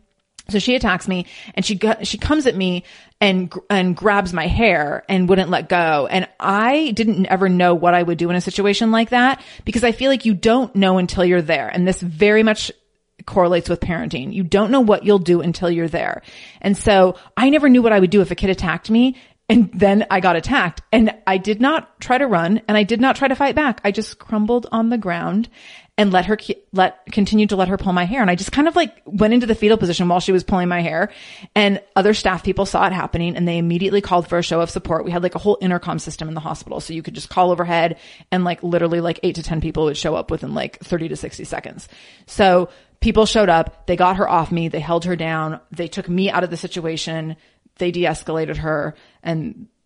So 0.49 0.59
she 0.59 0.75
attacks 0.75 1.07
me 1.07 1.27
and 1.53 1.63
she 1.65 1.79
she 2.03 2.17
comes 2.17 2.47
at 2.47 2.55
me 2.55 2.83
and 3.21 3.53
and 3.69 3.95
grabs 3.95 4.33
my 4.33 4.47
hair 4.47 5.05
and 5.07 5.29
wouldn't 5.29 5.51
let 5.51 5.69
go. 5.69 6.07
And 6.09 6.27
I 6.39 6.91
didn't 6.91 7.27
ever 7.27 7.47
know 7.47 7.75
what 7.75 7.93
I 7.93 8.01
would 8.01 8.17
do 8.17 8.29
in 8.29 8.35
a 8.35 8.41
situation 8.41 8.91
like 8.91 9.11
that 9.11 9.41
because 9.65 9.83
I 9.83 9.91
feel 9.91 10.09
like 10.09 10.25
you 10.25 10.33
don't 10.33 10.75
know 10.75 10.97
until 10.97 11.23
you're 11.23 11.43
there. 11.43 11.67
And 11.67 11.87
this 11.87 12.01
very 12.01 12.41
much 12.41 12.71
correlates 13.25 13.69
with 13.69 13.79
parenting. 13.79 14.33
You 14.33 14.43
don't 14.43 14.71
know 14.71 14.81
what 14.81 15.05
you'll 15.05 15.19
do 15.19 15.41
until 15.41 15.69
you're 15.69 15.87
there. 15.87 16.21
And 16.61 16.77
so 16.77 17.17
I 17.35 17.49
never 17.49 17.69
knew 17.69 17.81
what 17.81 17.93
I 17.93 17.99
would 17.99 18.09
do 18.09 18.21
if 18.21 18.31
a 18.31 18.35
kid 18.35 18.49
attacked 18.49 18.89
me 18.89 19.15
and 19.51 19.69
then 19.73 20.05
I 20.09 20.21
got 20.21 20.37
attacked 20.37 20.81
and 20.93 21.13
I 21.27 21.37
did 21.37 21.59
not 21.59 21.99
try 21.99 22.17
to 22.17 22.25
run 22.25 22.61
and 22.69 22.77
I 22.77 22.83
did 22.83 23.01
not 23.01 23.17
try 23.17 23.27
to 23.27 23.35
fight 23.35 23.53
back. 23.53 23.81
I 23.83 23.91
just 23.91 24.17
crumbled 24.17 24.67
on 24.71 24.89
the 24.89 24.97
ground 24.97 25.49
and 25.97 26.11
let 26.11 26.25
her, 26.25 26.37
let, 26.71 27.05
continue 27.11 27.45
to 27.47 27.55
let 27.55 27.67
her 27.67 27.77
pull 27.77 27.93
my 27.93 28.05
hair. 28.05 28.21
And 28.21 28.31
I 28.31 28.35
just 28.35 28.51
kind 28.51 28.67
of 28.67 28.75
like 28.75 29.01
went 29.05 29.33
into 29.33 29.45
the 29.45 29.55
fetal 29.55 29.77
position 29.77 30.07
while 30.07 30.19
she 30.19 30.31
was 30.31 30.43
pulling 30.43 30.67
my 30.67 30.81
hair 30.81 31.11
and 31.55 31.81
other 31.95 32.13
staff 32.13 32.43
people 32.43 32.65
saw 32.65 32.87
it 32.87 32.93
happening 32.93 33.35
and 33.35 33.47
they 33.47 33.57
immediately 33.57 34.01
called 34.01 34.27
for 34.27 34.37
a 34.37 34.43
show 34.43 34.61
of 34.61 34.69
support. 34.69 35.05
We 35.05 35.11
had 35.11 35.21
like 35.21 35.35
a 35.35 35.39
whole 35.39 35.57
intercom 35.61 35.99
system 35.99 36.27
in 36.27 36.33
the 36.33 36.39
hospital. 36.39 36.79
So 36.79 36.93
you 36.93 37.03
could 37.03 37.13
just 37.13 37.29
call 37.29 37.51
overhead 37.51 37.99
and 38.31 38.43
like 38.43 38.63
literally 38.63 39.01
like 39.01 39.19
eight 39.23 39.35
to 39.35 39.43
10 39.43 39.61
people 39.61 39.85
would 39.85 39.97
show 39.97 40.15
up 40.15 40.31
within 40.31 40.53
like 40.53 40.79
30 40.79 41.09
to 41.09 41.15
60 41.15 41.43
seconds. 41.43 41.87
So 42.25 42.69
people 43.01 43.25
showed 43.25 43.49
up. 43.49 43.85
They 43.85 43.95
got 43.95 44.17
her 44.17 44.29
off 44.29 44.51
me. 44.51 44.69
They 44.69 44.79
held 44.79 45.05
her 45.05 45.15
down. 45.15 45.59
They 45.71 45.87
took 45.87 46.07
me 46.07 46.31
out 46.31 46.43
of 46.43 46.49
the 46.49 46.57
situation 46.57 47.35
they 47.77 47.91
de-escalated 47.91 48.57
her 48.57 48.95
and 49.23 49.67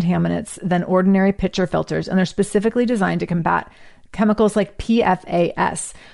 contaminants 0.00 0.58
than 0.62 0.82
ordinary 0.84 1.32
pitcher 1.32 1.66
filters, 1.66 2.08
and 2.08 2.18
they're 2.18 2.26
specifically 2.26 2.86
designed 2.86 3.20
to 3.20 3.26
combat 3.26 3.70
chemicals 4.12 4.56
like 4.56 4.78
PFAS, 4.78 5.92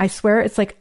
I 0.00 0.06
swear 0.06 0.40
it's 0.40 0.56
like 0.56 0.78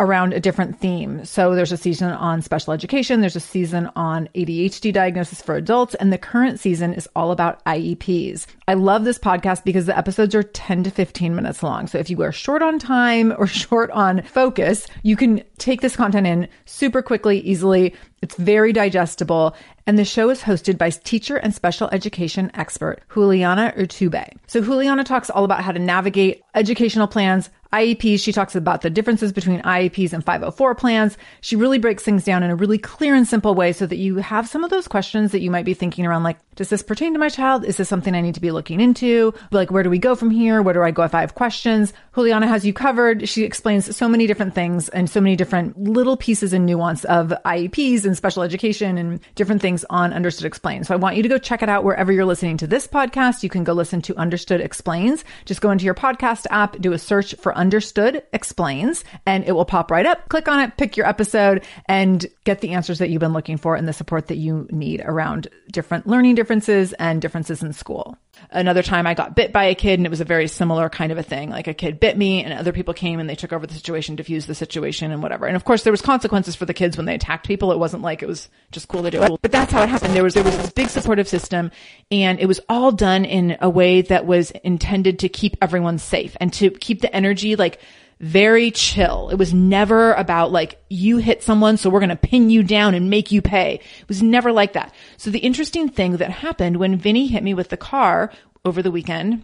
around 0.00 0.32
a 0.32 0.40
different 0.40 0.78
theme. 0.80 1.24
So 1.24 1.54
there's 1.54 1.70
a 1.70 1.76
season 1.76 2.10
on 2.10 2.42
special 2.42 2.72
education, 2.72 3.20
there's 3.20 3.36
a 3.36 3.40
season 3.40 3.90
on 3.94 4.28
ADHD 4.34 4.92
diagnosis 4.92 5.40
for 5.40 5.54
adults, 5.54 5.94
and 5.94 6.12
the 6.12 6.18
current 6.18 6.58
season 6.58 6.92
is 6.92 7.08
all 7.14 7.30
about 7.30 7.64
IEPs. 7.64 8.46
I 8.66 8.74
love 8.74 9.04
this 9.04 9.18
podcast 9.18 9.64
because 9.64 9.86
the 9.86 9.96
episodes 9.96 10.34
are 10.34 10.42
10 10.42 10.84
to 10.84 10.90
15 10.90 11.34
minutes 11.34 11.62
long. 11.62 11.86
So 11.86 11.98
if 11.98 12.10
you 12.10 12.20
are 12.22 12.32
short 12.32 12.62
on 12.62 12.78
time 12.78 13.32
or 13.38 13.46
short 13.64 13.90
on 13.92 14.22
focus, 14.22 14.86
you 15.02 15.16
can 15.16 15.42
take 15.58 15.80
this 15.80 15.96
content 15.96 16.26
in 16.26 16.48
super 16.64 17.02
quickly, 17.02 17.38
easily. 17.40 17.94
It's 18.22 18.36
very 18.36 18.72
digestible. 18.72 19.54
And 19.86 19.98
the 19.98 20.04
show 20.04 20.30
is 20.30 20.40
hosted 20.40 20.78
by 20.78 20.90
teacher 20.90 21.36
and 21.36 21.54
special 21.54 21.88
education 21.92 22.50
expert 22.54 23.00
Juliana 23.12 23.74
Urtubey. 23.76 24.36
So 24.46 24.62
Juliana 24.62 25.04
talks 25.04 25.28
all 25.28 25.44
about 25.44 25.62
how 25.62 25.72
to 25.72 25.78
navigate 25.78 26.42
educational 26.54 27.06
plans, 27.06 27.50
IEPs, 27.74 28.20
she 28.20 28.30
talks 28.30 28.54
about 28.54 28.82
the 28.82 28.90
differences 28.90 29.32
between 29.32 29.60
IEPs 29.62 30.12
and 30.12 30.24
504 30.24 30.76
plans. 30.76 31.18
She 31.40 31.56
really 31.56 31.78
breaks 31.78 32.04
things 32.04 32.22
down 32.22 32.44
in 32.44 32.50
a 32.50 32.54
really 32.54 32.78
clear 32.78 33.16
and 33.16 33.26
simple 33.26 33.52
way 33.56 33.72
so 33.72 33.84
that 33.84 33.96
you 33.96 34.18
have 34.18 34.48
some 34.48 34.62
of 34.62 34.70
those 34.70 34.86
questions 34.86 35.32
that 35.32 35.40
you 35.40 35.50
might 35.50 35.64
be 35.64 35.74
thinking 35.74 36.06
around 36.06 36.22
like, 36.22 36.38
does 36.54 36.68
this 36.68 36.84
pertain 36.84 37.14
to 37.14 37.18
my 37.18 37.28
child? 37.28 37.64
Is 37.64 37.76
this 37.76 37.88
something 37.88 38.14
I 38.14 38.20
need 38.20 38.36
to 38.36 38.40
be 38.40 38.52
looking 38.52 38.80
into? 38.80 39.34
Like, 39.50 39.72
where 39.72 39.82
do 39.82 39.90
we 39.90 39.98
go 39.98 40.14
from 40.14 40.30
here? 40.30 40.62
Where 40.62 40.72
do 40.72 40.82
I 40.82 40.92
go 40.92 41.02
if 41.02 41.16
I 41.16 41.22
have 41.22 41.34
questions? 41.34 41.92
Juliana 42.14 42.46
has 42.46 42.64
you 42.64 42.72
covered. 42.72 43.28
She 43.28 43.42
explains 43.42 43.96
so 43.96 44.08
many 44.08 44.28
different 44.28 44.54
things 44.54 44.88
and 44.90 45.10
so 45.10 45.20
many 45.20 45.34
different 45.34 45.76
little 45.76 46.16
pieces 46.16 46.52
and 46.52 46.66
nuance 46.66 47.04
of 47.06 47.34
IEPs 47.44 48.04
and 48.04 48.13
special 48.16 48.42
education 48.42 48.98
and 48.98 49.20
different 49.34 49.62
things 49.62 49.84
on 49.90 50.12
Understood 50.12 50.46
Explains. 50.46 50.88
So 50.88 50.94
I 50.94 50.96
want 50.96 51.16
you 51.16 51.22
to 51.22 51.28
go 51.28 51.38
check 51.38 51.62
it 51.62 51.68
out 51.68 51.84
wherever 51.84 52.12
you're 52.12 52.24
listening 52.24 52.56
to 52.58 52.66
this 52.66 52.86
podcast. 52.86 53.42
You 53.42 53.48
can 53.48 53.64
go 53.64 53.72
listen 53.72 54.02
to 54.02 54.16
Understood 54.16 54.60
Explains. 54.60 55.24
Just 55.44 55.60
go 55.60 55.70
into 55.70 55.84
your 55.84 55.94
podcast 55.94 56.46
app, 56.50 56.78
do 56.80 56.92
a 56.92 56.98
search 56.98 57.34
for 57.36 57.54
Understood 57.56 58.22
Explains, 58.32 59.04
and 59.26 59.44
it 59.44 59.52
will 59.52 59.64
pop 59.64 59.90
right 59.90 60.06
up. 60.06 60.28
Click 60.28 60.48
on 60.48 60.60
it, 60.60 60.76
pick 60.76 60.96
your 60.96 61.06
episode, 61.06 61.64
and 61.86 62.26
get 62.44 62.60
the 62.60 62.70
answers 62.70 62.98
that 62.98 63.10
you've 63.10 63.20
been 63.20 63.32
looking 63.32 63.56
for 63.56 63.76
and 63.76 63.88
the 63.88 63.92
support 63.92 64.26
that 64.28 64.36
you 64.36 64.66
need 64.70 65.02
around 65.04 65.48
different 65.72 66.06
learning 66.06 66.34
differences 66.34 66.92
and 66.94 67.20
differences 67.20 67.62
in 67.62 67.72
school. 67.72 68.16
Another 68.54 68.82
time 68.82 69.06
I 69.06 69.14
got 69.14 69.34
bit 69.34 69.52
by 69.52 69.64
a 69.64 69.74
kid 69.74 69.98
and 69.98 70.06
it 70.06 70.10
was 70.10 70.20
a 70.20 70.24
very 70.24 70.48
similar 70.48 70.88
kind 70.88 71.10
of 71.12 71.18
a 71.18 71.22
thing. 71.22 71.50
Like 71.50 71.66
a 71.66 71.74
kid 71.74 71.98
bit 72.00 72.16
me 72.16 72.44
and 72.44 72.52
other 72.52 72.72
people 72.72 72.94
came 72.94 73.20
and 73.20 73.28
they 73.28 73.34
took 73.34 73.52
over 73.52 73.66
the 73.66 73.74
situation, 73.74 74.16
diffused 74.16 74.46
the 74.46 74.54
situation 74.54 75.10
and 75.10 75.22
whatever. 75.22 75.46
And 75.46 75.56
of 75.56 75.64
course 75.64 75.82
there 75.82 75.92
was 75.92 76.00
consequences 76.00 76.54
for 76.54 76.64
the 76.64 76.74
kids 76.74 76.96
when 76.96 77.06
they 77.06 77.14
attacked 77.14 77.46
people. 77.46 77.72
It 77.72 77.78
wasn't 77.78 78.02
like 78.02 78.22
it 78.22 78.26
was 78.26 78.48
just 78.70 78.88
cool 78.88 79.02
to 79.02 79.10
do. 79.10 79.38
But 79.42 79.52
that's 79.52 79.72
how 79.72 79.82
it 79.82 79.88
happened. 79.88 80.14
There 80.14 80.22
was, 80.22 80.34
there 80.34 80.44
was 80.44 80.56
this 80.56 80.72
big 80.72 80.88
supportive 80.88 81.28
system 81.28 81.70
and 82.10 82.38
it 82.38 82.46
was 82.46 82.60
all 82.68 82.92
done 82.92 83.24
in 83.24 83.56
a 83.60 83.68
way 83.68 84.02
that 84.02 84.24
was 84.24 84.50
intended 84.50 85.18
to 85.20 85.28
keep 85.28 85.56
everyone 85.60 85.98
safe 85.98 86.36
and 86.40 86.52
to 86.54 86.70
keep 86.70 87.00
the 87.00 87.14
energy 87.14 87.56
like 87.56 87.80
very 88.20 88.70
chill. 88.70 89.28
It 89.30 89.36
was 89.36 89.52
never 89.52 90.12
about 90.12 90.52
like, 90.52 90.82
you 90.88 91.18
hit 91.18 91.42
someone, 91.42 91.76
so 91.76 91.90
we're 91.90 92.00
going 92.00 92.08
to 92.10 92.16
pin 92.16 92.50
you 92.50 92.62
down 92.62 92.94
and 92.94 93.10
make 93.10 93.32
you 93.32 93.42
pay. 93.42 93.74
It 93.74 94.08
was 94.08 94.22
never 94.22 94.52
like 94.52 94.74
that. 94.74 94.94
So 95.16 95.30
the 95.30 95.40
interesting 95.40 95.88
thing 95.88 96.18
that 96.18 96.30
happened 96.30 96.76
when 96.76 96.96
Vinnie 96.96 97.26
hit 97.26 97.42
me 97.42 97.54
with 97.54 97.68
the 97.68 97.76
car 97.76 98.30
over 98.64 98.82
the 98.82 98.90
weekend 98.90 99.42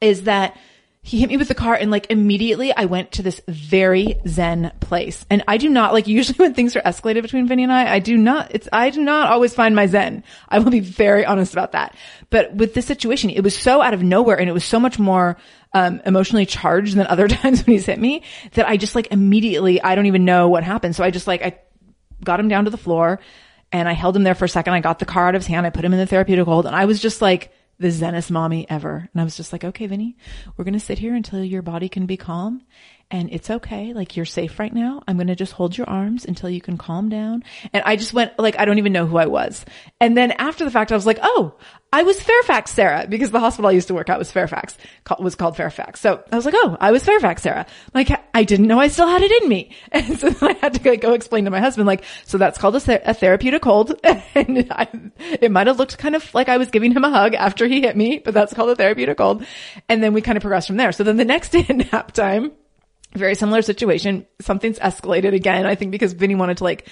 is 0.00 0.24
that 0.24 0.56
he 1.04 1.18
hit 1.18 1.28
me 1.28 1.36
with 1.36 1.48
the 1.48 1.54
car 1.54 1.74
and 1.74 1.90
like 1.90 2.06
immediately 2.10 2.72
I 2.72 2.84
went 2.84 3.12
to 3.12 3.24
this 3.24 3.40
very 3.48 4.20
zen 4.26 4.70
place. 4.78 5.26
And 5.28 5.42
I 5.48 5.56
do 5.56 5.68
not 5.68 5.92
like 5.92 6.06
usually 6.06 6.36
when 6.36 6.54
things 6.54 6.76
are 6.76 6.80
escalated 6.80 7.22
between 7.22 7.48
Vinnie 7.48 7.64
and 7.64 7.72
I, 7.72 7.94
I 7.94 7.98
do 7.98 8.16
not, 8.16 8.54
it's, 8.54 8.68
I 8.72 8.90
do 8.90 9.02
not 9.02 9.28
always 9.28 9.52
find 9.52 9.74
my 9.74 9.86
zen. 9.86 10.22
I 10.48 10.60
will 10.60 10.70
be 10.70 10.80
very 10.80 11.26
honest 11.26 11.52
about 11.52 11.72
that. 11.72 11.96
But 12.30 12.54
with 12.54 12.74
this 12.74 12.86
situation, 12.86 13.30
it 13.30 13.42
was 13.42 13.56
so 13.56 13.82
out 13.82 13.94
of 13.94 14.02
nowhere 14.02 14.38
and 14.38 14.48
it 14.48 14.52
was 14.52 14.64
so 14.64 14.78
much 14.78 14.98
more, 14.98 15.36
um, 15.74 16.00
emotionally 16.06 16.46
charged 16.46 16.94
than 16.94 17.06
other 17.08 17.26
times 17.28 17.66
when 17.66 17.72
he's 17.72 17.86
hit 17.86 17.98
me 17.98 18.22
that 18.52 18.68
I 18.68 18.76
just 18.76 18.94
like 18.94 19.08
immediately, 19.10 19.82
I 19.82 19.96
don't 19.96 20.06
even 20.06 20.24
know 20.24 20.48
what 20.48 20.62
happened. 20.62 20.94
So 20.94 21.02
I 21.02 21.10
just 21.10 21.26
like, 21.26 21.42
I 21.42 21.58
got 22.22 22.38
him 22.38 22.46
down 22.46 22.66
to 22.66 22.70
the 22.70 22.78
floor 22.78 23.18
and 23.72 23.88
I 23.88 23.92
held 23.92 24.16
him 24.16 24.22
there 24.22 24.36
for 24.36 24.44
a 24.44 24.48
second. 24.48 24.74
I 24.74 24.80
got 24.80 25.00
the 25.00 25.04
car 25.04 25.26
out 25.26 25.34
of 25.34 25.42
his 25.42 25.48
hand. 25.48 25.66
I 25.66 25.70
put 25.70 25.84
him 25.84 25.92
in 25.92 25.98
the 25.98 26.06
therapeutic 26.06 26.44
hold 26.44 26.66
and 26.66 26.76
I 26.76 26.84
was 26.84 27.00
just 27.00 27.20
like, 27.20 27.52
the 27.82 27.88
zenest 27.88 28.30
mommy 28.30 28.64
ever. 28.70 29.08
And 29.12 29.20
I 29.20 29.24
was 29.24 29.36
just 29.36 29.52
like, 29.52 29.64
okay, 29.64 29.86
Vinnie, 29.86 30.16
we're 30.56 30.64
going 30.64 30.72
to 30.72 30.80
sit 30.80 30.98
here 30.98 31.14
until 31.14 31.44
your 31.44 31.62
body 31.62 31.88
can 31.88 32.06
be 32.06 32.16
calm 32.16 32.62
and 33.12 33.30
it's 33.30 33.50
okay. 33.50 33.92
Like 33.92 34.16
you're 34.16 34.24
safe 34.24 34.58
right 34.58 34.72
now. 34.72 35.02
I'm 35.06 35.16
going 35.16 35.26
to 35.26 35.36
just 35.36 35.52
hold 35.52 35.76
your 35.76 35.88
arms 35.88 36.24
until 36.24 36.48
you 36.48 36.62
can 36.62 36.78
calm 36.78 37.10
down. 37.10 37.44
And 37.74 37.82
I 37.84 37.96
just 37.96 38.14
went 38.14 38.38
like, 38.38 38.58
I 38.58 38.64
don't 38.64 38.78
even 38.78 38.94
know 38.94 39.06
who 39.06 39.18
I 39.18 39.26
was. 39.26 39.66
And 40.00 40.16
then 40.16 40.32
after 40.32 40.64
the 40.64 40.70
fact, 40.70 40.90
I 40.90 40.94
was 40.94 41.04
like, 41.04 41.18
oh, 41.22 41.54
I 41.92 42.04
was 42.04 42.18
Fairfax 42.22 42.70
Sarah 42.70 43.06
because 43.06 43.30
the 43.30 43.38
hospital 43.38 43.68
I 43.68 43.72
used 43.72 43.88
to 43.88 43.94
work 43.94 44.08
at 44.08 44.18
was 44.18 44.32
Fairfax, 44.32 44.78
was 45.18 45.34
called 45.34 45.58
Fairfax. 45.58 46.00
So 46.00 46.24
I 46.32 46.36
was 46.36 46.46
like, 46.46 46.54
oh, 46.56 46.78
I 46.80 46.90
was 46.90 47.04
Fairfax 47.04 47.42
Sarah. 47.42 47.66
Like 47.92 48.08
I 48.32 48.44
didn't 48.44 48.66
know 48.66 48.80
I 48.80 48.88
still 48.88 49.08
had 49.08 49.20
it 49.20 49.42
in 49.42 49.48
me. 49.48 49.76
And 49.92 50.18
so 50.18 50.34
I 50.40 50.54
had 50.54 50.82
to 50.82 50.96
go 50.96 51.12
explain 51.12 51.44
to 51.44 51.50
my 51.50 51.60
husband, 51.60 51.86
like, 51.86 52.04
so 52.24 52.38
that's 52.38 52.58
called 52.58 52.76
a, 52.76 53.10
a 53.10 53.12
therapeutic 53.12 53.62
hold. 53.62 53.94
and 54.34 54.66
I, 54.70 54.88
it 55.18 55.50
might 55.50 55.66
have 55.66 55.78
looked 55.78 55.98
kind 55.98 56.16
of 56.16 56.32
like 56.32 56.48
I 56.48 56.56
was 56.56 56.70
giving 56.70 56.92
him 56.92 57.04
a 57.04 57.10
hug 57.10 57.34
after 57.34 57.66
he 57.66 57.82
hit 57.82 57.94
me, 57.94 58.20
but 58.20 58.32
that's 58.32 58.54
called 58.54 58.70
a 58.70 58.76
therapeutic 58.76 59.18
hold. 59.18 59.44
And 59.90 60.02
then 60.02 60.14
we 60.14 60.22
kind 60.22 60.38
of 60.38 60.40
progressed 60.40 60.68
from 60.68 60.78
there. 60.78 60.92
So 60.92 61.04
then 61.04 61.18
the 61.18 61.26
next 61.26 61.50
day 61.50 61.66
at 61.68 61.92
nap 61.92 62.12
time, 62.12 62.52
very 63.14 63.34
similar 63.34 63.62
situation. 63.62 64.26
Something's 64.40 64.78
escalated 64.78 65.34
again. 65.34 65.66
I 65.66 65.74
think 65.74 65.90
because 65.90 66.12
Vinnie 66.12 66.34
wanted 66.34 66.58
to 66.58 66.64
like 66.64 66.88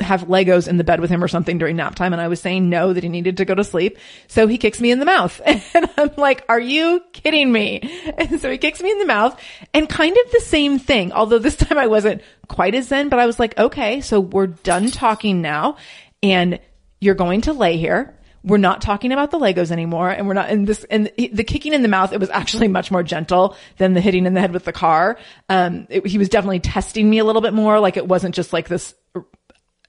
have 0.00 0.28
Legos 0.28 0.68
in 0.68 0.76
the 0.76 0.84
bed 0.84 1.00
with 1.00 1.10
him 1.10 1.24
or 1.24 1.28
something 1.28 1.58
during 1.58 1.76
nap 1.76 1.94
time. 1.94 2.12
And 2.12 2.22
I 2.22 2.28
was 2.28 2.40
saying 2.40 2.70
no, 2.70 2.92
that 2.92 3.02
he 3.02 3.08
needed 3.08 3.38
to 3.38 3.44
go 3.44 3.54
to 3.54 3.64
sleep. 3.64 3.98
So 4.28 4.46
he 4.46 4.56
kicks 4.56 4.80
me 4.80 4.90
in 4.92 5.00
the 5.00 5.04
mouth 5.04 5.40
and 5.46 5.90
I'm 5.96 6.10
like, 6.16 6.44
are 6.48 6.60
you 6.60 7.02
kidding 7.12 7.50
me? 7.50 7.80
And 8.16 8.40
so 8.40 8.50
he 8.50 8.58
kicks 8.58 8.80
me 8.80 8.92
in 8.92 8.98
the 8.98 9.06
mouth 9.06 9.38
and 9.74 9.88
kind 9.88 10.16
of 10.16 10.32
the 10.32 10.40
same 10.40 10.78
thing. 10.78 11.12
Although 11.12 11.38
this 11.38 11.56
time 11.56 11.78
I 11.78 11.88
wasn't 11.88 12.22
quite 12.46 12.74
as 12.74 12.88
zen, 12.88 13.08
but 13.08 13.18
I 13.18 13.26
was 13.26 13.38
like, 13.38 13.58
okay, 13.58 14.00
so 14.00 14.20
we're 14.20 14.46
done 14.46 14.90
talking 14.90 15.42
now 15.42 15.76
and 16.22 16.60
you're 17.00 17.14
going 17.14 17.42
to 17.42 17.52
lay 17.52 17.76
here. 17.76 18.17
We're 18.44 18.58
not 18.58 18.80
talking 18.80 19.12
about 19.12 19.30
the 19.30 19.38
Legos 19.38 19.70
anymore. 19.70 20.10
And 20.10 20.26
we're 20.26 20.34
not 20.34 20.50
in 20.50 20.64
this, 20.64 20.84
and 20.84 21.10
the 21.16 21.44
kicking 21.44 21.72
in 21.72 21.82
the 21.82 21.88
mouth, 21.88 22.12
it 22.12 22.20
was 22.20 22.30
actually 22.30 22.68
much 22.78 22.90
more 22.90 23.02
gentle 23.02 23.56
than 23.76 23.94
the 23.94 24.00
hitting 24.00 24.26
in 24.26 24.34
the 24.34 24.40
head 24.40 24.52
with 24.52 24.64
the 24.64 24.72
car. 24.72 25.18
Um, 25.48 25.86
it, 25.90 26.06
he 26.06 26.18
was 26.18 26.28
definitely 26.28 26.60
testing 26.60 27.08
me 27.08 27.18
a 27.18 27.24
little 27.24 27.42
bit 27.42 27.54
more. 27.54 27.80
Like 27.80 27.96
it 27.96 28.06
wasn't 28.06 28.34
just 28.34 28.52
like 28.52 28.68
this 28.68 28.94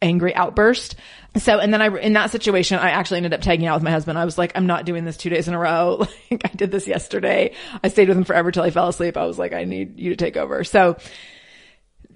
angry 0.01 0.33
outburst. 0.33 0.95
So, 1.37 1.59
and 1.59 1.73
then 1.73 1.81
I, 1.81 1.95
in 1.97 2.13
that 2.13 2.31
situation, 2.31 2.79
I 2.79 2.91
actually 2.91 3.17
ended 3.17 3.33
up 3.33 3.41
tagging 3.41 3.67
out 3.67 3.75
with 3.75 3.83
my 3.83 3.91
husband. 3.91 4.17
I 4.17 4.25
was 4.25 4.37
like, 4.37 4.53
I'm 4.55 4.65
not 4.65 4.85
doing 4.85 5.05
this 5.05 5.17
two 5.17 5.29
days 5.29 5.47
in 5.47 5.53
a 5.53 5.59
row. 5.59 6.07
Like 6.31 6.41
I 6.45 6.55
did 6.55 6.69
this 6.69 6.85
yesterday. 6.85 7.55
I 7.83 7.87
stayed 7.87 8.07
with 8.07 8.15
him 8.15 8.23
forever 8.23 8.51
till 8.51 8.61
I 8.61 8.69
fell 8.69 8.87
asleep. 8.87 9.17
I 9.17 9.25
was 9.25 9.39
like, 9.39 9.51
I 9.51 9.63
need 9.63 9.99
you 9.99 10.11
to 10.11 10.15
take 10.15 10.37
over. 10.37 10.63
So 10.63 10.97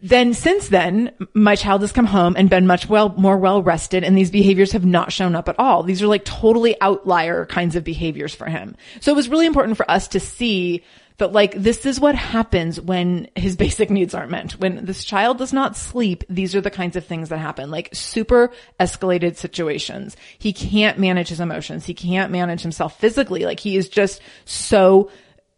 then 0.03 0.33
since 0.33 0.67
then, 0.67 1.13
my 1.33 1.55
child 1.55 1.79
has 1.79 1.93
come 1.93 2.05
home 2.05 2.35
and 2.37 2.49
been 2.49 2.67
much 2.67 2.89
well, 2.89 3.09
more 3.17 3.37
well 3.37 3.63
rested 3.63 4.03
and 4.03 4.17
these 4.17 4.31
behaviors 4.31 4.73
have 4.73 4.85
not 4.85 5.13
shown 5.13 5.33
up 5.33 5.47
at 5.47 5.57
all. 5.57 5.81
These 5.81 6.01
are 6.01 6.07
like 6.07 6.25
totally 6.25 6.79
outlier 6.81 7.45
kinds 7.45 7.77
of 7.77 7.85
behaviors 7.85 8.35
for 8.35 8.45
him. 8.45 8.75
So 8.99 9.13
it 9.13 9.15
was 9.15 9.29
really 9.29 9.45
important 9.45 9.77
for 9.77 9.89
us 9.89 10.09
to 10.09 10.19
see 10.19 10.83
that 11.19 11.31
like 11.31 11.53
this 11.53 11.85
is 11.85 12.01
what 12.01 12.15
happens 12.15 12.81
when 12.81 13.29
his 13.35 13.55
basic 13.63 13.89
needs 13.89 14.13
aren't 14.13 14.31
met. 14.31 14.51
When 14.53 14.83
this 14.83 15.05
child 15.05 15.37
does 15.37 15.53
not 15.53 15.77
sleep, 15.77 16.25
these 16.29 16.53
are 16.53 16.61
the 16.61 16.69
kinds 16.69 16.97
of 16.97 17.05
things 17.05 17.29
that 17.29 17.37
happen, 17.37 17.71
like 17.71 17.87
super 17.93 18.51
escalated 18.81 19.37
situations. 19.37 20.17
He 20.37 20.51
can't 20.51 20.99
manage 20.99 21.29
his 21.29 21.39
emotions. 21.39 21.85
He 21.85 21.93
can't 21.93 22.29
manage 22.29 22.61
himself 22.61 22.99
physically. 22.99 23.45
Like 23.45 23.61
he 23.61 23.77
is 23.77 23.87
just 23.87 24.21
so 24.43 25.09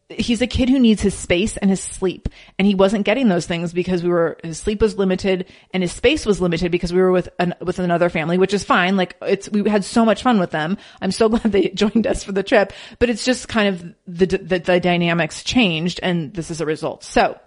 he's 0.09 0.41
a 0.41 0.47
kid 0.47 0.69
who 0.69 0.79
needs 0.79 1.01
his 1.01 1.15
space 1.15 1.57
and 1.57 1.69
his 1.69 1.81
sleep. 1.81 2.29
And 2.59 2.67
he 2.67 2.75
wasn't 2.75 3.05
getting 3.05 3.27
those 3.27 3.47
things 3.47 3.73
because 3.73 4.03
we 4.03 4.09
were, 4.09 4.37
his 4.43 4.59
sleep 4.59 4.81
was 4.81 4.97
limited 4.97 5.47
and 5.71 5.81
his 5.81 5.91
space 5.91 6.25
was 6.25 6.39
limited 6.39 6.71
because 6.71 6.93
we 6.93 7.01
were 7.01 7.11
with 7.11 7.29
an, 7.39 7.55
with 7.61 7.79
another 7.79 8.09
family, 8.09 8.37
which 8.37 8.53
is 8.53 8.63
fine. 8.63 8.97
Like 8.97 9.15
it's, 9.21 9.49
we 9.49 9.67
had 9.69 9.83
so 9.83 10.05
much 10.05 10.21
fun 10.21 10.39
with 10.39 10.51
them. 10.51 10.77
I'm 11.01 11.11
so 11.11 11.29
glad 11.29 11.51
they 11.51 11.69
joined 11.69 12.05
us 12.05 12.23
for 12.23 12.31
the 12.31 12.43
trip, 12.43 12.71
but 12.99 13.09
it's 13.09 13.25
just 13.25 13.47
kind 13.47 13.69
of 13.69 13.95
the, 14.07 14.25
the, 14.37 14.59
the 14.59 14.79
dynamics 14.79 15.43
changed 15.43 15.99
and 16.03 16.33
this 16.33 16.51
is 16.51 16.61
a 16.61 16.65
result. 16.65 17.03
So 17.03 17.39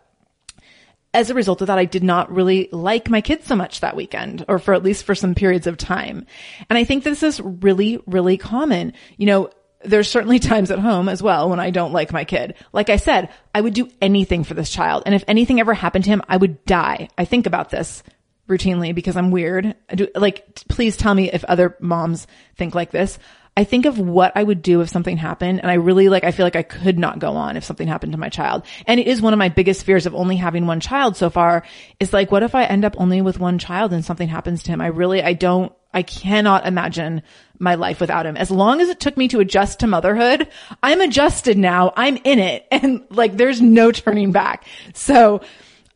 as 1.14 1.30
a 1.30 1.34
result 1.34 1.60
of 1.60 1.68
that, 1.68 1.78
I 1.78 1.84
did 1.84 2.02
not 2.02 2.30
really 2.30 2.68
like 2.70 3.08
my 3.08 3.20
kids 3.20 3.46
so 3.46 3.56
much 3.56 3.80
that 3.80 3.96
weekend, 3.96 4.44
or 4.46 4.58
for 4.58 4.74
at 4.74 4.82
least 4.82 5.04
for 5.04 5.14
some 5.14 5.34
periods 5.34 5.66
of 5.66 5.78
time. 5.78 6.26
And 6.68 6.76
I 6.76 6.84
think 6.84 7.02
this 7.02 7.22
is 7.22 7.40
really, 7.40 7.98
really 8.06 8.36
common. 8.36 8.92
You 9.16 9.26
know, 9.26 9.50
there's 9.84 10.08
certainly 10.08 10.38
times 10.38 10.70
at 10.70 10.78
home 10.78 11.08
as 11.08 11.22
well 11.22 11.50
when 11.50 11.60
I 11.60 11.70
don't 11.70 11.92
like 11.92 12.12
my 12.12 12.24
kid. 12.24 12.54
Like 12.72 12.90
I 12.90 12.96
said, 12.96 13.30
I 13.54 13.60
would 13.60 13.74
do 13.74 13.88
anything 14.00 14.44
for 14.44 14.54
this 14.54 14.70
child. 14.70 15.04
And 15.06 15.14
if 15.14 15.24
anything 15.28 15.60
ever 15.60 15.74
happened 15.74 16.04
to 16.04 16.10
him, 16.10 16.22
I 16.28 16.36
would 16.36 16.64
die. 16.64 17.08
I 17.16 17.24
think 17.24 17.46
about 17.46 17.70
this 17.70 18.02
routinely 18.48 18.94
because 18.94 19.16
I'm 19.16 19.30
weird. 19.30 19.74
I 19.88 19.94
do, 19.94 20.08
like, 20.14 20.54
please 20.68 20.96
tell 20.96 21.14
me 21.14 21.30
if 21.30 21.44
other 21.44 21.76
moms 21.80 22.26
think 22.56 22.74
like 22.74 22.90
this. 22.90 23.18
I 23.58 23.64
think 23.64 23.86
of 23.86 23.98
what 23.98 24.32
I 24.36 24.42
would 24.42 24.62
do 24.62 24.82
if 24.82 24.88
something 24.88 25.16
happened 25.16 25.60
and 25.60 25.68
I 25.68 25.74
really 25.74 26.08
like, 26.08 26.22
I 26.22 26.30
feel 26.30 26.46
like 26.46 26.54
I 26.54 26.62
could 26.62 26.96
not 26.96 27.18
go 27.18 27.32
on 27.32 27.56
if 27.56 27.64
something 27.64 27.88
happened 27.88 28.12
to 28.12 28.18
my 28.18 28.28
child. 28.28 28.64
And 28.86 29.00
it 29.00 29.08
is 29.08 29.20
one 29.20 29.32
of 29.32 29.38
my 29.38 29.48
biggest 29.48 29.84
fears 29.84 30.06
of 30.06 30.14
only 30.14 30.36
having 30.36 30.68
one 30.68 30.78
child 30.78 31.16
so 31.16 31.28
far 31.28 31.64
is 31.98 32.12
like, 32.12 32.30
what 32.30 32.44
if 32.44 32.54
I 32.54 32.64
end 32.64 32.84
up 32.84 32.94
only 32.98 33.20
with 33.20 33.40
one 33.40 33.58
child 33.58 33.92
and 33.92 34.04
something 34.04 34.28
happens 34.28 34.62
to 34.62 34.70
him? 34.70 34.80
I 34.80 34.86
really, 34.86 35.24
I 35.24 35.32
don't, 35.32 35.72
I 35.92 36.02
cannot 36.02 36.68
imagine 36.68 37.22
my 37.58 37.74
life 37.74 38.00
without 38.00 38.26
him. 38.26 38.36
As 38.36 38.50
long 38.50 38.80
as 38.80 38.88
it 38.88 39.00
took 39.00 39.16
me 39.16 39.28
to 39.28 39.40
adjust 39.40 39.80
to 39.80 39.86
motherhood, 39.86 40.48
I'm 40.82 41.00
adjusted 41.00 41.58
now. 41.58 41.92
I'm 41.96 42.18
in 42.24 42.38
it 42.38 42.66
and 42.70 43.04
like 43.10 43.36
there's 43.36 43.60
no 43.60 43.92
turning 43.92 44.32
back. 44.32 44.66
So 44.94 45.40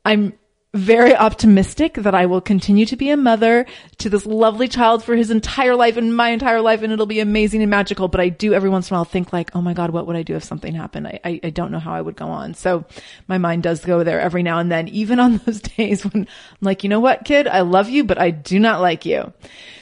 I'm 0.05 0.35
very 0.75 1.14
optimistic 1.14 1.94
that 1.94 2.14
I 2.14 2.25
will 2.25 2.40
continue 2.40 2.87
to 2.87 2.96
be 2.96 3.11
a 3.11 3.16
mother 3.16 3.66
to 3.98 4.09
this 4.09 4.25
lovely 4.25 4.68
child 4.68 5.05
for 5.05 5.14
his 5.14 5.31
entire 5.31 5.77
life 5.77 5.98
and 5.98 6.16
my 6.16 6.31
entire 6.31 6.62
life. 6.62 6.83
And 6.83 6.90
it'll 6.92 7.05
be 7.05 7.20
amazing 7.20 7.61
and 7.61 7.70
magical. 7.70 8.09
But 8.09 8.22
I 8.22 8.31
do 8.31 8.55
every 8.55 8.70
once 8.70 8.88
in 8.90 8.94
a 8.94 8.98
while 8.98 9.05
think 9.05 9.35
like, 9.35 9.55
oh 9.55 9.61
my 9.61 9.75
God, 9.75 9.90
what 9.90 10.07
would 10.07 10.16
I 10.16 10.22
do 10.22 10.35
if 10.35 10.44
something 10.44 10.75
happened? 10.75 11.09
I, 11.09 11.20
I, 11.25 11.40
I 11.44 11.51
don't 11.51 11.72
know 11.72 11.79
how 11.79 11.92
I 11.92 12.01
would 12.01 12.16
go 12.16 12.29
on. 12.29 12.55
So 12.55 12.87
my 13.29 13.37
mind 13.37 13.64
does 13.64 13.85
go 13.85 14.03
there 14.03 14.20
every 14.20 14.42
now 14.42 14.61
and 14.61 14.72
then, 14.72 14.88
even 14.88 15.20
on 15.20 15.37
those 15.44 15.61
days 15.61 16.05
when 16.05 16.22
I'm 16.22 16.59
like, 16.62 16.85
you 16.85 16.88
know 16.88 17.01
what, 17.01 17.27
kid, 17.27 17.46
I 17.46 17.61
love 17.61 17.90
you, 17.90 18.05
but 18.05 18.18
I 18.18 18.31
do 18.31 18.59
not 18.59 18.81
like 18.81 19.05
you. 19.05 19.31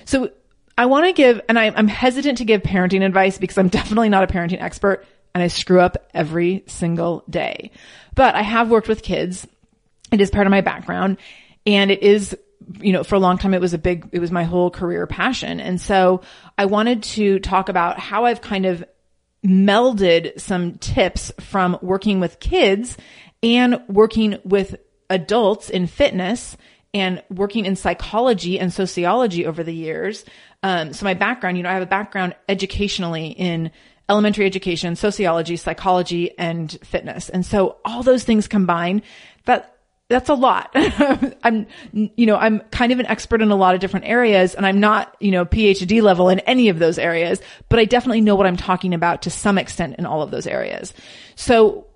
So 0.06 0.30
I 0.80 0.86
want 0.86 1.04
to 1.04 1.12
give, 1.12 1.42
and 1.46 1.58
I, 1.58 1.66
I'm 1.66 1.88
hesitant 1.88 2.38
to 2.38 2.46
give 2.46 2.62
parenting 2.62 3.04
advice 3.04 3.36
because 3.36 3.58
I'm 3.58 3.68
definitely 3.80 4.08
not 4.08 4.24
a 4.24 4.26
parenting 4.26 4.62
expert 4.62 5.04
and 5.34 5.42
I 5.42 5.48
screw 5.48 5.78
up 5.78 6.08
every 6.14 6.64
single 6.68 7.22
day. 7.28 7.70
But 8.14 8.34
I 8.34 8.40
have 8.40 8.70
worked 8.70 8.88
with 8.88 9.02
kids 9.02 9.46
it 10.10 10.20
is 10.20 10.30
part 10.30 10.46
of 10.46 10.50
my 10.50 10.62
background 10.62 11.18
and 11.66 11.90
it 11.90 12.02
is 12.02 12.36
you 12.80 12.92
know, 12.92 13.04
for 13.04 13.16
a 13.16 13.18
long 13.18 13.36
time, 13.36 13.52
it 13.52 13.60
was 13.60 13.74
a 13.74 13.78
big, 13.78 14.08
it 14.12 14.20
was 14.20 14.30
my 14.30 14.44
whole 14.44 14.70
career 14.70 15.06
passion. 15.06 15.60
And 15.60 15.80
so 15.80 16.22
I 16.56 16.64
wanted 16.66 17.02
to 17.02 17.40
talk 17.40 17.68
about 17.68 17.98
how 17.98 18.24
I've 18.24 18.40
kind 18.40 18.64
of 18.64 18.84
melded 19.44 20.40
some 20.40 20.78
tips 20.78 21.32
from 21.40 21.78
working 21.82 22.20
with 22.20 22.40
kids 22.40 22.96
and 23.42 23.82
working 23.88 24.38
with 24.44 24.76
adults 25.10 25.68
in 25.68 25.86
fitness 25.86 26.56
and 26.92 27.22
working 27.30 27.66
in 27.66 27.76
psychology 27.76 28.58
and 28.58 28.72
sociology 28.72 29.46
over 29.46 29.62
the 29.62 29.74
years. 29.74 30.24
Um, 30.62 30.92
so 30.92 31.04
my 31.04 31.14
background, 31.14 31.56
you 31.56 31.62
know, 31.62 31.70
I 31.70 31.74
have 31.74 31.82
a 31.82 31.86
background 31.86 32.34
educationally 32.48 33.28
in 33.28 33.70
elementary 34.08 34.44
education, 34.44 34.96
sociology, 34.96 35.56
psychology, 35.56 36.36
and 36.36 36.76
fitness. 36.82 37.28
And 37.28 37.46
so 37.46 37.76
all 37.84 38.02
those 38.02 38.24
things 38.24 38.48
combined, 38.48 39.02
that 39.44 39.76
that's 40.08 40.28
a 40.28 40.34
lot. 40.34 40.70
I'm, 41.44 41.68
you 41.92 42.26
know, 42.26 42.34
I'm 42.34 42.58
kind 42.72 42.90
of 42.90 42.98
an 42.98 43.06
expert 43.06 43.40
in 43.40 43.52
a 43.52 43.56
lot 43.56 43.76
of 43.76 43.80
different 43.80 44.06
areas 44.06 44.56
and 44.56 44.66
I'm 44.66 44.80
not, 44.80 45.16
you 45.20 45.30
know, 45.30 45.44
PhD 45.44 46.02
level 46.02 46.28
in 46.28 46.40
any 46.40 46.68
of 46.68 46.80
those 46.80 46.98
areas, 46.98 47.40
but 47.68 47.78
I 47.78 47.84
definitely 47.84 48.20
know 48.20 48.34
what 48.34 48.48
I'm 48.48 48.56
talking 48.56 48.92
about 48.92 49.22
to 49.22 49.30
some 49.30 49.56
extent 49.56 49.94
in 49.98 50.06
all 50.06 50.20
of 50.22 50.32
those 50.32 50.48
areas. 50.48 50.92
So 51.36 51.86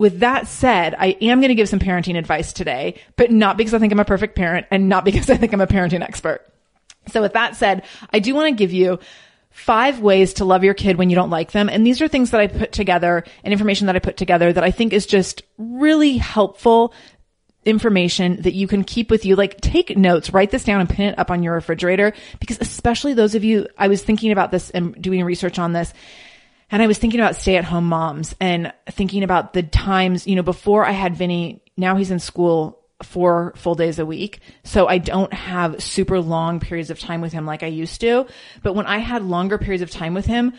with 0.00 0.20
that 0.20 0.46
said, 0.46 0.94
I 0.98 1.08
am 1.20 1.40
going 1.40 1.50
to 1.50 1.54
give 1.54 1.68
some 1.68 1.78
parenting 1.78 2.16
advice 2.16 2.54
today, 2.54 2.98
but 3.16 3.30
not 3.30 3.58
because 3.58 3.74
I 3.74 3.78
think 3.78 3.92
I'm 3.92 4.00
a 4.00 4.04
perfect 4.06 4.34
parent 4.34 4.66
and 4.70 4.88
not 4.88 5.04
because 5.04 5.28
I 5.28 5.36
think 5.36 5.52
I'm 5.52 5.60
a 5.60 5.66
parenting 5.66 6.00
expert. 6.00 6.40
So 7.08 7.20
with 7.20 7.34
that 7.34 7.54
said, 7.54 7.84
I 8.10 8.18
do 8.18 8.34
want 8.34 8.48
to 8.48 8.56
give 8.56 8.72
you 8.72 8.98
five 9.50 10.00
ways 10.00 10.32
to 10.34 10.46
love 10.46 10.64
your 10.64 10.72
kid 10.72 10.96
when 10.96 11.10
you 11.10 11.16
don't 11.16 11.28
like 11.28 11.52
them. 11.52 11.68
And 11.68 11.86
these 11.86 12.00
are 12.00 12.08
things 12.08 12.30
that 12.30 12.40
I 12.40 12.46
put 12.46 12.72
together 12.72 13.24
and 13.44 13.52
information 13.52 13.88
that 13.88 13.96
I 13.96 13.98
put 13.98 14.16
together 14.16 14.50
that 14.50 14.64
I 14.64 14.70
think 14.70 14.94
is 14.94 15.04
just 15.04 15.42
really 15.58 16.16
helpful 16.16 16.94
information 17.66 18.40
that 18.40 18.54
you 18.54 18.66
can 18.66 18.84
keep 18.84 19.10
with 19.10 19.26
you. 19.26 19.36
Like 19.36 19.60
take 19.60 19.98
notes, 19.98 20.32
write 20.32 20.50
this 20.50 20.64
down 20.64 20.80
and 20.80 20.88
pin 20.88 21.10
it 21.10 21.18
up 21.18 21.30
on 21.30 21.42
your 21.42 21.52
refrigerator 21.52 22.14
because 22.38 22.56
especially 22.62 23.12
those 23.12 23.34
of 23.34 23.44
you, 23.44 23.66
I 23.76 23.88
was 23.88 24.02
thinking 24.02 24.32
about 24.32 24.50
this 24.50 24.70
and 24.70 24.94
doing 24.94 25.22
research 25.24 25.58
on 25.58 25.74
this. 25.74 25.92
And 26.70 26.82
I 26.82 26.86
was 26.86 26.98
thinking 26.98 27.20
about 27.20 27.36
stay 27.36 27.56
at 27.56 27.64
home 27.64 27.84
moms 27.84 28.34
and 28.40 28.72
thinking 28.90 29.22
about 29.22 29.52
the 29.52 29.62
times, 29.62 30.26
you 30.26 30.36
know, 30.36 30.42
before 30.42 30.84
I 30.84 30.92
had 30.92 31.16
Vinnie, 31.16 31.62
now 31.76 31.96
he's 31.96 32.10
in 32.10 32.20
school 32.20 32.80
four 33.02 33.54
full 33.56 33.74
days 33.74 33.98
a 33.98 34.06
week. 34.06 34.40
So 34.62 34.86
I 34.86 34.98
don't 34.98 35.32
have 35.32 35.82
super 35.82 36.20
long 36.20 36.60
periods 36.60 36.90
of 36.90 36.98
time 36.98 37.20
with 37.20 37.32
him 37.32 37.46
like 37.46 37.62
I 37.62 37.68
used 37.68 38.00
to. 38.02 38.26
But 38.62 38.74
when 38.74 38.86
I 38.86 38.98
had 38.98 39.24
longer 39.24 39.58
periods 39.58 39.82
of 39.82 39.90
time 39.90 40.14
with 40.14 40.26
him, 40.26 40.52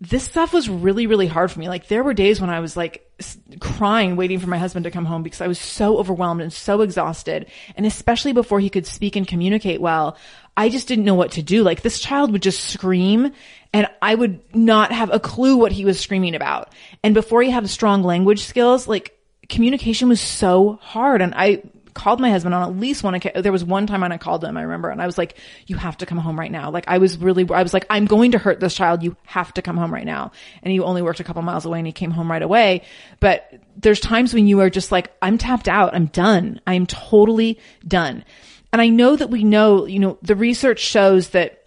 this 0.00 0.22
stuff 0.22 0.52
was 0.52 0.68
really, 0.68 1.08
really 1.08 1.26
hard 1.26 1.50
for 1.50 1.58
me. 1.58 1.68
Like 1.68 1.88
there 1.88 2.04
were 2.04 2.14
days 2.14 2.40
when 2.40 2.50
I 2.50 2.60
was 2.60 2.76
like 2.76 3.10
crying, 3.58 4.14
waiting 4.14 4.38
for 4.38 4.46
my 4.46 4.58
husband 4.58 4.84
to 4.84 4.92
come 4.92 5.04
home 5.04 5.24
because 5.24 5.40
I 5.40 5.48
was 5.48 5.58
so 5.58 5.98
overwhelmed 5.98 6.40
and 6.40 6.52
so 6.52 6.82
exhausted. 6.82 7.46
And 7.74 7.84
especially 7.84 8.32
before 8.32 8.60
he 8.60 8.70
could 8.70 8.86
speak 8.86 9.16
and 9.16 9.26
communicate 9.26 9.80
well, 9.80 10.16
I 10.56 10.68
just 10.68 10.86
didn't 10.86 11.04
know 11.04 11.16
what 11.16 11.32
to 11.32 11.42
do. 11.42 11.64
Like 11.64 11.82
this 11.82 11.98
child 11.98 12.30
would 12.30 12.42
just 12.42 12.62
scream 12.62 13.32
and 13.72 13.86
I 14.00 14.14
would 14.14 14.40
not 14.54 14.92
have 14.92 15.12
a 15.12 15.20
clue 15.20 15.56
what 15.56 15.72
he 15.72 15.84
was 15.84 16.00
screaming 16.00 16.34
about. 16.34 16.72
And 17.02 17.14
before 17.14 17.42
he 17.42 17.50
had 17.50 17.68
strong 17.68 18.02
language 18.02 18.44
skills, 18.44 18.88
like 18.88 19.18
communication 19.48 20.08
was 20.08 20.20
so 20.20 20.78
hard. 20.82 21.20
And 21.22 21.34
I 21.34 21.62
called 21.94 22.20
my 22.20 22.30
husband 22.30 22.54
on 22.54 22.62
at 22.62 22.78
least 22.78 23.02
one 23.02 23.14
occasion. 23.14 23.42
There 23.42 23.52
was 23.52 23.64
one 23.64 23.86
time 23.86 24.02
when 24.02 24.12
I 24.12 24.18
called 24.18 24.44
him, 24.44 24.56
I 24.56 24.62
remember, 24.62 24.88
and 24.88 25.02
I 25.02 25.06
was 25.06 25.18
like, 25.18 25.36
you 25.66 25.76
have 25.76 25.98
to 25.98 26.06
come 26.06 26.18
home 26.18 26.38
right 26.38 26.50
now. 26.50 26.70
Like 26.70 26.84
I 26.86 26.98
was 26.98 27.18
really, 27.18 27.46
I 27.50 27.62
was 27.62 27.74
like, 27.74 27.86
I'm 27.90 28.06
going 28.06 28.32
to 28.32 28.38
hurt 28.38 28.60
this 28.60 28.74
child. 28.74 29.02
You 29.02 29.16
have 29.26 29.52
to 29.54 29.62
come 29.62 29.76
home 29.76 29.92
right 29.92 30.06
now. 30.06 30.32
And 30.62 30.72
he 30.72 30.80
only 30.80 31.02
worked 31.02 31.20
a 31.20 31.24
couple 31.24 31.42
miles 31.42 31.66
away 31.66 31.78
and 31.78 31.86
he 31.86 31.92
came 31.92 32.10
home 32.10 32.30
right 32.30 32.42
away. 32.42 32.82
But 33.20 33.52
there's 33.76 34.00
times 34.00 34.32
when 34.32 34.46
you 34.46 34.60
are 34.60 34.70
just 34.70 34.92
like, 34.92 35.12
I'm 35.20 35.38
tapped 35.38 35.68
out. 35.68 35.94
I'm 35.94 36.06
done. 36.06 36.60
I'm 36.66 36.86
totally 36.86 37.58
done. 37.86 38.24
And 38.72 38.82
I 38.82 38.88
know 38.88 39.16
that 39.16 39.30
we 39.30 39.44
know, 39.44 39.86
you 39.86 39.98
know, 39.98 40.18
the 40.22 40.36
research 40.36 40.80
shows 40.80 41.30
that 41.30 41.57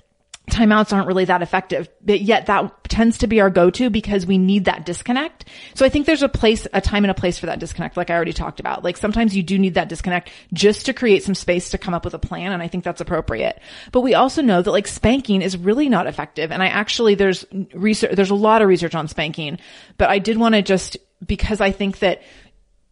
timeouts 0.49 0.91
aren't 0.91 1.08
really 1.08 1.25
that 1.25 1.41
effective, 1.41 1.88
but 2.04 2.19
yet 2.19 2.47
that 2.47 2.84
tends 2.89 3.19
to 3.19 3.27
be 3.27 3.39
our 3.39 3.49
go-to 3.49 3.89
because 3.89 4.25
we 4.25 4.38
need 4.38 4.65
that 4.65 4.86
disconnect. 4.86 5.45
So 5.75 5.86
I 5.86 5.89
think 5.89 6.06
there's 6.06 6.23
a 6.23 6.30
place, 6.30 6.67
a 6.73 6.82
time 6.82 7.06
and 7.06 7.12
a 7.12 7.15
place 7.15 7.38
for 7.38 7.45
that 7.45 7.60
disconnect, 7.60 7.95
like 7.95 8.10
I 8.10 8.15
already 8.15 8.34
talked 8.34 8.60
about. 8.60 8.84
Like 8.84 8.97
sometimes 8.97 9.36
you 9.36 9.43
do 9.43 9.58
need 9.58 9.75
that 9.75 9.88
disconnect 9.88 10.30
just 10.51 10.88
to 10.88 10.93
create 10.93 11.23
some 11.23 11.36
space 11.36 11.69
to 11.69 11.77
come 11.77 11.93
up 11.93 12.04
with 12.04 12.15
a 12.15 12.19
plan. 12.19 12.51
And 12.51 12.62
I 12.62 12.67
think 12.67 12.84
that's 12.84 13.01
appropriate. 13.01 13.62
But 13.91 14.01
we 14.01 14.15
also 14.15 14.41
know 14.41 14.62
that 14.62 14.71
like 14.71 14.88
spanking 14.88 15.41
is 15.41 15.56
really 15.56 15.88
not 15.88 16.08
effective. 16.08 16.51
And 16.51 16.62
I 16.62 16.67
actually, 16.67 17.15
there's 17.15 17.45
research, 17.73 18.15
there's 18.15 18.32
a 18.32 18.36
lot 18.36 18.62
of 18.62 18.67
research 18.67 18.95
on 18.95 19.08
spanking, 19.08 19.60
but 19.97 20.10
I 20.10 20.19
did 20.19 20.38
want 20.38 20.56
to 20.56 20.62
just, 20.62 20.97
because 21.25 21.62
I 21.62 21.71
think 21.71 21.99
that 21.99 22.23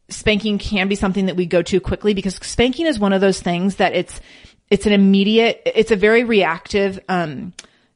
spanking 0.07 0.59
can 0.59 0.87
be 0.87 0.95
something 0.95 1.25
that 1.25 1.35
we 1.35 1.45
go 1.45 1.61
to 1.61 1.79
quickly 1.79 2.13
because 2.13 2.35
spanking 2.35 2.85
is 2.85 2.99
one 2.99 3.13
of 3.13 3.21
those 3.21 3.41
things 3.41 3.75
that 3.77 3.93
it's, 3.93 4.21
it's 4.69 4.85
an 4.85 4.93
immediate, 4.93 5.61
it's 5.65 5.91
a 5.91 5.95
very 5.95 6.23
reactive, 6.23 6.99
um, 7.09 7.53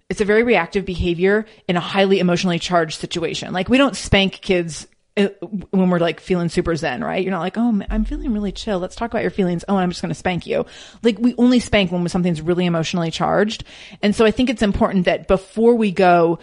it's 0.09 0.21
a 0.21 0.25
very 0.25 0.43
reactive 0.43 0.85
behavior 0.85 1.45
in 1.67 1.75
a 1.75 1.79
highly 1.79 2.19
emotionally 2.19 2.59
charged 2.59 2.99
situation. 2.99 3.53
Like 3.53 3.69
we 3.69 3.77
don't 3.77 3.95
spank 3.95 4.33
kids 4.33 4.87
uh, 5.15 5.27
when 5.69 5.89
we're 5.89 5.99
like 5.99 6.19
feeling 6.19 6.49
super 6.49 6.75
zen, 6.75 7.03
right? 7.03 7.23
You're 7.23 7.31
not 7.31 7.41
like, 7.41 7.57
oh, 7.57 7.81
I'm 7.89 8.03
feeling 8.03 8.33
really 8.33 8.51
chill. 8.51 8.79
Let's 8.79 8.95
talk 8.95 9.11
about 9.11 9.21
your 9.21 9.31
feelings. 9.31 9.63
Oh, 9.67 9.75
I'm 9.75 9.91
just 9.91 10.01
going 10.01 10.09
to 10.09 10.15
spank 10.15 10.47
you. 10.47 10.65
Like 11.03 11.19
we 11.19 11.35
only 11.37 11.59
spank 11.59 11.91
when 11.91 12.07
something's 12.09 12.41
really 12.41 12.65
emotionally 12.65 13.11
charged. 13.11 13.63
And 14.01 14.15
so 14.15 14.25
I 14.25 14.31
think 14.31 14.49
it's 14.49 14.63
important 14.63 15.05
that 15.05 15.27
before 15.27 15.75
we 15.75 15.91
go 15.91 16.39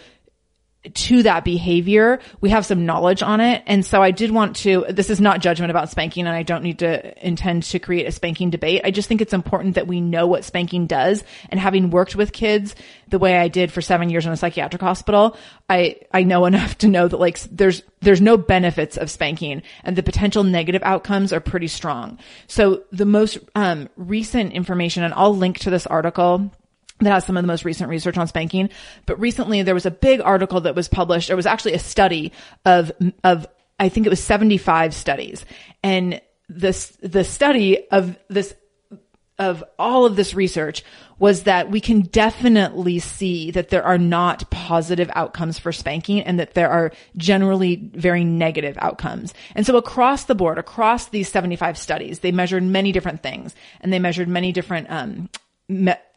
to 0.93 1.23
that 1.23 1.43
behavior. 1.43 2.19
We 2.39 2.49
have 2.49 2.65
some 2.65 2.85
knowledge 2.85 3.21
on 3.21 3.39
it. 3.39 3.63
And 3.67 3.85
so 3.85 4.01
I 4.01 4.09
did 4.09 4.31
want 4.31 4.55
to, 4.57 4.85
this 4.89 5.11
is 5.11 5.21
not 5.21 5.39
judgment 5.39 5.69
about 5.69 5.89
spanking 5.89 6.25
and 6.25 6.35
I 6.35 6.41
don't 6.41 6.63
need 6.63 6.79
to 6.79 7.25
intend 7.27 7.63
to 7.63 7.79
create 7.79 8.07
a 8.07 8.11
spanking 8.11 8.49
debate. 8.49 8.81
I 8.83 8.89
just 8.89 9.07
think 9.07 9.21
it's 9.21 9.33
important 9.33 9.75
that 9.75 9.85
we 9.85 10.01
know 10.01 10.25
what 10.25 10.43
spanking 10.43 10.87
does. 10.87 11.23
And 11.49 11.59
having 11.59 11.91
worked 11.91 12.15
with 12.15 12.33
kids 12.33 12.75
the 13.09 13.19
way 13.19 13.37
I 13.37 13.47
did 13.47 13.71
for 13.71 13.81
seven 13.81 14.09
years 14.09 14.25
in 14.25 14.31
a 14.31 14.37
psychiatric 14.37 14.81
hospital, 14.81 15.37
I, 15.69 15.97
I 16.11 16.23
know 16.23 16.45
enough 16.51 16.79
to 16.79 16.87
know 16.87 17.07
that 17.07 17.19
like 17.19 17.39
there's, 17.41 17.83
there's 18.01 18.21
no 18.21 18.35
benefits 18.35 18.97
of 18.97 19.11
spanking 19.11 19.61
and 19.83 19.95
the 19.95 20.03
potential 20.03 20.43
negative 20.43 20.81
outcomes 20.83 21.31
are 21.31 21.39
pretty 21.39 21.67
strong. 21.67 22.17
So 22.47 22.83
the 22.91 23.05
most, 23.05 23.37
um, 23.53 23.87
recent 23.97 24.53
information, 24.53 25.03
and 25.03 25.13
I'll 25.13 25.35
link 25.35 25.59
to 25.59 25.69
this 25.69 25.85
article 25.85 26.51
that 27.05 27.13
has 27.13 27.25
some 27.25 27.37
of 27.37 27.43
the 27.43 27.47
most 27.47 27.65
recent 27.65 27.89
research 27.89 28.17
on 28.17 28.27
spanking. 28.27 28.69
But 29.05 29.19
recently 29.19 29.63
there 29.63 29.73
was 29.73 29.85
a 29.85 29.91
big 29.91 30.21
article 30.21 30.61
that 30.61 30.75
was 30.75 30.87
published. 30.87 31.29
It 31.29 31.35
was 31.35 31.45
actually 31.45 31.73
a 31.73 31.79
study 31.79 32.31
of, 32.65 32.91
of, 33.23 33.47
I 33.79 33.89
think 33.89 34.05
it 34.05 34.09
was 34.09 34.23
75 34.23 34.93
studies. 34.93 35.45
And 35.83 36.21
this, 36.49 36.97
the 37.01 37.23
study 37.23 37.89
of 37.89 38.17
this, 38.29 38.53
of 39.39 39.63
all 39.79 40.05
of 40.05 40.15
this 40.15 40.33
research 40.33 40.83
was 41.17 41.43
that 41.43 41.69
we 41.69 41.79
can 41.79 42.01
definitely 42.01 42.97
see 42.99 43.51
that 43.51 43.69
there 43.69 43.83
are 43.83 43.97
not 43.97 44.49
positive 44.49 45.09
outcomes 45.13 45.59
for 45.59 45.71
spanking 45.71 46.21
and 46.21 46.39
that 46.39 46.55
there 46.55 46.69
are 46.69 46.91
generally 47.15 47.75
very 47.75 48.23
negative 48.23 48.75
outcomes. 48.79 49.33
And 49.55 49.65
so 49.65 49.77
across 49.77 50.25
the 50.25 50.35
board, 50.35 50.57
across 50.57 51.09
these 51.09 51.29
75 51.29 51.77
studies, 51.77 52.19
they 52.19 52.31
measured 52.31 52.63
many 52.63 52.91
different 52.91 53.21
things 53.21 53.53
and 53.81 53.93
they 53.93 53.99
measured 53.99 54.27
many 54.27 54.51
different, 54.51 54.87
um, 54.89 55.29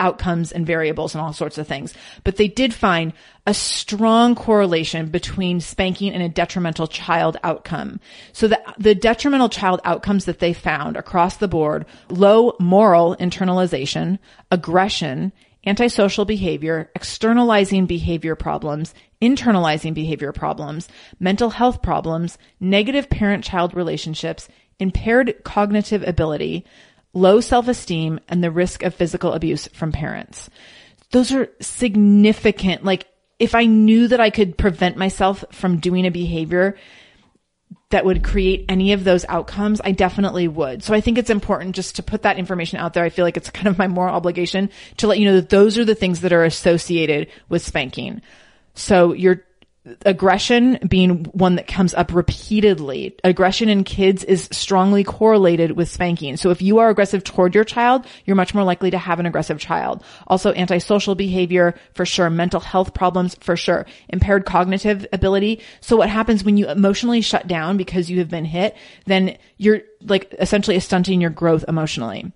outcomes 0.00 0.52
and 0.52 0.66
variables 0.66 1.14
and 1.14 1.22
all 1.22 1.32
sorts 1.32 1.58
of 1.58 1.66
things. 1.66 1.94
But 2.24 2.36
they 2.36 2.48
did 2.48 2.74
find 2.74 3.12
a 3.46 3.54
strong 3.54 4.34
correlation 4.34 5.08
between 5.08 5.60
spanking 5.60 6.12
and 6.12 6.22
a 6.22 6.28
detrimental 6.28 6.86
child 6.86 7.36
outcome. 7.42 8.00
So 8.32 8.48
the, 8.48 8.60
the 8.78 8.94
detrimental 8.94 9.48
child 9.48 9.80
outcomes 9.84 10.24
that 10.24 10.38
they 10.38 10.52
found 10.52 10.96
across 10.96 11.36
the 11.36 11.48
board, 11.48 11.86
low 12.08 12.54
moral 12.58 13.16
internalization, 13.16 14.18
aggression, 14.50 15.32
antisocial 15.66 16.24
behavior, 16.24 16.90
externalizing 16.94 17.86
behavior 17.86 18.34
problems, 18.34 18.94
internalizing 19.22 19.94
behavior 19.94 20.32
problems, 20.32 20.88
mental 21.18 21.50
health 21.50 21.80
problems, 21.80 22.36
negative 22.60 23.08
parent-child 23.08 23.74
relationships, 23.74 24.48
impaired 24.78 25.34
cognitive 25.44 26.06
ability, 26.06 26.64
low 27.14 27.40
self-esteem, 27.40 28.20
and 28.28 28.42
the 28.42 28.50
risk 28.50 28.82
of 28.82 28.94
physical 28.94 29.32
abuse 29.32 29.68
from 29.68 29.92
parents. 29.92 30.50
Those 31.10 31.32
are 31.32 31.48
significant. 31.60 32.84
Like, 32.84 33.06
if 33.38 33.54
I 33.54 33.66
knew 33.66 34.08
that 34.08 34.20
I 34.20 34.30
could 34.30 34.58
prevent 34.58 34.96
myself 34.96 35.44
from 35.50 35.78
doing 35.78 36.06
a 36.06 36.10
behavior 36.10 36.76
that 37.90 38.04
would 38.04 38.24
create 38.24 38.64
any 38.68 38.92
of 38.92 39.04
those 39.04 39.24
outcomes, 39.26 39.80
I 39.84 39.92
definitely 39.92 40.48
would. 40.48 40.82
So 40.82 40.94
I 40.94 41.00
think 41.00 41.18
it's 41.18 41.30
important 41.30 41.76
just 41.76 41.96
to 41.96 42.02
put 42.02 42.22
that 42.22 42.38
information 42.38 42.78
out 42.78 42.92
there. 42.92 43.04
I 43.04 43.10
feel 43.10 43.24
like 43.24 43.36
it's 43.36 43.50
kind 43.58 43.68
of 43.68 43.78
my 43.78 43.86
moral 43.86 44.14
obligation 44.14 44.70
to 44.98 45.06
let 45.06 45.18
you 45.18 45.26
know 45.26 45.36
that 45.36 45.50
those 45.50 45.78
are 45.78 45.84
the 45.84 45.94
things 45.94 46.20
that 46.20 46.32
are 46.32 46.44
associated 46.44 47.28
with 47.48 47.62
spanking. 47.62 48.20
So 48.74 49.12
you're 49.12 49.44
aggression 50.06 50.78
being 50.88 51.24
one 51.24 51.56
that 51.56 51.66
comes 51.66 51.92
up 51.94 52.12
repeatedly. 52.14 53.14
Aggression 53.22 53.68
in 53.68 53.84
kids 53.84 54.24
is 54.24 54.48
strongly 54.50 55.04
correlated 55.04 55.72
with 55.72 55.90
spanking. 55.90 56.36
So 56.36 56.50
if 56.50 56.62
you 56.62 56.78
are 56.78 56.88
aggressive 56.88 57.22
toward 57.22 57.54
your 57.54 57.64
child, 57.64 58.06
you're 58.24 58.36
much 58.36 58.54
more 58.54 58.64
likely 58.64 58.90
to 58.92 58.98
have 58.98 59.20
an 59.20 59.26
aggressive 59.26 59.58
child. 59.58 60.02
Also 60.26 60.54
antisocial 60.54 61.14
behavior, 61.14 61.74
for 61.94 62.06
sure. 62.06 62.30
Mental 62.30 62.60
health 62.60 62.94
problems, 62.94 63.34
for 63.40 63.56
sure. 63.56 63.84
Impaired 64.08 64.46
cognitive 64.46 65.06
ability. 65.12 65.60
So 65.80 65.96
what 65.96 66.08
happens 66.08 66.44
when 66.44 66.56
you 66.56 66.68
emotionally 66.68 67.20
shut 67.20 67.46
down 67.46 67.76
because 67.76 68.10
you 68.10 68.20
have 68.20 68.30
been 68.30 68.46
hit, 68.46 68.76
then 69.04 69.36
you're 69.58 69.82
like 70.00 70.34
essentially 70.38 70.80
stunting 70.80 71.20
your 71.20 71.30
growth 71.30 71.64
emotionally. 71.68 72.32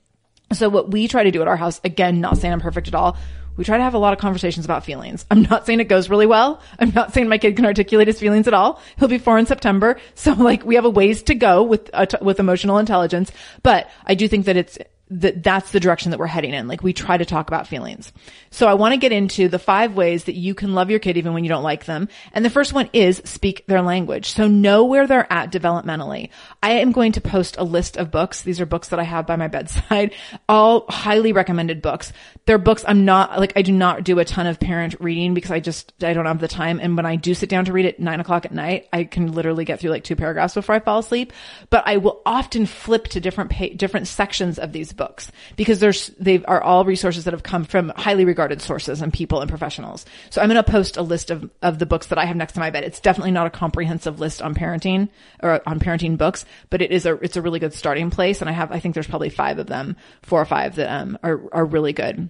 So 0.53 0.69
what 0.69 0.91
we 0.91 1.09
try 1.09 1.25
to 1.25 1.31
do 1.31 1.43
at 1.43 1.49
our 1.49 1.57
house, 1.57 1.81
again, 1.85 2.21
not 2.21 2.39
saying 2.39 2.53
I'm 2.53 2.61
perfect 2.61 2.89
at 2.89 2.95
all, 2.95 3.17
we 3.59 3.65
try 3.65 3.77
to 3.77 3.83
have 3.83 3.95
a 3.95 3.99
lot 3.99 4.13
of 4.15 4.21
conversations 4.21 4.65
about 4.65 4.85
feelings. 4.85 5.27
I'm 5.31 5.43
not 5.43 5.67
saying 5.67 5.81
it 5.81 5.89
goes 5.89 6.09
really 6.09 6.27
well. 6.27 6.63
I'm 6.79 6.93
not 6.95 7.13
saying 7.13 7.29
my 7.29 7.39
kid 7.39 7.57
can 7.57 7.67
articulate 7.67 8.07
his 8.07 8.19
feelings 8.19 8.47
at 8.47 8.55
all. 8.55 8.81
He'll 8.99 9.09
be 9.09 9.19
four 9.19 9.37
in 9.37 9.45
September. 9.45 9.99
So 10.15 10.33
like 10.33 10.65
we 10.65 10.75
have 10.75 10.85
a 10.85 10.91
ways 10.91 11.23
to 11.25 11.35
go 11.35 11.63
with, 11.63 11.91
uh, 11.93 12.07
with 12.21 12.39
emotional 12.39 12.79
intelligence, 12.79 13.33
but 13.63 13.89
I 14.05 14.15
do 14.15 14.29
think 14.29 14.47
that 14.47 14.57
it's 14.57 14.79
that 15.11 15.43
that's 15.43 15.71
the 15.71 15.81
direction 15.81 16.11
that 16.11 16.19
we're 16.19 16.27
heading 16.27 16.53
in. 16.53 16.69
Like 16.69 16.83
we 16.83 16.93
try 16.93 17.17
to 17.17 17.25
talk 17.25 17.49
about 17.49 17.67
feelings. 17.67 18.13
So 18.51 18.67
I 18.67 18.75
want 18.75 18.93
to 18.93 18.99
get 18.99 19.13
into 19.13 19.49
the 19.49 19.59
five 19.59 19.95
ways 19.95 20.25
that 20.25 20.35
you 20.35 20.55
can 20.55 20.75
love 20.75 20.91
your 20.91 20.99
kid 20.99 21.17
even 21.17 21.33
when 21.33 21.45
you 21.45 21.49
don't 21.49 21.63
like 21.63 21.87
them. 21.87 22.09
And 22.33 22.45
the 22.45 22.51
first 22.51 22.73
one 22.73 22.91
is 22.93 23.23
speak 23.25 23.67
their 23.67 23.81
language. 23.81 24.33
So 24.33 24.47
know 24.47 24.85
where 24.85 25.07
they're 25.07 25.31
at 25.33 25.51
developmentally. 25.51 26.31
I 26.63 26.73
am 26.73 26.93
going 26.93 27.13
to 27.13 27.21
post 27.21 27.57
a 27.57 27.65
list 27.65 27.97
of 27.97 28.11
books. 28.11 28.43
These 28.43 28.61
are 28.61 28.67
books 28.67 28.89
that 28.89 29.01
I 29.01 29.05
have 29.05 29.27
by 29.27 29.37
my 29.37 29.49
bedside, 29.49 30.15
all 30.49 30.85
highly 30.89 31.33
recommended 31.33 31.81
books. 31.81 32.13
They're 32.45 32.59
books 32.59 32.85
I'm 32.87 33.05
not 33.05 33.39
like, 33.39 33.53
I 33.57 33.63
do 33.63 33.73
not 33.73 34.05
do 34.05 34.19
a 34.19 34.25
ton 34.25 34.47
of 34.47 34.61
parent 34.61 34.95
reading 35.01 35.33
because 35.35 35.51
I 35.51 35.61
just, 35.61 35.93
I 36.03 36.13
don't 36.13 36.27
have 36.27 36.41
the 36.41 36.49
time. 36.49 36.81
And 36.81 36.97
when 36.97 37.07
I 37.07 37.17
do 37.17 37.35
sit 37.35 37.49
down 37.49 37.65
to 37.67 37.73
read 37.73 37.87
at 37.87 38.01
nine 38.01 38.21
o'clock 38.21 38.45
at 38.45 38.53
night, 38.53 38.89
I 38.93 39.05
can 39.05 39.33
literally 39.33 39.65
get 39.65 39.81
through 39.81 39.91
like 39.91 40.05
two 40.05 40.17
paragraphs 40.17 40.55
before 40.55 40.75
I 40.75 40.81
fall 40.81 40.99
asleep. 40.99 41.33
But 41.71 41.85
I 41.87 41.97
will 41.97 42.21
often 42.27 42.67
flip 42.67 43.09
to 43.09 43.21
different, 43.21 43.51
pa- 43.51 43.75
different 43.77 44.07
sections 44.07 44.59
of 44.59 44.73
these 44.73 44.93
books 44.99 45.33
because 45.57 45.81
there's, 45.81 46.09
they 46.19 46.45
are 46.45 46.61
all 46.61 46.85
resources 46.85 47.25
that 47.25 47.33
have 47.33 47.43
come 47.43 47.65
from 47.65 47.91
highly 47.97 48.27
regarded 48.27 48.61
sources 48.61 49.01
and 49.01 49.13
people 49.13 49.41
and 49.41 49.49
professionals. 49.49 50.05
So 50.29 50.43
I'm 50.43 50.49
going 50.49 50.63
to 50.63 50.71
post 50.71 50.99
a 50.99 51.03
list 51.03 51.31
of, 51.31 51.51
of 51.63 51.79
the 51.79 51.87
books 51.87 52.09
that 52.09 52.19
I 52.19 52.27
have 52.27 52.37
next 52.37 52.53
to 52.53 52.61
my 52.61 52.69
bed. 52.71 52.85
It's 52.85 53.01
definitely 53.01 53.31
not 53.31 53.47
a 53.47 53.51
comprehensive 53.51 54.21
list 54.21 54.43
on 54.43 54.55
parenting 54.55 55.09
or 55.43 55.63
on 55.67 55.81
parenting 55.81 56.19
books, 56.19 56.45
but 56.69 56.83
it 56.83 56.91
is 56.91 57.07
a, 57.07 57.15
it's 57.15 57.37
a 57.37 57.43
really 57.43 57.61
good 57.61 57.73
starting 57.73 58.11
place. 58.11 58.43
And 58.43 58.51
I 58.51 58.53
have, 58.53 58.71
I 58.71 58.81
think 58.81 58.93
there's 58.93 59.07
probably 59.07 59.31
five 59.31 59.59
of 59.59 59.67
them, 59.67 59.97
four 60.23 60.43
or 60.43 60.45
five 60.45 60.77
that, 60.77 60.91
um, 60.91 61.19
are, 61.23 61.41
are 61.53 61.65
really 61.65 61.95
good 61.95 62.29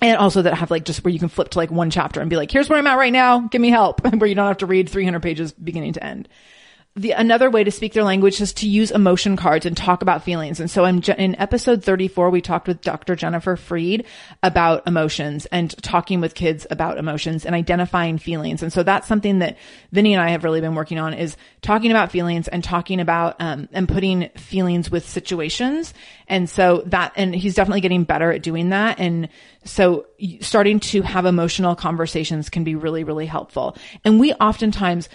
and 0.00 0.16
also 0.16 0.42
that 0.42 0.54
have 0.54 0.70
like 0.70 0.84
just 0.84 1.02
where 1.04 1.12
you 1.12 1.18
can 1.18 1.28
flip 1.28 1.48
to 1.48 1.58
like 1.58 1.70
one 1.70 1.90
chapter 1.90 2.20
and 2.20 2.30
be 2.30 2.36
like, 2.36 2.50
here's 2.52 2.68
where 2.68 2.78
I'm 2.78 2.86
at 2.86 2.98
right 2.98 3.12
now. 3.12 3.40
Give 3.40 3.60
me 3.60 3.70
help. 3.70 4.06
where 4.14 4.28
you 4.28 4.34
don't 4.34 4.46
have 4.46 4.58
to 4.58 4.66
read 4.66 4.88
300 4.88 5.20
pages 5.20 5.52
beginning 5.52 5.94
to 5.94 6.04
end 6.04 6.28
the 6.98 7.12
another 7.12 7.48
way 7.48 7.62
to 7.62 7.70
speak 7.70 7.92
their 7.92 8.02
language 8.02 8.40
is 8.40 8.52
to 8.54 8.68
use 8.68 8.90
emotion 8.90 9.36
cards 9.36 9.64
and 9.64 9.76
talk 9.76 10.02
about 10.02 10.24
feelings. 10.24 10.58
And 10.58 10.68
so 10.68 10.84
in, 10.84 11.00
in 11.02 11.36
episode 11.36 11.84
34, 11.84 12.30
we 12.30 12.40
talked 12.40 12.66
with 12.66 12.80
Dr. 12.80 13.14
Jennifer 13.14 13.56
Freed 13.56 14.04
about 14.42 14.86
emotions 14.86 15.46
and 15.46 15.70
talking 15.82 16.20
with 16.20 16.34
kids 16.34 16.66
about 16.70 16.98
emotions 16.98 17.46
and 17.46 17.54
identifying 17.54 18.18
feelings. 18.18 18.64
And 18.64 18.72
so 18.72 18.82
that's 18.82 19.06
something 19.06 19.38
that 19.38 19.58
Vinnie 19.92 20.12
and 20.14 20.22
I 20.22 20.30
have 20.30 20.42
really 20.42 20.60
been 20.60 20.74
working 20.74 20.98
on 20.98 21.14
is 21.14 21.36
talking 21.62 21.92
about 21.92 22.10
feelings 22.10 22.48
and 22.48 22.64
talking 22.64 23.00
about, 23.00 23.36
um, 23.38 23.68
and 23.72 23.88
putting 23.88 24.28
feelings 24.30 24.90
with 24.90 25.08
situations. 25.08 25.94
And 26.26 26.50
so 26.50 26.82
that, 26.86 27.12
and 27.14 27.34
he's 27.34 27.54
definitely 27.54 27.80
getting 27.80 28.02
better 28.02 28.32
at 28.32 28.42
doing 28.42 28.70
that. 28.70 28.98
And 28.98 29.28
so 29.64 30.06
starting 30.40 30.80
to 30.80 31.02
have 31.02 31.26
emotional 31.26 31.76
conversations 31.76 32.50
can 32.50 32.64
be 32.64 32.74
really, 32.74 33.04
really 33.04 33.26
helpful. 33.26 33.76
And 34.04 34.18
we 34.18 34.32
oftentimes 34.34 35.08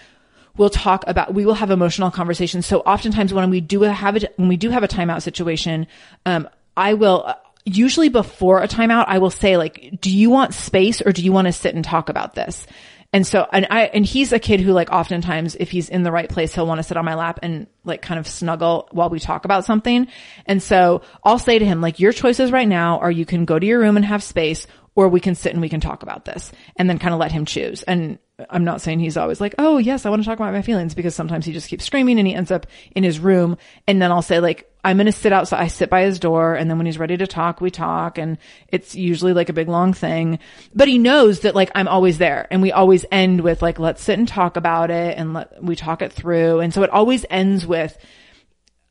we'll 0.58 0.70
talk 0.70 1.04
about, 1.08 1.34
we 1.34 1.46
will 1.46 1.56
have 1.56 1.72
emotional 1.72 2.12
conversations. 2.12 2.66
So 2.66 2.80
oftentimes 2.82 3.34
when 3.34 3.50
we 3.50 3.62
do 3.62 3.82
have 3.82 4.16
a, 4.18 4.30
when 4.36 4.50
we 4.50 4.58
do 4.58 4.70
have 4.70 4.84
a 4.84 4.88
timeout 4.88 5.22
situation, 5.22 5.88
um, 6.26 6.48
I 6.78 6.94
will, 6.94 7.34
usually 7.66 8.10
before 8.10 8.62
a 8.62 8.68
timeout, 8.68 9.06
I 9.08 9.18
will 9.18 9.32
say 9.32 9.58
like, 9.58 10.00
do 10.00 10.12
you 10.12 10.30
want 10.30 10.54
space 10.54 11.02
or 11.02 11.12
do 11.12 11.24
you 11.24 11.32
want 11.32 11.48
to 11.48 11.54
sit 11.54 11.74
and 11.76 11.84
talk 11.84 12.10
about 12.10 12.36
this? 12.36 12.68
And 13.16 13.28
so, 13.28 13.48
and 13.52 13.68
I, 13.70 13.84
and 13.86 14.04
he's 14.04 14.32
a 14.34 14.39
kid 14.39 14.60
who 14.60 14.74
like 14.74 14.92
oftentimes, 14.92 15.56
if 15.56 15.70
he's 15.70 15.88
in 15.88 16.02
the 16.02 16.12
right 16.12 16.28
place, 16.28 16.56
he'll 16.56 16.66
want 16.66 16.80
to 16.80 16.84
sit 16.84 16.98
on 16.98 17.06
my 17.06 17.13
lap 17.13 17.39
and 17.44 17.68
like 17.84 18.02
kind 18.02 18.20
of 18.20 18.28
snuggle 18.28 18.88
while 18.92 19.10
we 19.10 19.20
talk 19.20 19.46
about 19.46 19.66
something. 19.66 20.08
And 20.48 20.62
so 20.62 21.04
I'll 21.24 21.38
say 21.38 21.60
to 21.60 21.66
him, 21.66 21.80
like, 21.80 22.00
your 22.00 22.12
choices 22.12 22.52
right 22.52 22.68
now 22.68 22.98
are 23.00 23.12
you 23.12 23.26
can 23.26 23.46
go 23.46 23.60
to 23.60 23.66
your 23.66 23.80
room 23.80 23.98
and 23.98 24.06
have 24.06 24.24
space 24.24 24.66
or 24.95 25.08
we 25.08 25.19
can 25.19 25.36
sit 25.36 25.53
and 25.53 25.62
we 25.62 25.69
can 25.69 25.79
talk 25.79 26.03
about 26.03 26.25
this 26.25 26.51
and 26.75 26.89
then 26.89 26.99
kind 26.99 27.13
of 27.13 27.19
let 27.19 27.32
him 27.32 27.45
choose. 27.45 27.84
And 27.84 28.19
I'm 28.49 28.63
not 28.63 28.82
saying 28.82 28.99
he's 28.99 29.17
always 29.17 29.41
like, 29.41 29.56
oh 29.58 29.77
yes, 29.77 30.06
I 30.06 30.10
want 30.10 30.21
to 30.21 30.25
talk 30.25 30.39
about 30.39 30.53
my 30.53 30.62
feelings 30.62 30.95
because 30.95 31.15
sometimes 31.15 31.45
he 31.45 31.53
just 31.53 31.69
keeps 31.69 31.86
screaming 31.86 32.19
and 32.19 32.27
he 32.27 32.34
ends 32.34 32.51
up 32.51 32.67
in 32.95 33.03
his 33.03 33.19
room. 33.19 33.58
And 33.88 34.01
then 34.01 34.12
I'll 34.12 34.21
say 34.21 34.39
like, 34.39 34.69
I'm 34.84 34.97
going 34.97 35.06
to 35.06 35.12
sit 35.12 35.32
outside. 35.32 35.62
I 35.62 35.67
sit 35.67 35.89
by 35.89 36.03
his 36.03 36.19
door 36.19 36.56
and 36.56 36.69
then 36.69 36.77
when 36.77 36.86
he's 36.86 36.99
ready 36.99 37.15
to 37.17 37.27
talk, 37.27 37.62
we 37.62 37.71
talk 37.71 38.17
and 38.17 38.38
it's 38.67 38.95
usually 38.95 39.34
like 39.34 39.49
a 39.49 39.53
big 39.53 39.69
long 39.69 39.93
thing, 39.93 40.39
but 40.75 40.88
he 40.88 40.97
knows 40.97 41.41
that 41.41 41.56
like 41.56 41.71
I'm 41.73 41.88
always 41.88 42.17
there 42.17 42.47
and 42.51 42.62
we 42.62 42.71
always 42.71 43.06
end 43.12 43.41
with 43.41 43.62
like, 43.62 43.79
let's 43.79 44.03
sit 44.03 44.19
and 44.19 44.27
talk 44.27 44.58
about 44.58 44.91
it 44.91 45.17
and 45.17 45.34
let, 45.34 45.63
we 45.63 45.75
talk 45.75 46.01
it 46.01 46.12
through. 46.12 46.60
And 46.60 46.73
so 46.73 46.84
it 46.84 46.89
always 46.89 47.25
ends 47.29 47.65
with, 47.65 47.97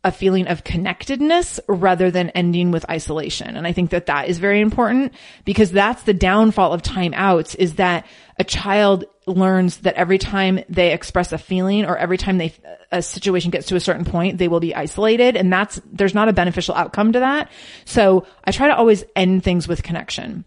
a 0.04 0.10
feeling 0.10 0.48
of 0.48 0.64
connectedness 0.64 1.60
rather 1.68 2.10
than 2.10 2.30
ending 2.30 2.72
with 2.72 2.88
isolation. 2.90 3.56
And 3.56 3.66
I 3.66 3.72
think 3.72 3.90
that 3.90 4.06
that 4.06 4.28
is 4.28 4.38
very 4.38 4.60
important 4.60 5.12
because 5.44 5.70
that's 5.70 6.02
the 6.02 6.14
downfall 6.14 6.72
of 6.72 6.82
timeouts 6.82 7.54
is 7.56 7.74
that 7.74 8.06
a 8.38 8.44
child 8.44 9.04
learns 9.26 9.78
that 9.78 9.94
every 9.94 10.18
time 10.18 10.58
they 10.68 10.92
express 10.92 11.30
a 11.30 11.38
feeling 11.38 11.84
or 11.84 11.96
every 11.96 12.18
time 12.18 12.38
they, 12.38 12.52
a 12.90 13.00
situation 13.00 13.52
gets 13.52 13.68
to 13.68 13.76
a 13.76 13.80
certain 13.80 14.04
point, 14.04 14.38
they 14.38 14.48
will 14.48 14.58
be 14.58 14.74
isolated. 14.74 15.36
And 15.36 15.52
that's, 15.52 15.80
there's 15.92 16.14
not 16.14 16.28
a 16.28 16.32
beneficial 16.32 16.74
outcome 16.74 17.12
to 17.12 17.20
that. 17.20 17.50
So 17.84 18.26
I 18.44 18.50
try 18.50 18.66
to 18.66 18.76
always 18.76 19.04
end 19.14 19.44
things 19.44 19.68
with 19.68 19.84
connection. 19.84 20.44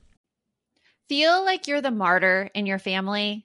Feel 1.07 1.45
like 1.45 1.67
you're 1.67 1.81
the 1.81 1.91
martyr 1.91 2.49
in 2.53 2.65
your 2.65 2.79
family 2.79 3.44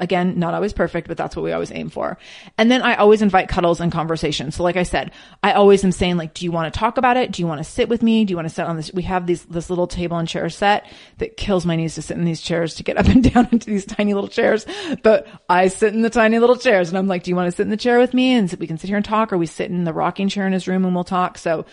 Again, 0.00 0.38
not 0.38 0.54
always 0.54 0.72
perfect, 0.72 1.08
but 1.08 1.16
that's 1.16 1.36
what 1.36 1.42
we 1.42 1.52
always 1.52 1.70
aim 1.70 1.90
for. 1.90 2.18
And 2.58 2.70
then 2.70 2.82
I 2.82 2.96
always 2.96 3.22
invite 3.22 3.48
cuddles 3.48 3.80
and 3.80 3.92
conversation. 3.92 4.50
So 4.50 4.62
like 4.62 4.76
I 4.76 4.82
said, 4.82 5.12
I 5.42 5.52
always 5.52 5.84
am 5.84 5.92
saying 5.92 6.16
like, 6.16 6.34
do 6.34 6.44
you 6.44 6.50
want 6.50 6.72
to 6.72 6.78
talk 6.78 6.96
about 6.98 7.16
it? 7.16 7.30
Do 7.32 7.42
you 7.42 7.46
want 7.46 7.58
to 7.58 7.64
sit 7.64 7.88
with 7.88 8.02
me? 8.02 8.24
Do 8.24 8.32
you 8.32 8.36
want 8.36 8.48
to 8.48 8.54
sit 8.54 8.66
on 8.66 8.76
this? 8.76 8.92
We 8.92 9.02
have 9.02 9.26
these, 9.26 9.44
this 9.44 9.70
little 9.70 9.86
table 9.86 10.16
and 10.16 10.28
chair 10.28 10.48
set 10.50 10.90
that 11.18 11.36
kills 11.36 11.64
my 11.64 11.76
knees 11.76 11.94
to 11.94 12.02
sit 12.02 12.16
in 12.16 12.24
these 12.24 12.40
chairs 12.40 12.74
to 12.74 12.82
get 12.82 12.96
up 12.96 13.06
and 13.06 13.22
down 13.32 13.48
into 13.52 13.70
these 13.70 13.86
tiny 13.86 14.14
little 14.14 14.28
chairs. 14.28 14.66
But 15.02 15.28
I 15.48 15.68
sit 15.68 15.94
in 15.94 16.02
the 16.02 16.10
tiny 16.10 16.38
little 16.38 16.56
chairs 16.56 16.88
and 16.88 16.98
I'm 16.98 17.06
like, 17.06 17.22
do 17.22 17.30
you 17.30 17.36
want 17.36 17.46
to 17.46 17.56
sit 17.56 17.62
in 17.62 17.70
the 17.70 17.76
chair 17.76 17.98
with 17.98 18.14
me? 18.14 18.32
And 18.32 18.52
we 18.58 18.66
can 18.66 18.78
sit 18.78 18.88
here 18.88 18.96
and 18.96 19.04
talk 19.04 19.32
or 19.32 19.38
we 19.38 19.46
sit 19.46 19.70
in 19.70 19.84
the 19.84 19.92
rocking 19.92 20.28
chair 20.28 20.46
in 20.46 20.52
his 20.52 20.66
room 20.66 20.84
and 20.84 20.94
we'll 20.94 21.04
talk. 21.04 21.38
So 21.38 21.64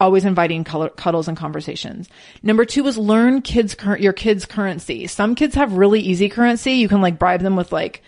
always 0.00 0.24
inviting 0.24 0.62
cuddles 0.62 1.26
and 1.26 1.36
conversations. 1.36 2.08
Number 2.42 2.64
two 2.64 2.86
is 2.86 2.96
learn 2.96 3.42
kids, 3.42 3.76
your 3.98 4.12
kids 4.12 4.44
currency. 4.44 5.06
Some 5.08 5.34
kids 5.34 5.56
have 5.56 5.72
really 5.72 6.00
easy 6.00 6.28
currency. 6.28 6.72
You 6.74 6.88
can 6.88 7.00
like 7.00 7.18
bribe 7.18 7.40
them 7.40 7.56
with 7.56 7.72
like 7.72 8.02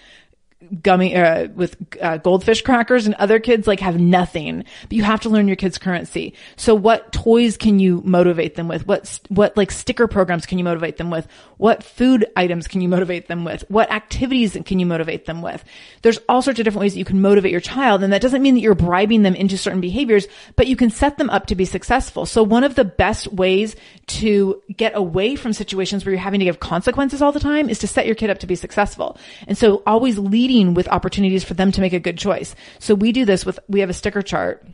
gummy 0.83 1.17
uh, 1.17 1.49
with 1.49 1.77
uh, 2.01 2.19
goldfish 2.19 2.63
crackers 2.63 3.07
and 3.07 3.15
other 3.17 3.41
kids 3.41 3.67
like 3.67 3.81
have 3.81 3.99
nothing. 3.99 4.65
But 4.83 4.93
you 4.93 5.03
have 5.03 5.21
to 5.23 5.29
learn 5.29 5.49
your 5.49 5.57
kids 5.57 5.79
currency. 5.79 6.35
So 6.57 6.75
what 6.75 7.13
toys 7.13 7.57
can 7.57 7.79
you 7.79 8.03
motivate 8.05 8.55
them 8.55 8.69
with? 8.69 8.87
What 8.87 9.21
what 9.29 9.57
like 9.57 9.71
sticker 9.71 10.07
programs 10.07 10.47
can 10.47 10.59
you 10.59 10.65
motivate 10.65 10.97
them 10.97 11.11
with? 11.11 11.27
What 11.57 11.83
food 11.83 12.27
items 12.37 12.69
can 12.69 12.81
you 12.81 12.89
motivate 12.89 13.29
them 13.29 13.45
with? 13.45 13.65
What 13.69 13.91
activities 13.91 14.57
can 14.65 14.79
you 14.79 14.87
motivate 14.87 15.27
them 15.27 15.43
with? 15.43 15.65
There's 16.03 16.19
all 16.29 16.43
sorts 16.43 16.61
of 16.61 16.65
different 16.65 16.83
ways 16.83 16.93
that 16.93 16.99
you 16.99 17.05
can 17.05 17.23
motivate 17.23 17.53
your 17.53 17.61
child 17.61 18.03
and 18.03 18.13
that 18.13 18.23
doesn't 18.23 18.43
mean 18.43 18.55
that 18.55 18.61
you're 18.61 18.75
bribing 18.75 19.23
them 19.23 19.35
into 19.35 19.57
certain 19.57 19.81
behaviors 19.81 20.27
but 20.57 20.67
you 20.67 20.77
can 20.77 20.91
set 20.91 21.19
them 21.19 21.31
up 21.31 21.47
to 21.47 21.55
be 21.55 21.65
successful. 21.65 22.27
So 22.27 22.43
one 22.43 22.65
of 22.65 22.75
the 22.75 22.85
best 22.85 23.33
ways 23.33 23.77
to 24.07 24.63
get 24.77 24.93
away 24.95 25.37
from 25.37 25.53
situations 25.53 26.05
where 26.05 26.13
you're 26.13 26.21
having 26.21 26.41
to 26.41 26.47
give 26.47 26.61
consequences 26.61 27.23
all 27.23 27.33
the 27.33 27.41
time 27.41 27.69
is 27.69 27.79
to 27.81 27.87
set 27.87 28.07
your 28.07 28.15
kid 28.15 28.31
up 28.31 28.39
to 28.39 28.47
be 28.47 28.55
successful. 28.55 29.19
And 29.47 29.57
so 29.57 29.83
always 29.87 30.19
with 30.75 30.89
opportunities 30.89 31.45
for 31.45 31.55
them 31.55 31.73
to 31.73 31.81
make 31.81 31.93
a 31.93 32.01
good 32.01 32.19
choice. 32.19 32.55
So 32.79 32.95
we 32.95 33.13
do 33.13 33.25
this 33.25 33.47
with, 33.47 33.59
we 33.69 33.81
have 33.81 33.91
a 33.91 33.95
sticker 33.95 34.23
chart. 34.23 34.67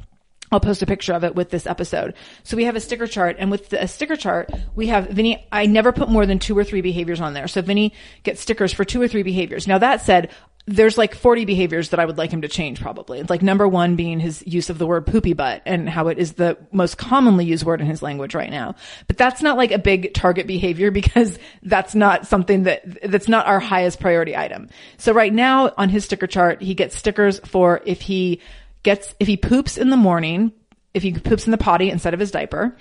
I'll 0.52 0.60
post 0.60 0.82
a 0.82 0.86
picture 0.86 1.12
of 1.12 1.24
it 1.24 1.34
with 1.34 1.50
this 1.50 1.66
episode. 1.66 2.14
So 2.44 2.56
we 2.56 2.64
have 2.64 2.76
a 2.76 2.80
sticker 2.80 3.06
chart 3.06 3.36
and 3.38 3.50
with 3.50 3.68
the, 3.70 3.86
sticker 3.88 4.16
chart, 4.16 4.50
we 4.76 4.86
have 4.86 5.08
Vinnie, 5.08 5.44
I 5.50 5.66
never 5.66 5.92
put 5.92 6.08
more 6.08 6.24
than 6.24 6.38
two 6.38 6.56
or 6.56 6.64
three 6.64 6.82
behaviors 6.82 7.20
on 7.20 7.34
there. 7.34 7.48
So 7.48 7.62
Vinnie 7.62 7.92
gets 8.22 8.40
stickers 8.40 8.72
for 8.72 8.84
two 8.84 9.02
or 9.02 9.08
three 9.08 9.24
behaviors. 9.24 9.66
Now 9.66 9.78
that 9.78 10.02
said, 10.02 10.30
there's 10.66 10.98
like 10.98 11.14
40 11.14 11.44
behaviors 11.44 11.90
that 11.90 12.00
I 12.00 12.04
would 12.04 12.18
like 12.18 12.32
him 12.32 12.42
to 12.42 12.48
change 12.48 12.80
probably. 12.80 13.20
It's 13.20 13.30
like 13.30 13.42
number 13.42 13.68
one 13.68 13.94
being 13.94 14.18
his 14.18 14.42
use 14.44 14.68
of 14.68 14.78
the 14.78 14.86
word 14.86 15.06
poopy 15.06 15.32
butt 15.32 15.62
and 15.64 15.88
how 15.88 16.08
it 16.08 16.18
is 16.18 16.32
the 16.32 16.58
most 16.72 16.98
commonly 16.98 17.44
used 17.44 17.64
word 17.64 17.80
in 17.80 17.86
his 17.86 18.02
language 18.02 18.34
right 18.34 18.50
now. 18.50 18.74
But 19.06 19.16
that's 19.16 19.42
not 19.42 19.56
like 19.56 19.70
a 19.70 19.78
big 19.78 20.12
target 20.12 20.48
behavior 20.48 20.90
because 20.96 21.38
that's 21.62 21.94
not 21.94 22.26
something 22.26 22.64
that, 22.64 22.82
that's 23.08 23.28
not 23.28 23.46
our 23.46 23.60
highest 23.60 24.00
priority 24.00 24.36
item. 24.36 24.68
So 24.98 25.12
right 25.12 25.32
now 25.32 25.72
on 25.76 25.88
his 25.88 26.04
sticker 26.04 26.26
chart, 26.26 26.60
he 26.60 26.74
gets 26.74 26.96
stickers 26.96 27.38
for 27.40 27.80
if 27.86 28.00
he 28.00 28.40
gets, 28.82 29.14
if 29.20 29.28
he 29.28 29.36
poops 29.36 29.78
in 29.78 29.90
the 29.90 29.96
morning, 29.96 30.52
if 30.94 31.04
he 31.04 31.12
poops 31.12 31.46
in 31.46 31.52
the 31.52 31.58
potty 31.58 31.90
instead 31.90 32.12
of 32.12 32.18
his 32.18 32.32
diaper, 32.32 32.76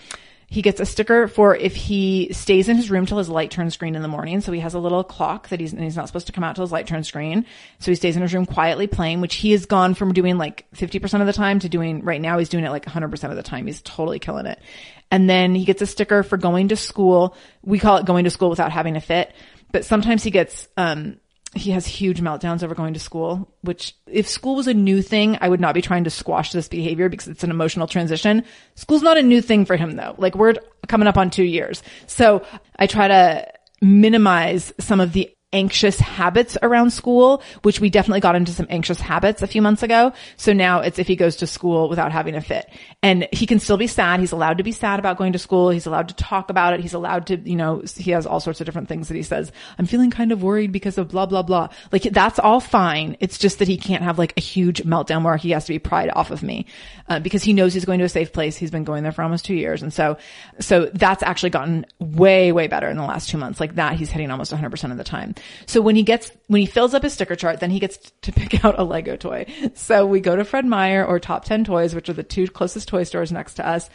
he 0.48 0.62
gets 0.62 0.80
a 0.80 0.86
sticker 0.86 1.28
for 1.28 1.56
if 1.56 1.76
he 1.76 2.30
stays 2.32 2.70
in 2.70 2.78
his 2.78 2.92
room 2.92 3.06
till 3.06 3.18
his 3.18 3.30
light 3.30 3.52
turns 3.52 3.78
green 3.78 3.96
in 3.96 4.02
the 4.02 4.08
morning. 4.08 4.42
So 4.42 4.52
he 4.52 4.60
has 4.60 4.74
a 4.74 4.80
little 4.80 5.04
clock 5.04 5.50
that 5.50 5.60
he's, 5.60 5.72
he's 5.72 5.96
not 5.96 6.08
supposed 6.08 6.28
to 6.28 6.34
come 6.34 6.44
out 6.44 6.56
till 6.56 6.64
his 6.64 6.72
light 6.72 6.88
turns 6.88 7.10
green. 7.10 7.46
So 7.80 7.92
he 7.92 7.96
stays 7.96 8.16
in 8.16 8.22
his 8.22 8.34
room 8.34 8.46
quietly 8.46 8.88
playing, 8.88 9.22
which 9.22 9.36
he 9.36 9.52
has 9.52 9.66
gone 9.66 9.96
from 9.96 10.14
doing 10.14 10.38
like 10.38 10.66
50% 10.76 11.22
of 11.22 11.28
the 11.28 11.34
time 11.34 11.60
to 11.60 11.70
doing 11.70 12.04
right 12.04 12.22
now. 12.22 12.38
He's 12.38 12.50
doing 12.50 12.64
it 12.64 12.70
like 12.70 12.86
100% 12.86 13.30
of 13.30 13.36
the 13.36 13.44
time. 13.44 13.66
He's 13.66 13.82
totally 13.82 14.20
killing 14.20 14.46
it. 14.46 14.60
And 15.10 15.30
then 15.30 15.56
he 15.56 15.66
gets 15.66 15.82
a 15.82 15.88
sticker 15.88 16.22
for 16.24 16.38
going 16.38 16.68
to 16.70 16.76
school. 16.76 17.36
We 17.64 17.80
call 17.80 17.98
it 17.98 18.06
going 18.06 18.26
to 18.26 18.30
school 18.30 18.50
without 18.50 18.72
having 18.72 18.96
a 18.96 19.02
fit, 19.02 19.34
but 19.72 19.86
sometimes 19.86 20.24
he 20.24 20.32
gets, 20.32 20.68
um, 20.78 21.18
he 21.56 21.72
has 21.72 21.88
huge 21.88 22.22
meltdowns 22.22 22.64
over 22.64 22.76
going 22.76 22.94
to 22.94 23.00
school, 23.00 23.54
which 23.62 23.96
if 24.08 24.28
school 24.28 24.56
was 24.56 24.68
a 24.68 24.74
new 24.74 25.02
thing, 25.02 25.38
I 25.40 25.48
would 25.48 25.62
not 25.62 25.74
be 25.74 25.82
trying 25.82 26.04
to 26.04 26.10
squash 26.10 26.52
this 26.52 26.68
behavior 26.68 27.08
because 27.08 27.30
it's 27.30 27.44
an 27.44 27.50
emotional 27.50 27.88
transition. 27.88 28.44
School's 28.76 29.02
not 29.02 29.18
a 29.18 29.24
new 29.24 29.42
thing 29.42 29.66
for 29.66 29.78
him 29.78 29.96
though. 29.96 30.16
Like 30.18 30.36
we're 30.36 30.56
coming 30.88 31.08
up 31.08 31.18
on 31.18 31.30
two 31.30 31.44
years. 31.44 31.82
So 32.08 32.46
I 32.78 32.88
try 32.88 33.08
to 33.08 33.52
minimize 33.82 34.74
some 34.80 35.00
of 35.00 35.14
the 35.14 35.32
anxious 35.56 35.98
habits 36.00 36.58
around 36.62 36.92
school, 36.92 37.42
which 37.64 37.80
we 37.80 37.90
definitely 37.90 38.20
got 38.20 38.36
into 38.36 38.52
some 38.52 38.68
anxious 38.70 39.00
habits 39.00 39.42
a 39.42 39.48
few 39.48 39.62
months 39.62 39.84
ago. 39.84 40.12
So 40.36 40.52
now 40.52 40.82
it's 40.82 41.00
if 41.00 41.08
he 41.08 41.16
goes 41.16 41.38
to 41.38 41.48
school 41.48 41.88
without 41.88 42.12
having 42.12 42.36
a 42.36 42.42
fit 42.42 42.70
and 43.02 43.26
he 43.32 43.48
can 43.48 43.60
still 43.60 43.78
be 43.78 43.88
sad. 43.88 44.20
He's 44.20 44.34
allowed 44.34 44.58
to 44.58 44.66
be 44.66 44.74
sad 44.74 45.00
about 45.00 45.18
going 45.18 45.32
to 45.32 45.40
school. 45.40 45.70
He's 45.70 45.86
allowed 45.86 46.10
to 46.10 46.16
talk 46.16 46.50
about 46.50 46.74
it. 46.74 46.82
He's 46.82 46.94
allowed 46.94 47.28
to, 47.28 47.38
you 47.38 47.56
know, 47.56 47.84
he 47.96 48.12
has 48.12 48.26
all 48.26 48.42
sorts 48.42 48.60
of 48.60 48.66
different 48.66 48.90
things 48.90 49.08
that 49.08 49.16
he 49.16 49.24
says. 49.24 49.52
I'm 49.80 49.86
feeling 49.86 50.12
kind 50.12 50.34
of 50.34 50.44
worried 50.44 50.74
because 50.74 50.98
of 50.98 51.08
blah, 51.08 51.26
blah, 51.26 51.44
blah. 51.44 51.70
Like 51.94 52.04
that's 52.04 52.38
all 52.38 52.60
fine. 52.60 53.16
It's 53.22 53.38
just 53.38 53.60
that 53.60 53.70
he 53.70 53.78
can't 53.78 54.04
have 54.04 54.20
like 54.20 54.34
a 54.36 54.42
huge 54.42 54.84
meltdown 54.84 55.24
where 55.24 55.38
he 55.38 55.52
has 55.52 55.66
to 55.66 55.74
be 55.74 55.80
pried 55.80 56.10
off 56.10 56.32
of 56.32 56.44
me, 56.44 56.66
uh, 57.08 57.20
because 57.22 57.44
he 57.44 57.54
knows 57.54 57.74
he's 57.74 57.86
going 57.86 58.00
to 58.00 58.06
a 58.06 58.10
safe 58.10 58.34
place. 58.34 58.58
He's 58.58 58.72
been 58.72 58.84
going 58.84 59.04
there 59.04 59.14
for 59.14 59.22
almost 59.22 59.46
two 59.46 59.56
years. 59.56 59.82
And 59.82 59.94
so, 59.94 60.18
so 60.60 60.90
that's 60.94 61.24
actually 61.24 61.52
gotten 61.52 61.86
way, 62.00 62.52
way 62.52 62.68
better 62.68 62.90
in 62.90 62.98
the 62.98 63.04
last 63.04 63.30
two 63.30 63.38
months. 63.38 63.62
Like 63.62 63.76
that, 63.76 63.94
he's 63.94 64.10
hitting 64.10 64.32
almost 64.32 64.52
100% 64.52 64.92
of 64.92 64.98
the 64.98 65.04
time. 65.04 65.36
So 65.66 65.82
when 65.82 65.96
he 65.96 66.04
gets, 66.04 66.32
when 66.48 66.62
he 66.62 66.68
fills 66.68 66.94
up 66.94 67.04
his 67.04 67.14
sticker 67.14 67.36
chart, 67.36 67.60
then 67.60 67.72
he 67.72 67.80
gets 67.80 68.12
to 68.22 68.32
pick 68.32 68.64
out 68.66 68.80
a 68.80 68.84
Lego 68.84 69.16
toy. 69.16 69.46
So 69.74 70.06
we 70.06 70.20
go 70.20 70.36
to 70.36 70.44
Fred 70.44 70.66
Meyer 70.66 71.06
or 71.06 71.20
Top 71.20 71.46
10 71.46 71.64
Toys, 71.64 71.96
which 71.96 72.10
are 72.10 72.14
the 72.14 72.24
two 72.24 72.48
closest 72.48 72.88
toy 72.88 73.04
stores 73.04 73.32
next 73.32 73.56
to 73.56 73.68
us. 73.68 73.90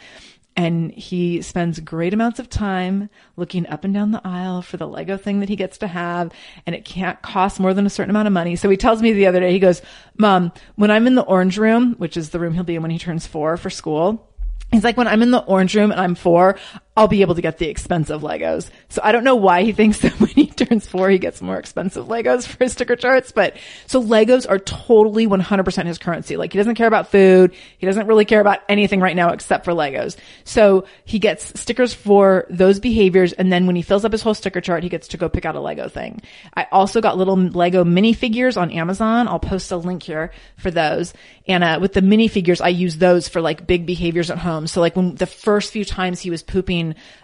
And 0.57 0.91
he 0.91 1.41
spends 1.41 1.79
great 1.79 2.13
amounts 2.13 2.39
of 2.39 2.49
time 2.49 3.09
looking 3.37 3.65
up 3.67 3.85
and 3.85 3.93
down 3.93 4.11
the 4.11 4.21
aisle 4.25 4.61
for 4.61 4.75
the 4.75 4.87
Lego 4.87 5.15
thing 5.15 5.39
that 5.39 5.47
he 5.47 5.55
gets 5.55 5.77
to 5.77 5.87
have. 5.87 6.31
And 6.65 6.75
it 6.75 6.83
can't 6.83 7.21
cost 7.21 7.59
more 7.59 7.73
than 7.73 7.85
a 7.85 7.89
certain 7.89 8.09
amount 8.09 8.27
of 8.27 8.33
money. 8.33 8.57
So 8.57 8.69
he 8.69 8.75
tells 8.75 9.01
me 9.01 9.13
the 9.13 9.27
other 9.27 9.39
day, 9.39 9.53
he 9.53 9.59
goes, 9.59 9.81
mom, 10.17 10.51
when 10.75 10.91
I'm 10.91 11.07
in 11.07 11.15
the 11.15 11.23
orange 11.23 11.57
room, 11.57 11.95
which 11.99 12.17
is 12.17 12.31
the 12.31 12.39
room 12.39 12.53
he'll 12.53 12.65
be 12.65 12.75
in 12.75 12.81
when 12.81 12.91
he 12.91 12.99
turns 12.99 13.25
four 13.25 13.55
for 13.55 13.69
school, 13.69 14.27
He's 14.71 14.85
like, 14.85 14.95
when 14.95 15.07
I'm 15.07 15.21
in 15.21 15.31
the 15.31 15.43
orange 15.43 15.75
room 15.75 15.91
and 15.91 15.99
I'm 15.99 16.15
four, 16.15 16.57
I'll 16.97 17.07
be 17.07 17.21
able 17.21 17.35
to 17.35 17.41
get 17.41 17.57
the 17.57 17.69
expensive 17.69 18.21
Legos. 18.21 18.69
So 18.89 18.99
I 19.01 19.13
don't 19.13 19.23
know 19.23 19.37
why 19.37 19.63
he 19.63 19.71
thinks 19.71 19.99
that 19.99 20.11
when 20.19 20.29
he 20.31 20.47
turns 20.47 20.85
four, 20.85 21.09
he 21.09 21.19
gets 21.19 21.41
more 21.41 21.57
expensive 21.57 22.07
Legos 22.07 22.45
for 22.45 22.65
his 22.65 22.73
sticker 22.73 22.97
charts. 22.97 23.31
But 23.31 23.55
so 23.87 24.03
Legos 24.03 24.49
are 24.49 24.59
totally 24.59 25.25
100% 25.25 25.85
his 25.85 25.97
currency. 25.97 26.35
Like 26.35 26.51
he 26.51 26.57
doesn't 26.57 26.75
care 26.75 26.87
about 26.87 27.09
food. 27.09 27.53
He 27.77 27.85
doesn't 27.85 28.07
really 28.07 28.25
care 28.25 28.41
about 28.41 28.59
anything 28.67 28.99
right 28.99 29.15
now 29.15 29.29
except 29.29 29.63
for 29.63 29.71
Legos. 29.71 30.17
So 30.43 30.85
he 31.05 31.17
gets 31.17 31.57
stickers 31.57 31.93
for 31.93 32.45
those 32.49 32.81
behaviors. 32.81 33.31
And 33.31 33.53
then 33.53 33.67
when 33.67 33.77
he 33.77 33.83
fills 33.83 34.03
up 34.03 34.11
his 34.11 34.21
whole 34.21 34.33
sticker 34.33 34.59
chart, 34.59 34.83
he 34.83 34.89
gets 34.89 35.07
to 35.09 35.17
go 35.17 35.29
pick 35.29 35.45
out 35.45 35.55
a 35.55 35.61
Lego 35.61 35.87
thing. 35.87 36.21
I 36.55 36.67
also 36.73 36.99
got 36.99 37.17
little 37.17 37.37
Lego 37.37 37.85
minifigures 37.85 38.57
on 38.57 38.69
Amazon. 38.69 39.29
I'll 39.29 39.39
post 39.39 39.71
a 39.71 39.77
link 39.77 40.03
here 40.03 40.31
for 40.57 40.69
those. 40.69 41.13
And, 41.47 41.63
uh, 41.63 41.79
with 41.81 41.93
the 41.93 42.01
minifigures, 42.01 42.61
I 42.61 42.69
use 42.69 42.97
those 42.97 43.29
for 43.29 43.39
like 43.39 43.65
big 43.65 43.85
behaviors 43.85 44.29
at 44.29 44.39
home. 44.39 44.67
So 44.67 44.81
like 44.81 44.97
when 44.97 45.15
the 45.15 45.25
first 45.25 45.71
few 45.71 45.85
times 45.85 46.19
he 46.19 46.29
was 46.29 46.43
pooping, 46.43 46.80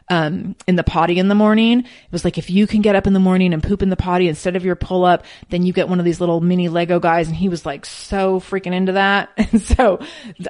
um, 0.10 0.56
in 0.68 0.76
the 0.76 0.84
potty 0.84 1.20
in 1.20 1.28
the 1.28 1.36
morning, 1.36 1.80
it 1.80 2.12
was 2.12 2.24
like, 2.24 2.38
if 2.38 2.50
you 2.50 2.66
can 2.68 2.82
get 2.82 2.96
up 2.96 3.08
in 3.08 3.14
the 3.14 3.20
morning 3.20 3.54
and 3.54 3.62
poop 3.62 3.82
in 3.82 3.90
the 3.90 3.98
potty 3.98 4.28
instead 4.28 4.56
of 4.56 4.64
your 4.64 4.76
pull 4.76 5.04
up, 5.04 5.26
then 5.50 5.64
you 5.64 5.74
get 5.74 5.90
one 5.90 6.00
of 6.00 6.06
these 6.06 6.20
little 6.20 6.40
mini 6.40 6.70
Lego 6.70 7.00
guys. 7.00 7.28
And 7.28 7.36
he 7.36 7.50
was 7.50 7.66
like 7.66 7.86
so 7.86 8.40
freaking 8.40 8.74
into 8.74 8.94
that. 8.94 9.30
And 9.50 9.62
so 9.62 10.00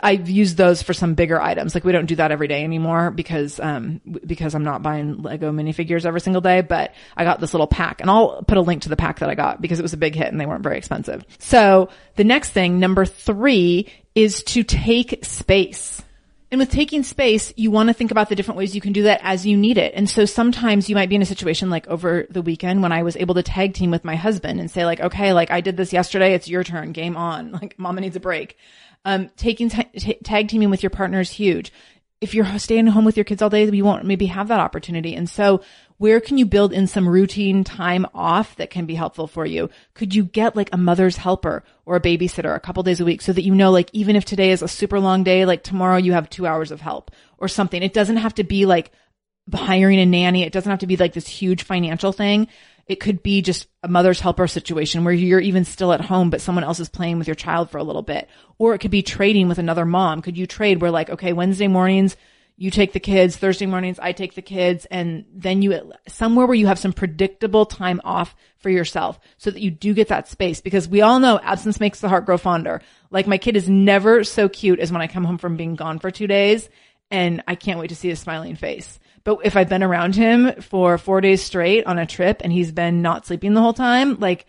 I've 0.01 0.27
used 0.27 0.57
those 0.57 0.81
for 0.81 0.91
some 0.91 1.13
bigger 1.13 1.39
items. 1.39 1.75
Like 1.75 1.83
we 1.83 1.91
don't 1.91 2.07
do 2.07 2.15
that 2.15 2.31
every 2.31 2.47
day 2.47 2.63
anymore 2.63 3.11
because, 3.11 3.59
um, 3.59 4.01
because 4.25 4.55
I'm 4.55 4.63
not 4.63 4.81
buying 4.81 5.21
Lego 5.21 5.51
minifigures 5.51 6.03
every 6.03 6.19
single 6.19 6.41
day, 6.41 6.61
but 6.61 6.95
I 7.15 7.23
got 7.23 7.39
this 7.39 7.53
little 7.53 7.67
pack 7.67 8.01
and 8.01 8.09
I'll 8.09 8.41
put 8.41 8.57
a 8.57 8.61
link 8.61 8.81
to 8.83 8.89
the 8.89 8.95
pack 8.95 9.19
that 9.19 9.29
I 9.29 9.35
got 9.35 9.61
because 9.61 9.77
it 9.77 9.83
was 9.83 9.93
a 9.93 9.97
big 9.97 10.15
hit 10.15 10.29
and 10.29 10.41
they 10.41 10.47
weren't 10.47 10.63
very 10.63 10.79
expensive. 10.79 11.23
So 11.37 11.89
the 12.15 12.23
next 12.23 12.49
thing, 12.49 12.79
number 12.79 13.05
three 13.05 13.87
is 14.15 14.43
to 14.45 14.63
take 14.63 15.23
space. 15.23 16.01
And 16.49 16.59
with 16.59 16.71
taking 16.71 17.03
space, 17.03 17.51
you 17.57 17.71
want 17.71 17.89
to 17.89 17.93
think 17.93 18.11
about 18.11 18.29
the 18.29 18.35
different 18.35 18.57
ways 18.57 18.73
you 18.73 18.79
can 18.79 18.93
do 18.93 19.03
that 19.03 19.19
as 19.21 19.45
you 19.45 19.57
need 19.57 19.77
it. 19.77 19.93
And 19.95 20.09
so 20.09 20.23
sometimes 20.23 20.87
you 20.87 20.95
might 20.95 21.09
be 21.09 21.15
in 21.15 21.21
a 21.21 21.25
situation 21.25 21.69
like 21.69 21.87
over 21.87 22.25
the 22.29 22.41
weekend 22.41 22.81
when 22.81 22.93
I 22.93 23.03
was 23.03 23.17
able 23.17 23.35
to 23.35 23.43
tag 23.43 23.73
team 23.73 23.91
with 23.91 24.05
my 24.05 24.15
husband 24.15 24.61
and 24.61 24.71
say 24.71 24.85
like, 24.85 25.01
okay, 25.01 25.33
like 25.33 25.51
I 25.51 25.59
did 25.59 25.75
this 25.75 25.91
yesterday. 25.91 26.33
It's 26.33 26.47
your 26.47 26.63
turn. 26.63 26.93
Game 26.93 27.17
on. 27.17 27.51
Like 27.57 27.79
mama 27.79 28.01
needs 28.01 28.15
a 28.15 28.19
break. 28.19 28.55
Um, 29.03 29.29
taking 29.35 29.69
t- 29.69 29.83
t- 29.97 30.19
tag 30.23 30.47
teaming 30.47 30.69
with 30.69 30.83
your 30.83 30.91
partner 30.91 31.19
is 31.19 31.31
huge. 31.31 31.73
If 32.21 32.35
you're 32.35 32.59
staying 32.59 32.85
home 32.87 33.03
with 33.03 33.17
your 33.17 33.23
kids 33.23 33.41
all 33.41 33.49
day, 33.49 33.67
you 33.67 33.83
won't 33.83 34.05
maybe 34.05 34.27
have 34.27 34.49
that 34.49 34.59
opportunity. 34.59 35.15
And 35.15 35.27
so 35.27 35.61
where 35.97 36.19
can 36.21 36.37
you 36.37 36.45
build 36.45 36.73
in 36.73 36.85
some 36.85 37.09
routine 37.09 37.63
time 37.63 38.05
off 38.13 38.55
that 38.57 38.69
can 38.69 38.85
be 38.85 38.95
helpful 38.95 39.27
for 39.27 39.45
you? 39.45 39.69
Could 39.95 40.13
you 40.13 40.23
get 40.25 40.55
like 40.55 40.69
a 40.71 40.77
mother's 40.77 41.17
helper 41.17 41.63
or 41.85 41.95
a 41.95 42.01
babysitter 42.01 42.55
a 42.55 42.59
couple 42.59 42.83
days 42.83 42.99
a 42.99 43.05
week 43.05 43.21
so 43.21 43.33
that 43.33 43.43
you 43.43 43.55
know, 43.55 43.71
like, 43.71 43.89
even 43.93 44.15
if 44.15 44.23
today 44.23 44.51
is 44.51 44.61
a 44.61 44.67
super 44.67 44.99
long 44.99 45.23
day, 45.23 45.45
like 45.45 45.63
tomorrow 45.63 45.97
you 45.97 46.13
have 46.13 46.29
two 46.29 46.45
hours 46.45 46.71
of 46.71 46.81
help 46.81 47.11
or 47.39 47.47
something. 47.47 47.81
It 47.81 47.93
doesn't 47.93 48.17
have 48.17 48.35
to 48.35 48.43
be 48.43 48.65
like 48.67 48.91
hiring 49.51 49.99
a 49.99 50.05
nanny. 50.05 50.43
It 50.43 50.53
doesn't 50.53 50.69
have 50.69 50.79
to 50.79 50.87
be 50.87 50.97
like 50.97 51.13
this 51.13 51.27
huge 51.27 51.63
financial 51.63 52.11
thing. 52.11 52.47
It 52.85 52.99
could 52.99 53.23
be 53.23 53.41
just 53.41 53.67
a 53.83 53.87
mother's 53.87 54.19
helper 54.19 54.47
situation 54.47 55.03
where 55.03 55.13
you're 55.13 55.39
even 55.39 55.65
still 55.65 55.91
at 55.91 56.01
home, 56.01 56.29
but 56.29 56.41
someone 56.41 56.63
else 56.63 56.79
is 56.79 56.89
playing 56.89 57.17
with 57.17 57.27
your 57.27 57.35
child 57.35 57.69
for 57.69 57.79
a 57.79 57.83
little 57.83 58.01
bit. 58.01 58.29
Or 58.59 58.73
it 58.73 58.79
could 58.79 58.91
be 58.91 59.01
trading 59.01 59.49
with 59.49 59.57
another 59.57 59.85
mom. 59.85 60.21
Could 60.21 60.37
you 60.37 60.47
trade 60.47 60.79
where 60.79 60.91
like, 60.91 61.09
okay, 61.09 61.33
Wednesday 61.33 61.67
mornings, 61.67 62.15
you 62.59 62.71
take 62.71 62.91
the 62.91 62.99
kids, 62.99 63.37
Thursday 63.37 63.67
mornings, 63.67 63.99
I 63.99 64.13
take 64.13 64.33
the 64.33 64.41
kids, 64.41 64.85
and 64.85 65.25
then 65.31 65.61
you, 65.61 65.93
somewhere 66.07 66.47
where 66.47 66.55
you 66.55 66.65
have 66.65 66.79
some 66.79 66.91
predictable 66.91 67.67
time 67.67 68.01
off 68.03 68.35
for 68.57 68.71
yourself 68.71 69.19
so 69.37 69.51
that 69.51 69.61
you 69.61 69.69
do 69.69 69.93
get 69.93 70.07
that 70.07 70.27
space 70.27 70.59
because 70.59 70.87
we 70.87 71.01
all 71.01 71.19
know 71.19 71.39
absence 71.39 71.79
makes 71.79 71.99
the 71.99 72.09
heart 72.09 72.25
grow 72.25 72.37
fonder. 72.37 72.81
Like 73.11 73.27
my 73.27 73.37
kid 73.37 73.55
is 73.55 73.69
never 73.69 74.23
so 74.23 74.49
cute 74.49 74.79
as 74.79 74.91
when 74.91 75.01
I 75.01 75.07
come 75.07 75.23
home 75.23 75.37
from 75.37 75.55
being 75.55 75.75
gone 75.75 75.99
for 75.99 76.09
two 76.09 76.25
days 76.25 76.67
and 77.11 77.43
I 77.47 77.53
can't 77.53 77.79
wait 77.79 77.89
to 77.89 77.95
see 77.95 78.09
his 78.09 78.19
smiling 78.19 78.55
face. 78.55 78.99
But 79.23 79.39
if 79.43 79.55
I've 79.55 79.69
been 79.69 79.83
around 79.83 80.15
him 80.15 80.61
for 80.61 80.97
four 80.97 81.21
days 81.21 81.43
straight 81.43 81.85
on 81.85 81.99
a 81.99 82.05
trip 82.07 82.41
and 82.43 82.51
he's 82.51 82.71
been 82.71 83.03
not 83.03 83.27
sleeping 83.27 83.53
the 83.53 83.61
whole 83.61 83.73
time, 83.73 84.19
like, 84.19 84.45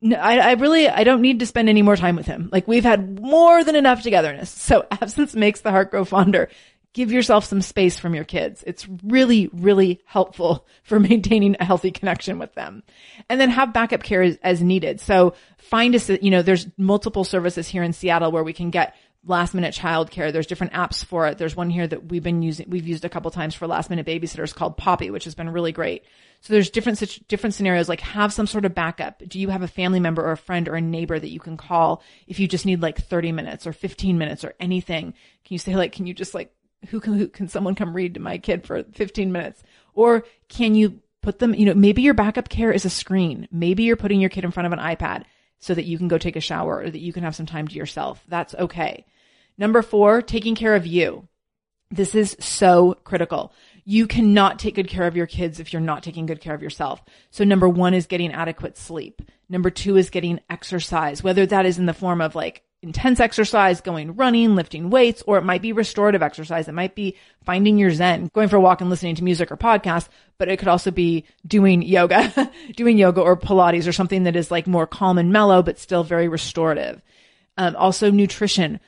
no, 0.00 0.16
I, 0.16 0.36
I 0.38 0.52
really, 0.52 0.88
I 0.88 1.04
don't 1.04 1.22
need 1.22 1.40
to 1.40 1.46
spend 1.46 1.68
any 1.68 1.82
more 1.82 1.96
time 1.96 2.16
with 2.16 2.26
him. 2.26 2.48
Like 2.52 2.68
we've 2.68 2.84
had 2.84 3.20
more 3.20 3.64
than 3.64 3.76
enough 3.76 4.02
togetherness. 4.02 4.50
So 4.50 4.86
absence 4.90 5.34
makes 5.34 5.60
the 5.60 5.70
heart 5.70 5.90
grow 5.90 6.04
fonder. 6.04 6.48
Give 6.96 7.12
yourself 7.12 7.44
some 7.44 7.60
space 7.60 7.98
from 7.98 8.14
your 8.14 8.24
kids. 8.24 8.64
It's 8.66 8.88
really, 9.04 9.50
really 9.52 10.00
helpful 10.06 10.66
for 10.82 10.98
maintaining 10.98 11.54
a 11.60 11.64
healthy 11.64 11.90
connection 11.90 12.38
with 12.38 12.54
them. 12.54 12.82
And 13.28 13.38
then 13.38 13.50
have 13.50 13.74
backup 13.74 14.02
care 14.02 14.22
as, 14.22 14.38
as 14.42 14.62
needed. 14.62 14.98
So 14.98 15.34
find 15.58 15.94
a, 15.94 16.24
you 16.24 16.30
know, 16.30 16.40
there's 16.40 16.66
multiple 16.78 17.24
services 17.24 17.68
here 17.68 17.82
in 17.82 17.92
Seattle 17.92 18.32
where 18.32 18.42
we 18.42 18.54
can 18.54 18.70
get 18.70 18.94
last 19.26 19.52
minute 19.52 19.74
childcare. 19.74 20.32
There's 20.32 20.46
different 20.46 20.72
apps 20.72 21.04
for 21.04 21.26
it. 21.26 21.36
There's 21.36 21.54
one 21.54 21.68
here 21.68 21.86
that 21.86 22.08
we've 22.08 22.22
been 22.22 22.40
using, 22.40 22.70
we've 22.70 22.88
used 22.88 23.04
a 23.04 23.10
couple 23.10 23.30
times 23.30 23.54
for 23.54 23.66
last 23.66 23.90
minute 23.90 24.06
babysitters 24.06 24.54
called 24.54 24.78
Poppy, 24.78 25.10
which 25.10 25.24
has 25.24 25.34
been 25.34 25.50
really 25.50 25.72
great. 25.72 26.04
So 26.40 26.54
there's 26.54 26.70
different, 26.70 27.28
different 27.28 27.52
scenarios 27.52 27.90
like 27.90 28.00
have 28.00 28.32
some 28.32 28.46
sort 28.46 28.64
of 28.64 28.74
backup. 28.74 29.22
Do 29.28 29.38
you 29.38 29.50
have 29.50 29.60
a 29.60 29.68
family 29.68 30.00
member 30.00 30.24
or 30.24 30.32
a 30.32 30.36
friend 30.38 30.66
or 30.66 30.76
a 30.76 30.80
neighbor 30.80 31.18
that 31.18 31.28
you 31.28 31.40
can 31.40 31.58
call 31.58 32.02
if 32.26 32.40
you 32.40 32.48
just 32.48 32.64
need 32.64 32.80
like 32.80 33.04
30 33.04 33.32
minutes 33.32 33.66
or 33.66 33.74
15 33.74 34.16
minutes 34.16 34.44
or 34.44 34.54
anything? 34.58 35.12
Can 35.44 35.54
you 35.54 35.58
say 35.58 35.76
like, 35.76 35.92
can 35.92 36.06
you 36.06 36.14
just 36.14 36.34
like, 36.34 36.55
who 36.86 37.00
can, 37.00 37.14
who 37.14 37.28
can 37.28 37.48
someone 37.48 37.74
come 37.74 37.94
read 37.94 38.14
to 38.14 38.20
my 38.20 38.38
kid 38.38 38.66
for 38.66 38.82
15 38.82 39.32
minutes? 39.32 39.62
Or 39.94 40.24
can 40.48 40.74
you 40.74 41.00
put 41.22 41.40
them, 41.40 41.54
you 41.54 41.66
know, 41.66 41.74
maybe 41.74 42.02
your 42.02 42.14
backup 42.14 42.48
care 42.48 42.70
is 42.70 42.84
a 42.84 42.90
screen. 42.90 43.48
Maybe 43.50 43.82
you're 43.82 43.96
putting 43.96 44.20
your 44.20 44.30
kid 44.30 44.44
in 44.44 44.52
front 44.52 44.66
of 44.66 44.72
an 44.72 44.78
iPad 44.78 45.24
so 45.58 45.74
that 45.74 45.84
you 45.84 45.98
can 45.98 46.08
go 46.08 46.18
take 46.18 46.36
a 46.36 46.40
shower 46.40 46.78
or 46.78 46.90
that 46.90 47.00
you 47.00 47.12
can 47.12 47.24
have 47.24 47.34
some 47.34 47.46
time 47.46 47.66
to 47.66 47.74
yourself. 47.74 48.22
That's 48.28 48.54
okay. 48.54 49.04
Number 49.58 49.82
four, 49.82 50.22
taking 50.22 50.54
care 50.54 50.76
of 50.76 50.86
you. 50.86 51.26
This 51.90 52.14
is 52.14 52.36
so 52.38 52.94
critical. 53.04 53.52
You 53.84 54.06
cannot 54.06 54.58
take 54.58 54.74
good 54.74 54.88
care 54.88 55.06
of 55.06 55.16
your 55.16 55.26
kids 55.26 55.60
if 55.60 55.72
you're 55.72 55.80
not 55.80 56.02
taking 56.02 56.26
good 56.26 56.40
care 56.40 56.54
of 56.54 56.62
yourself. 56.62 57.02
So 57.30 57.44
number 57.44 57.68
one 57.68 57.94
is 57.94 58.06
getting 58.06 58.32
adequate 58.32 58.76
sleep. 58.76 59.22
Number 59.48 59.70
two 59.70 59.96
is 59.96 60.10
getting 60.10 60.40
exercise, 60.50 61.22
whether 61.22 61.46
that 61.46 61.66
is 61.66 61.78
in 61.78 61.86
the 61.86 61.94
form 61.94 62.20
of 62.20 62.34
like 62.34 62.62
intense 62.82 63.20
exercise, 63.20 63.80
going 63.80 64.14
running, 64.16 64.54
lifting 64.54 64.90
weights, 64.90 65.22
or 65.26 65.38
it 65.38 65.44
might 65.44 65.62
be 65.62 65.72
restorative 65.72 66.22
exercise. 66.22 66.68
It 66.68 66.72
might 66.72 66.94
be 66.94 67.16
finding 67.44 67.78
your 67.78 67.90
zen, 67.90 68.30
going 68.34 68.48
for 68.48 68.56
a 68.56 68.60
walk 68.60 68.80
and 68.80 68.90
listening 68.90 69.14
to 69.16 69.24
music 69.24 69.50
or 69.50 69.56
podcasts, 69.56 70.08
but 70.38 70.48
it 70.48 70.58
could 70.58 70.68
also 70.68 70.90
be 70.90 71.24
doing 71.46 71.82
yoga, 71.82 72.50
doing 72.76 72.98
yoga 72.98 73.20
or 73.20 73.36
Pilates 73.36 73.88
or 73.88 73.92
something 73.92 74.24
that 74.24 74.36
is 74.36 74.50
like 74.50 74.66
more 74.66 74.86
calm 74.86 75.18
and 75.18 75.32
mellow, 75.32 75.62
but 75.62 75.78
still 75.78 76.04
very 76.04 76.28
restorative. 76.28 77.02
Um, 77.56 77.74
also 77.76 78.10
nutrition 78.10 78.80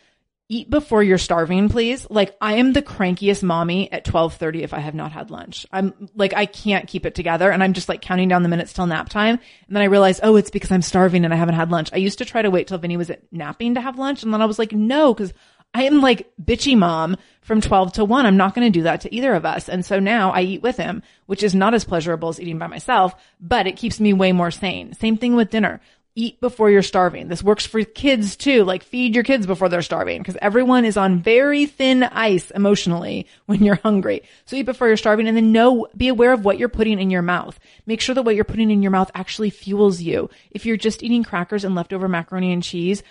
eat 0.48 0.70
before 0.70 1.02
you're 1.02 1.18
starving, 1.18 1.68
please. 1.68 2.06
Like 2.08 2.36
I 2.40 2.54
am 2.54 2.72
the 2.72 2.82
crankiest 2.82 3.42
mommy 3.42 3.92
at 3.92 4.06
1230 4.06 4.62
if 4.62 4.72
I 4.72 4.78
have 4.78 4.94
not 4.94 5.12
had 5.12 5.30
lunch. 5.30 5.66
I'm 5.70 6.08
like, 6.14 6.32
I 6.34 6.46
can't 6.46 6.88
keep 6.88 7.04
it 7.04 7.14
together 7.14 7.50
and 7.50 7.62
I'm 7.62 7.74
just 7.74 7.88
like 7.88 8.00
counting 8.00 8.28
down 8.28 8.42
the 8.42 8.48
minutes 8.48 8.72
till 8.72 8.86
nap 8.86 9.08
time. 9.08 9.38
And 9.66 9.76
then 9.76 9.82
I 9.82 9.86
realize, 9.86 10.20
oh, 10.22 10.36
it's 10.36 10.50
because 10.50 10.72
I'm 10.72 10.82
starving 10.82 11.24
and 11.24 11.34
I 11.34 11.36
haven't 11.36 11.56
had 11.56 11.70
lunch. 11.70 11.90
I 11.92 11.98
used 11.98 12.18
to 12.18 12.24
try 12.24 12.42
to 12.42 12.50
wait 12.50 12.66
till 12.66 12.78
Vinnie 12.78 12.96
was 12.96 13.10
at 13.10 13.30
napping 13.30 13.74
to 13.74 13.80
have 13.80 13.98
lunch. 13.98 14.22
And 14.22 14.32
then 14.32 14.40
I 14.40 14.46
was 14.46 14.58
like, 14.58 14.72
no, 14.72 15.14
cause 15.14 15.34
I 15.74 15.82
am 15.82 16.00
like 16.00 16.30
bitchy 16.42 16.78
mom 16.78 17.16
from 17.42 17.60
12 17.60 17.94
to 17.94 18.04
1. 18.04 18.24
I'm 18.24 18.38
not 18.38 18.54
going 18.54 18.66
to 18.66 18.78
do 18.78 18.84
that 18.84 19.02
to 19.02 19.14
either 19.14 19.34
of 19.34 19.44
us. 19.44 19.68
And 19.68 19.84
so 19.84 19.98
now 19.98 20.30
I 20.30 20.40
eat 20.40 20.62
with 20.62 20.78
him, 20.78 21.02
which 21.26 21.42
is 21.42 21.54
not 21.54 21.74
as 21.74 21.84
pleasurable 21.84 22.30
as 22.30 22.40
eating 22.40 22.58
by 22.58 22.68
myself, 22.68 23.14
but 23.38 23.66
it 23.66 23.76
keeps 23.76 24.00
me 24.00 24.14
way 24.14 24.32
more 24.32 24.50
sane. 24.50 24.94
Same 24.94 25.18
thing 25.18 25.36
with 25.36 25.50
dinner 25.50 25.80
eat 26.18 26.40
before 26.40 26.68
you're 26.68 26.82
starving. 26.82 27.28
This 27.28 27.44
works 27.44 27.64
for 27.64 27.84
kids 27.84 28.34
too. 28.34 28.64
Like 28.64 28.82
feed 28.82 29.14
your 29.14 29.22
kids 29.22 29.46
before 29.46 29.68
they're 29.68 29.82
starving 29.82 30.20
because 30.20 30.36
everyone 30.42 30.84
is 30.84 30.96
on 30.96 31.22
very 31.22 31.64
thin 31.66 32.02
ice 32.02 32.50
emotionally 32.50 33.26
when 33.46 33.62
you're 33.62 33.76
hungry. 33.76 34.22
So 34.44 34.56
eat 34.56 34.64
before 34.64 34.88
you're 34.88 34.96
starving 34.96 35.28
and 35.28 35.36
then 35.36 35.52
know, 35.52 35.86
be 35.96 36.08
aware 36.08 36.32
of 36.32 36.44
what 36.44 36.58
you're 36.58 36.68
putting 36.68 36.98
in 36.98 37.10
your 37.10 37.22
mouth. 37.22 37.58
Make 37.86 38.00
sure 38.00 38.16
that 38.16 38.24
what 38.24 38.34
you're 38.34 38.44
putting 38.44 38.72
in 38.72 38.82
your 38.82 38.90
mouth 38.90 39.12
actually 39.14 39.50
fuels 39.50 40.00
you. 40.00 40.28
If 40.50 40.66
you're 40.66 40.76
just 40.76 41.04
eating 41.04 41.22
crackers 41.22 41.64
and 41.64 41.76
leftover 41.76 42.08
macaroni 42.08 42.52
and 42.52 42.64
cheese, 42.64 43.04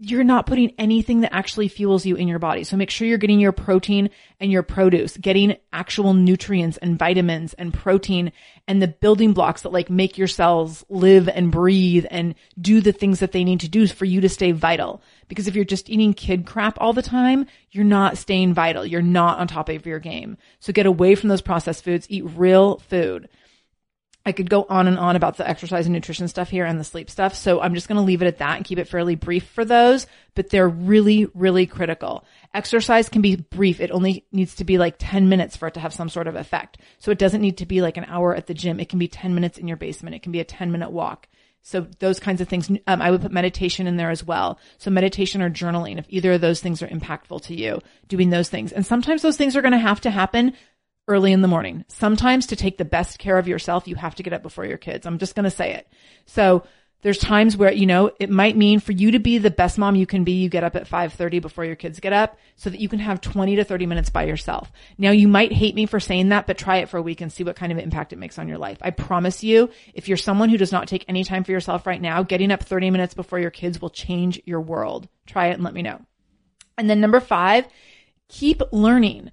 you're 0.00 0.22
not 0.22 0.46
putting 0.46 0.72
anything 0.78 1.20
that 1.20 1.34
actually 1.34 1.66
fuels 1.66 2.06
you 2.06 2.14
in 2.14 2.28
your 2.28 2.38
body. 2.38 2.62
So 2.62 2.76
make 2.76 2.88
sure 2.88 3.08
you're 3.08 3.18
getting 3.18 3.40
your 3.40 3.50
protein 3.50 4.10
and 4.38 4.50
your 4.50 4.62
produce, 4.62 5.16
getting 5.16 5.56
actual 5.72 6.14
nutrients 6.14 6.76
and 6.76 6.96
vitamins 6.96 7.52
and 7.54 7.74
protein 7.74 8.30
and 8.68 8.80
the 8.80 8.86
building 8.86 9.32
blocks 9.32 9.62
that 9.62 9.72
like 9.72 9.90
make 9.90 10.16
your 10.16 10.28
cells 10.28 10.84
live 10.88 11.28
and 11.28 11.50
breathe 11.50 12.06
and 12.12 12.36
do 12.60 12.80
the 12.80 12.92
things 12.92 13.18
that 13.18 13.32
they 13.32 13.42
need 13.42 13.60
to 13.60 13.68
do 13.68 13.88
for 13.88 14.04
you 14.04 14.20
to 14.20 14.28
stay 14.28 14.52
vital. 14.52 15.02
Because 15.26 15.48
if 15.48 15.56
you're 15.56 15.64
just 15.64 15.90
eating 15.90 16.14
kid 16.14 16.46
crap 16.46 16.78
all 16.80 16.92
the 16.92 17.02
time, 17.02 17.46
you're 17.72 17.84
not 17.84 18.18
staying 18.18 18.54
vital. 18.54 18.86
You're 18.86 19.02
not 19.02 19.40
on 19.40 19.48
top 19.48 19.68
of 19.68 19.84
your 19.84 19.98
game. 19.98 20.38
So 20.60 20.72
get 20.72 20.86
away 20.86 21.16
from 21.16 21.28
those 21.28 21.42
processed 21.42 21.82
foods, 21.82 22.06
eat 22.08 22.22
real 22.36 22.78
food. 22.78 23.28
I 24.28 24.32
could 24.32 24.50
go 24.50 24.66
on 24.68 24.86
and 24.86 24.98
on 24.98 25.16
about 25.16 25.38
the 25.38 25.48
exercise 25.48 25.86
and 25.86 25.94
nutrition 25.94 26.28
stuff 26.28 26.50
here 26.50 26.66
and 26.66 26.78
the 26.78 26.84
sleep 26.84 27.08
stuff. 27.08 27.34
So 27.34 27.62
I'm 27.62 27.74
just 27.74 27.88
going 27.88 27.96
to 27.96 28.02
leave 28.02 28.20
it 28.20 28.26
at 28.26 28.38
that 28.38 28.56
and 28.56 28.64
keep 28.64 28.78
it 28.78 28.86
fairly 28.86 29.14
brief 29.14 29.46
for 29.48 29.64
those, 29.64 30.06
but 30.34 30.50
they're 30.50 30.68
really, 30.68 31.26
really 31.32 31.64
critical. 31.64 32.26
Exercise 32.52 33.08
can 33.08 33.22
be 33.22 33.36
brief. 33.36 33.80
It 33.80 33.90
only 33.90 34.26
needs 34.30 34.56
to 34.56 34.64
be 34.64 34.76
like 34.76 34.96
10 34.98 35.30
minutes 35.30 35.56
for 35.56 35.66
it 35.66 35.74
to 35.74 35.80
have 35.80 35.94
some 35.94 36.10
sort 36.10 36.26
of 36.26 36.36
effect. 36.36 36.76
So 36.98 37.10
it 37.10 37.18
doesn't 37.18 37.40
need 37.40 37.56
to 37.58 37.66
be 37.66 37.80
like 37.80 37.96
an 37.96 38.04
hour 38.04 38.34
at 38.34 38.46
the 38.46 38.52
gym. 38.52 38.80
It 38.80 38.90
can 38.90 38.98
be 38.98 39.08
10 39.08 39.34
minutes 39.34 39.56
in 39.56 39.66
your 39.66 39.78
basement. 39.78 40.14
It 40.14 40.22
can 40.22 40.32
be 40.32 40.40
a 40.40 40.44
10 40.44 40.70
minute 40.70 40.90
walk. 40.90 41.26
So 41.62 41.86
those 41.98 42.20
kinds 42.20 42.42
of 42.42 42.48
things. 42.48 42.70
Um, 42.86 43.00
I 43.00 43.10
would 43.10 43.22
put 43.22 43.32
meditation 43.32 43.86
in 43.86 43.96
there 43.96 44.10
as 44.10 44.24
well. 44.24 44.58
So 44.76 44.90
meditation 44.90 45.40
or 45.40 45.48
journaling, 45.48 45.98
if 45.98 46.06
either 46.10 46.32
of 46.32 46.42
those 46.42 46.60
things 46.60 46.82
are 46.82 46.88
impactful 46.88 47.44
to 47.44 47.54
you, 47.54 47.80
doing 48.08 48.28
those 48.28 48.50
things. 48.50 48.72
And 48.72 48.84
sometimes 48.84 49.22
those 49.22 49.38
things 49.38 49.56
are 49.56 49.62
going 49.62 49.72
to 49.72 49.78
have 49.78 50.02
to 50.02 50.10
happen 50.10 50.52
early 51.08 51.32
in 51.32 51.42
the 51.42 51.48
morning. 51.48 51.84
Sometimes 51.88 52.46
to 52.46 52.56
take 52.56 52.78
the 52.78 52.84
best 52.84 53.18
care 53.18 53.38
of 53.38 53.48
yourself, 53.48 53.88
you 53.88 53.96
have 53.96 54.14
to 54.16 54.22
get 54.22 54.32
up 54.32 54.42
before 54.42 54.64
your 54.64 54.78
kids. 54.78 55.06
I'm 55.06 55.18
just 55.18 55.34
going 55.34 55.44
to 55.44 55.50
say 55.50 55.74
it. 55.74 55.88
So 56.26 56.64
there's 57.02 57.18
times 57.18 57.56
where, 57.56 57.72
you 57.72 57.86
know, 57.86 58.10
it 58.18 58.28
might 58.28 58.56
mean 58.56 58.80
for 58.80 58.90
you 58.90 59.12
to 59.12 59.20
be 59.20 59.38
the 59.38 59.52
best 59.52 59.78
mom 59.78 59.94
you 59.94 60.06
can 60.06 60.24
be, 60.24 60.32
you 60.32 60.48
get 60.48 60.64
up 60.64 60.74
at 60.74 60.88
5:30 60.88 61.40
before 61.40 61.64
your 61.64 61.76
kids 61.76 62.00
get 62.00 62.12
up 62.12 62.36
so 62.56 62.70
that 62.70 62.80
you 62.80 62.88
can 62.88 62.98
have 62.98 63.20
20 63.20 63.56
to 63.56 63.64
30 63.64 63.86
minutes 63.86 64.10
by 64.10 64.24
yourself. 64.24 64.72
Now 64.96 65.12
you 65.12 65.28
might 65.28 65.52
hate 65.52 65.76
me 65.76 65.86
for 65.86 66.00
saying 66.00 66.30
that, 66.30 66.48
but 66.48 66.58
try 66.58 66.78
it 66.78 66.88
for 66.88 66.96
a 66.96 67.02
week 67.02 67.20
and 67.20 67.32
see 67.32 67.44
what 67.44 67.56
kind 67.56 67.70
of 67.70 67.78
impact 67.78 68.12
it 68.12 68.18
makes 68.18 68.38
on 68.38 68.48
your 68.48 68.58
life. 68.58 68.78
I 68.80 68.90
promise 68.90 69.44
you, 69.44 69.70
if 69.94 70.08
you're 70.08 70.16
someone 70.16 70.48
who 70.48 70.58
does 70.58 70.72
not 70.72 70.88
take 70.88 71.04
any 71.06 71.22
time 71.22 71.44
for 71.44 71.52
yourself 71.52 71.86
right 71.86 72.02
now, 72.02 72.24
getting 72.24 72.50
up 72.50 72.64
30 72.64 72.90
minutes 72.90 73.14
before 73.14 73.38
your 73.38 73.52
kids 73.52 73.80
will 73.80 73.90
change 73.90 74.40
your 74.44 74.60
world. 74.60 75.08
Try 75.26 75.48
it 75.48 75.54
and 75.54 75.62
let 75.62 75.74
me 75.74 75.82
know. 75.82 76.00
And 76.76 76.90
then 76.90 77.00
number 77.00 77.20
5, 77.20 77.66
keep 78.28 78.60
learning 78.72 79.30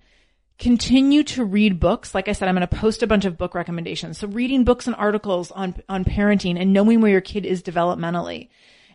continue 0.58 1.24
to 1.24 1.44
read 1.44 1.80
books. 1.80 2.16
Like 2.16 2.28
I 2.28 2.32
said, 2.32 2.48
I'm 2.48 2.56
going 2.56 2.68
to 2.68 2.76
post 2.76 3.04
a 3.04 3.08
bunch 3.08 3.26
of 3.26 3.38
book 3.38 3.56
recommendations. 3.56 4.18
So 4.18 4.28
reading 4.28 4.64
books 4.64 4.88
and 4.88 4.96
articles 4.96 5.52
on, 5.52 5.76
on 5.90 6.06
parenting 6.06 6.60
and 6.60 6.74
knowing 6.74 7.02
where 7.02 7.12
your 7.12 7.22
kid 7.22 7.46
is 7.46 7.62
developmentally. 7.62 8.50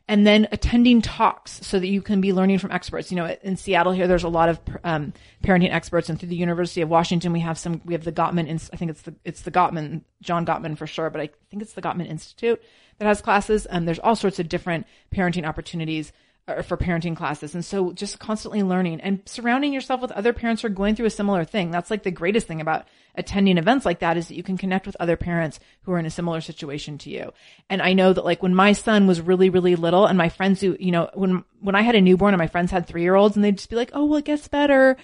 And 0.08 0.26
then 0.26 0.48
attending 0.50 1.02
talks 1.02 1.64
so 1.64 1.78
that 1.78 1.86
you 1.86 2.02
can 2.02 2.20
be 2.20 2.32
learning 2.32 2.58
from 2.58 2.72
experts. 2.72 3.12
You 3.12 3.16
know, 3.16 3.36
in 3.42 3.56
Seattle 3.56 3.92
here, 3.92 4.08
there's 4.08 4.24
a 4.24 4.28
lot 4.28 4.48
of 4.48 4.60
um, 4.82 5.12
parenting 5.44 5.72
experts, 5.72 6.08
and 6.08 6.18
through 6.18 6.30
the 6.30 6.36
University 6.36 6.80
of 6.80 6.88
Washington, 6.88 7.32
we 7.32 7.38
have 7.38 7.56
some. 7.56 7.80
We 7.84 7.94
have 7.94 8.02
the 8.02 8.10
Gottman. 8.10 8.50
I 8.72 8.76
think 8.76 8.90
it's 8.90 9.02
the 9.02 9.14
it's 9.24 9.42
the 9.42 9.52
Gottman, 9.52 10.02
John 10.20 10.44
Gottman 10.44 10.76
for 10.76 10.88
sure, 10.88 11.10
but 11.10 11.20
I 11.20 11.30
think 11.48 11.62
it's 11.62 11.74
the 11.74 11.82
Gottman 11.82 12.08
Institute 12.08 12.60
that 12.98 13.04
has 13.04 13.20
classes. 13.20 13.66
And 13.66 13.86
there's 13.86 14.00
all 14.00 14.16
sorts 14.16 14.40
of 14.40 14.48
different 14.48 14.84
parenting 15.14 15.46
opportunities 15.46 16.12
Uh, 16.50 16.62
for 16.62 16.76
parenting 16.76 17.16
classes. 17.16 17.54
And 17.54 17.64
so 17.64 17.92
just 17.92 18.18
constantly 18.18 18.62
learning 18.62 19.00
and 19.02 19.20
surrounding 19.24 19.72
yourself 19.72 20.00
with 20.00 20.10
other 20.12 20.32
parents 20.32 20.62
who 20.62 20.66
are 20.66 20.70
going 20.70 20.96
through 20.96 21.06
a 21.06 21.10
similar 21.10 21.44
thing. 21.44 21.70
That's 21.70 21.90
like 21.90 22.02
the 22.02 22.10
greatest 22.10 22.46
thing 22.46 22.60
about 22.60 22.86
attending 23.14 23.56
events 23.56 23.86
like 23.86 24.00
that 24.00 24.16
is 24.16 24.28
that 24.28 24.36
you 24.36 24.42
can 24.42 24.56
connect 24.56 24.86
with 24.86 24.96
other 24.98 25.16
parents 25.16 25.60
who 25.82 25.92
are 25.92 25.98
in 25.98 26.06
a 26.06 26.10
similar 26.10 26.40
situation 26.40 26.98
to 26.98 27.10
you. 27.10 27.32
And 27.68 27.80
I 27.80 27.92
know 27.92 28.12
that 28.12 28.24
like 28.24 28.42
when 28.42 28.54
my 28.54 28.72
son 28.72 29.06
was 29.06 29.20
really, 29.20 29.48
really 29.48 29.76
little 29.76 30.06
and 30.06 30.18
my 30.18 30.28
friends 30.28 30.60
who, 30.60 30.76
you 30.80 30.90
know, 30.90 31.08
when, 31.14 31.44
when 31.60 31.76
I 31.76 31.82
had 31.82 31.94
a 31.94 32.00
newborn 32.00 32.34
and 32.34 32.40
my 32.40 32.48
friends 32.48 32.72
had 32.72 32.86
three 32.86 33.02
year 33.02 33.14
olds 33.14 33.36
and 33.36 33.44
they'd 33.44 33.58
just 33.58 33.70
be 33.70 33.76
like, 33.76 33.90
Oh, 33.92 34.06
well, 34.06 34.18
it 34.18 34.24
gets 34.24 34.48
better. 34.48 34.96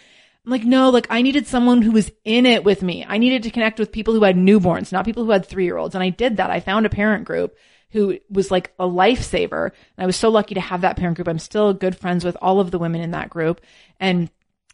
I'm 0.44 0.50
like, 0.50 0.64
no, 0.64 0.90
like 0.90 1.06
I 1.10 1.22
needed 1.22 1.46
someone 1.46 1.82
who 1.82 1.92
was 1.92 2.10
in 2.24 2.46
it 2.46 2.64
with 2.64 2.82
me. 2.82 3.04
I 3.06 3.18
needed 3.18 3.44
to 3.44 3.50
connect 3.50 3.78
with 3.78 3.92
people 3.92 4.14
who 4.14 4.24
had 4.24 4.36
newborns, 4.36 4.90
not 4.90 5.04
people 5.04 5.24
who 5.24 5.30
had 5.30 5.46
three 5.46 5.64
year 5.64 5.76
olds. 5.76 5.94
And 5.94 6.02
I 6.02 6.10
did 6.10 6.38
that. 6.38 6.50
I 6.50 6.60
found 6.60 6.86
a 6.86 6.90
parent 6.90 7.24
group 7.24 7.56
who 7.96 8.18
was 8.28 8.50
like 8.50 8.74
a 8.78 8.84
lifesaver. 8.84 9.64
And 9.64 10.04
I 10.04 10.04
was 10.04 10.16
so 10.16 10.28
lucky 10.28 10.54
to 10.54 10.60
have 10.60 10.82
that 10.82 10.98
parent 10.98 11.16
group. 11.16 11.28
I'm 11.28 11.38
still 11.38 11.72
good 11.72 11.96
friends 11.96 12.26
with 12.26 12.36
all 12.42 12.60
of 12.60 12.70
the 12.70 12.78
women 12.78 13.00
in 13.00 13.12
that 13.12 13.30
group. 13.30 13.62
And 13.98 14.28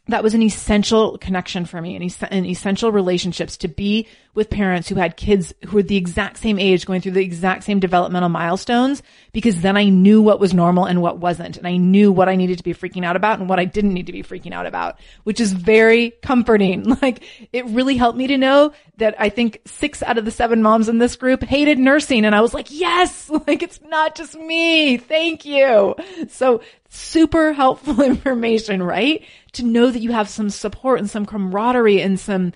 that 0.08 0.24
was 0.24 0.34
an 0.34 0.42
essential 0.42 1.16
connection 1.18 1.64
for 1.64 1.80
me, 1.80 1.94
and 1.94 2.04
es- 2.04 2.20
an, 2.24 2.44
essential 2.44 2.90
relationships 2.90 3.56
to 3.58 3.68
be 3.68 4.08
with 4.34 4.48
parents 4.48 4.88
who 4.88 4.94
had 4.94 5.16
kids 5.16 5.52
who 5.66 5.76
were 5.76 5.82
the 5.82 5.96
exact 5.96 6.38
same 6.38 6.58
age, 6.58 6.86
going 6.86 7.02
through 7.02 7.12
the 7.12 7.22
exact 7.22 7.64
same 7.64 7.80
developmental 7.80 8.30
milestones, 8.30 9.02
because 9.32 9.60
then 9.60 9.76
I 9.76 9.90
knew 9.90 10.22
what 10.22 10.40
was 10.40 10.54
normal 10.54 10.86
and 10.86 11.02
what 11.02 11.18
wasn't. 11.18 11.58
And 11.58 11.66
I 11.66 11.76
knew 11.76 12.10
what 12.10 12.30
I 12.30 12.36
needed 12.36 12.56
to 12.58 12.64
be 12.64 12.72
freaking 12.72 13.04
out 13.04 13.14
about 13.14 13.40
and 13.40 13.48
what 13.48 13.58
I 13.58 13.66
didn't 13.66 13.92
need 13.92 14.06
to 14.06 14.12
be 14.12 14.22
freaking 14.22 14.52
out 14.52 14.64
about, 14.64 14.98
which 15.24 15.38
is 15.38 15.52
very 15.52 16.10
comforting. 16.22 16.96
Like 17.02 17.48
it 17.52 17.64
really 17.66 17.96
helped 17.96 18.16
me 18.16 18.28
to 18.28 18.38
know 18.38 18.72
that 18.98 19.16
I 19.18 19.28
think 19.28 19.60
six 19.64 20.04
out 20.04 20.18
of 20.18 20.24
the 20.24 20.30
seven 20.30 20.62
moms 20.62 20.88
in 20.88 20.98
this 20.98 21.16
group 21.16 21.42
hated 21.42 21.78
nursing. 21.78 22.24
And 22.24 22.34
I 22.34 22.42
was 22.42 22.54
like, 22.54 22.68
yes, 22.70 23.28
like 23.46 23.62
it's 23.62 23.80
not 23.82 24.14
just 24.14 24.36
me. 24.36 24.98
Thank 24.98 25.44
you. 25.44 25.96
So 26.28 26.60
super 26.88 27.52
helpful 27.52 28.00
information, 28.02 28.82
right? 28.82 29.24
To 29.52 29.64
know 29.64 29.90
that 29.90 30.00
you 30.00 30.12
have 30.12 30.28
some 30.28 30.50
support 30.50 31.00
and 31.00 31.10
some 31.10 31.26
camaraderie 31.26 32.00
and 32.00 32.20
some 32.20 32.52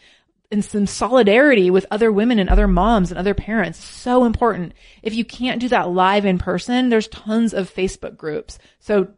and 0.50 0.64
some 0.64 0.86
solidarity 0.86 1.70
with 1.70 1.86
other 1.90 2.12
women 2.12 2.38
and 2.38 2.48
other 2.48 2.68
moms 2.68 3.10
and 3.10 3.18
other 3.18 3.34
parents. 3.34 3.82
So 3.82 4.24
important. 4.24 4.72
If 5.02 5.14
you 5.14 5.24
can't 5.24 5.60
do 5.60 5.68
that 5.68 5.90
live 5.90 6.24
in 6.24 6.38
person, 6.38 6.88
there's 6.88 7.08
tons 7.08 7.52
of 7.52 7.72
Facebook 7.72 8.16
groups. 8.16 8.58
So 8.78 9.08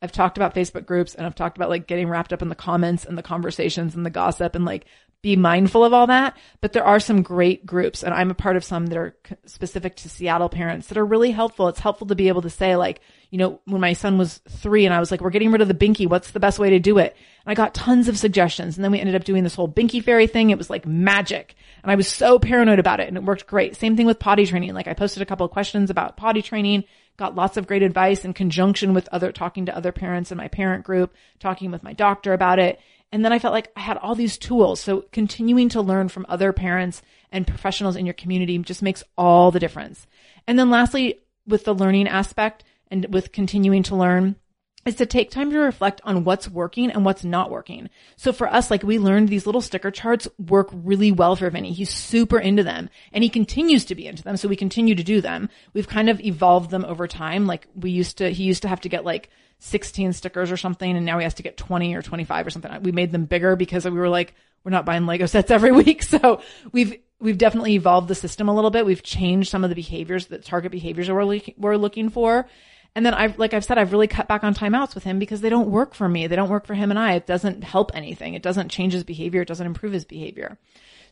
I've 0.00 0.12
talked 0.12 0.36
about 0.36 0.54
Facebook 0.54 0.86
groups 0.86 1.14
and 1.14 1.26
I've 1.26 1.34
talked 1.34 1.56
about 1.56 1.70
like 1.70 1.86
getting 1.86 2.08
wrapped 2.08 2.32
up 2.32 2.42
in 2.42 2.48
the 2.48 2.54
comments 2.54 3.04
and 3.04 3.18
the 3.18 3.22
conversations 3.22 3.94
and 3.94 4.06
the 4.06 4.10
gossip 4.10 4.54
and 4.54 4.64
like 4.64 4.86
be 5.20 5.34
mindful 5.34 5.84
of 5.84 5.92
all 5.92 6.06
that. 6.06 6.36
But 6.60 6.72
there 6.72 6.84
are 6.84 7.00
some 7.00 7.22
great 7.22 7.66
groups 7.66 8.04
and 8.04 8.14
I'm 8.14 8.30
a 8.30 8.34
part 8.34 8.56
of 8.56 8.64
some 8.64 8.86
that 8.86 8.98
are 8.98 9.16
specific 9.46 9.96
to 9.96 10.08
Seattle 10.08 10.48
parents 10.48 10.88
that 10.88 10.98
are 10.98 11.04
really 11.04 11.32
helpful. 11.32 11.68
It's 11.68 11.80
helpful 11.80 12.06
to 12.06 12.14
be 12.14 12.28
able 12.28 12.42
to 12.42 12.50
say 12.50 12.76
like, 12.76 13.00
you 13.30 13.38
know, 13.38 13.60
when 13.64 13.80
my 13.80 13.94
son 13.94 14.16
was 14.16 14.38
three 14.48 14.86
and 14.86 14.94
I 14.94 15.00
was 15.00 15.10
like, 15.10 15.20
we're 15.20 15.30
getting 15.30 15.50
rid 15.50 15.60
of 15.60 15.68
the 15.68 15.74
binky. 15.74 16.08
What's 16.08 16.30
the 16.30 16.40
best 16.40 16.60
way 16.60 16.70
to 16.70 16.78
do 16.78 16.98
it? 16.98 17.16
And 17.44 17.50
I 17.50 17.54
got 17.54 17.74
tons 17.74 18.06
of 18.06 18.16
suggestions. 18.16 18.76
And 18.76 18.84
then 18.84 18.92
we 18.92 19.00
ended 19.00 19.16
up 19.16 19.24
doing 19.24 19.42
this 19.42 19.56
whole 19.56 19.68
binky 19.68 20.02
fairy 20.02 20.28
thing. 20.28 20.50
It 20.50 20.58
was 20.58 20.70
like 20.70 20.86
magic. 20.86 21.56
And 21.82 21.90
I 21.90 21.96
was 21.96 22.06
so 22.06 22.38
paranoid 22.38 22.78
about 22.78 23.00
it 23.00 23.08
and 23.08 23.16
it 23.16 23.24
worked 23.24 23.46
great. 23.48 23.76
Same 23.76 23.96
thing 23.96 24.06
with 24.06 24.20
potty 24.20 24.46
training. 24.46 24.72
Like 24.72 24.88
I 24.88 24.94
posted 24.94 25.22
a 25.22 25.26
couple 25.26 25.44
of 25.44 25.52
questions 25.52 25.90
about 25.90 26.16
potty 26.16 26.42
training, 26.42 26.84
got 27.16 27.34
lots 27.34 27.56
of 27.56 27.66
great 27.66 27.82
advice 27.82 28.24
in 28.24 28.34
conjunction 28.34 28.94
with 28.94 29.08
other, 29.10 29.32
talking 29.32 29.66
to 29.66 29.76
other 29.76 29.90
parents 29.90 30.30
in 30.30 30.38
my 30.38 30.46
parent 30.46 30.84
group, 30.84 31.12
talking 31.40 31.72
with 31.72 31.82
my 31.82 31.92
doctor 31.92 32.32
about 32.32 32.60
it. 32.60 32.78
And 33.10 33.24
then 33.24 33.32
I 33.32 33.38
felt 33.38 33.54
like 33.54 33.72
I 33.74 33.80
had 33.80 33.96
all 33.96 34.14
these 34.14 34.36
tools. 34.36 34.80
So 34.80 35.06
continuing 35.12 35.68
to 35.70 35.80
learn 35.80 36.08
from 36.08 36.26
other 36.28 36.52
parents 36.52 37.02
and 37.32 37.46
professionals 37.46 37.96
in 37.96 38.06
your 38.06 38.14
community 38.14 38.58
just 38.58 38.82
makes 38.82 39.02
all 39.16 39.50
the 39.50 39.60
difference. 39.60 40.06
And 40.46 40.58
then 40.58 40.70
lastly, 40.70 41.20
with 41.46 41.64
the 41.64 41.74
learning 41.74 42.08
aspect, 42.08 42.64
and 42.90 43.06
with 43.12 43.32
continuing 43.32 43.82
to 43.84 43.96
learn 43.96 44.36
is 44.84 44.94
to 44.96 45.06
take 45.06 45.30
time 45.30 45.50
to 45.50 45.58
reflect 45.58 46.00
on 46.04 46.24
what's 46.24 46.48
working 46.48 46.90
and 46.90 47.04
what's 47.04 47.24
not 47.24 47.50
working. 47.50 47.90
So 48.16 48.32
for 48.32 48.48
us, 48.48 48.70
like 48.70 48.82
we 48.82 48.98
learned 48.98 49.28
these 49.28 49.44
little 49.44 49.60
sticker 49.60 49.90
charts 49.90 50.28
work 50.38 50.70
really 50.72 51.12
well 51.12 51.36
for 51.36 51.50
Vinnie. 51.50 51.72
He's 51.72 51.90
super 51.90 52.38
into 52.38 52.62
them 52.62 52.88
and 53.12 53.22
he 53.22 53.28
continues 53.28 53.84
to 53.86 53.94
be 53.94 54.06
into 54.06 54.22
them. 54.22 54.36
So 54.36 54.48
we 54.48 54.56
continue 54.56 54.94
to 54.94 55.02
do 55.02 55.20
them. 55.20 55.50
We've 55.74 55.88
kind 55.88 56.08
of 56.08 56.20
evolved 56.20 56.70
them 56.70 56.84
over 56.84 57.06
time. 57.06 57.46
Like 57.46 57.66
we 57.74 57.90
used 57.90 58.18
to, 58.18 58.30
he 58.30 58.44
used 58.44 58.62
to 58.62 58.68
have 58.68 58.80
to 58.82 58.88
get 58.88 59.04
like 59.04 59.28
16 59.60 60.12
stickers 60.12 60.52
or 60.52 60.56
something 60.56 60.96
and 60.96 61.04
now 61.04 61.18
he 61.18 61.24
has 61.24 61.34
to 61.34 61.42
get 61.42 61.56
20 61.56 61.94
or 61.94 62.02
25 62.02 62.46
or 62.46 62.50
something. 62.50 62.82
We 62.82 62.92
made 62.92 63.12
them 63.12 63.24
bigger 63.24 63.56
because 63.56 63.84
we 63.84 63.90
were 63.90 64.08
like, 64.08 64.34
we're 64.64 64.70
not 64.70 64.84
buying 64.84 65.06
Lego 65.06 65.26
sets 65.26 65.50
every 65.50 65.72
week. 65.72 66.02
So 66.02 66.40
we've, 66.72 67.00
we've 67.20 67.38
definitely 67.38 67.74
evolved 67.74 68.08
the 68.08 68.14
system 68.14 68.48
a 68.48 68.54
little 68.54 68.70
bit. 68.70 68.86
We've 68.86 69.02
changed 69.02 69.50
some 69.50 69.64
of 69.64 69.70
the 69.70 69.76
behaviors 69.76 70.26
that 70.26 70.44
target 70.44 70.72
behaviors 70.72 71.08
that 71.08 71.14
we're, 71.14 71.40
we're 71.56 71.76
looking 71.76 72.10
for. 72.10 72.48
And 72.94 73.04
then 73.04 73.14
I've, 73.14 73.38
like 73.38 73.54
I've 73.54 73.64
said, 73.64 73.78
I've 73.78 73.92
really 73.92 74.08
cut 74.08 74.28
back 74.28 74.44
on 74.44 74.54
timeouts 74.54 74.94
with 74.94 75.04
him 75.04 75.18
because 75.18 75.40
they 75.40 75.50
don't 75.50 75.70
work 75.70 75.94
for 75.94 76.08
me. 76.08 76.26
They 76.26 76.36
don't 76.36 76.48
work 76.48 76.66
for 76.66 76.74
him 76.74 76.90
and 76.90 76.98
I. 76.98 77.14
It 77.14 77.26
doesn't 77.26 77.62
help 77.62 77.92
anything. 77.94 78.34
It 78.34 78.42
doesn't 78.42 78.70
change 78.70 78.92
his 78.92 79.04
behavior. 79.04 79.42
It 79.42 79.48
doesn't 79.48 79.66
improve 79.66 79.92
his 79.92 80.04
behavior. 80.04 80.58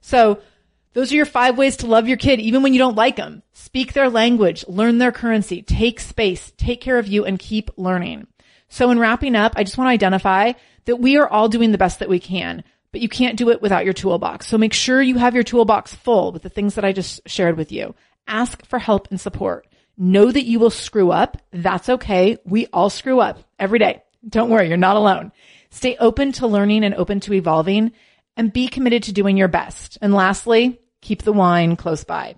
So 0.01 0.40
those 0.94 1.12
are 1.12 1.16
your 1.16 1.26
five 1.26 1.59
ways 1.59 1.76
to 1.78 1.86
love 1.86 2.09
your 2.09 2.16
kid, 2.16 2.40
even 2.40 2.62
when 2.62 2.72
you 2.72 2.78
don't 2.78 2.97
like 2.97 3.16
them. 3.16 3.42
Speak 3.53 3.92
their 3.92 4.09
language, 4.09 4.64
learn 4.66 4.99
their 4.99 5.12
currency, 5.12 5.61
take 5.61 6.01
space, 6.01 6.53
take 6.57 6.80
care 6.80 6.99
of 6.99 7.07
you 7.07 7.24
and 7.24 7.38
keep 7.38 7.70
learning. 7.76 8.26
So 8.69 8.91
in 8.91 8.99
wrapping 8.99 9.37
up, 9.37 9.53
I 9.57 9.64
just 9.64 9.79
want 9.79 9.89
to 9.89 9.93
identify 9.93 10.53
that 10.87 10.97
we 10.97 11.17
are 11.17 11.29
all 11.29 11.49
doing 11.49 11.73
the 11.73 11.79
best 11.79 11.99
that 12.01 12.09
we 12.09 12.21
can, 12.21 12.64
but 12.93 13.01
you 13.01 13.09
can't 13.09 13.37
do 13.37 13.51
it 13.51 13.62
without 13.62 13.85
your 13.85 13.95
toolbox. 13.95 14.47
So 14.47 14.59
make 14.59 14.73
sure 14.73 15.01
you 15.01 15.19
have 15.19 15.35
your 15.35 15.45
toolbox 15.45 15.95
full 15.95 16.33
with 16.33 16.43
the 16.43 16.49
things 16.49 16.75
that 16.75 16.85
I 16.85 16.93
just 16.93 17.21
shared 17.27 17.57
with 17.57 17.73
you. 17.73 17.95
Ask 18.27 18.64
for 18.67 18.79
help 18.79 19.09
and 19.11 19.21
support. 19.21 19.67
Know 19.97 20.31
that 20.31 20.45
you 20.45 20.59
will 20.59 20.71
screw 20.71 21.11
up. 21.11 21.41
That's 21.53 21.89
okay. 21.89 22.39
We 22.45 22.67
all 22.67 22.91
screw 22.91 23.21
up 23.21 23.39
every 23.59 23.79
day. 23.79 24.03
Don't 24.29 24.51
worry. 24.51 24.69
You're 24.69 24.77
not 24.77 24.97
alone. 24.97 25.33
Stay 25.71 25.97
open 25.97 26.33
to 26.33 26.47
learning 26.47 26.85
and 26.85 26.95
open 26.95 27.21
to 27.21 27.33
evolving 27.33 27.93
and 28.37 28.53
be 28.53 28.69
committed 28.69 29.05
to 29.05 29.12
doing 29.12 29.37
your 29.37 29.49
best. 29.49 29.99
And 30.03 30.12
lastly, 30.12 30.81
keep 31.01 31.23
the 31.23 31.33
wine 31.33 31.77
close 31.77 32.05
by. 32.05 32.37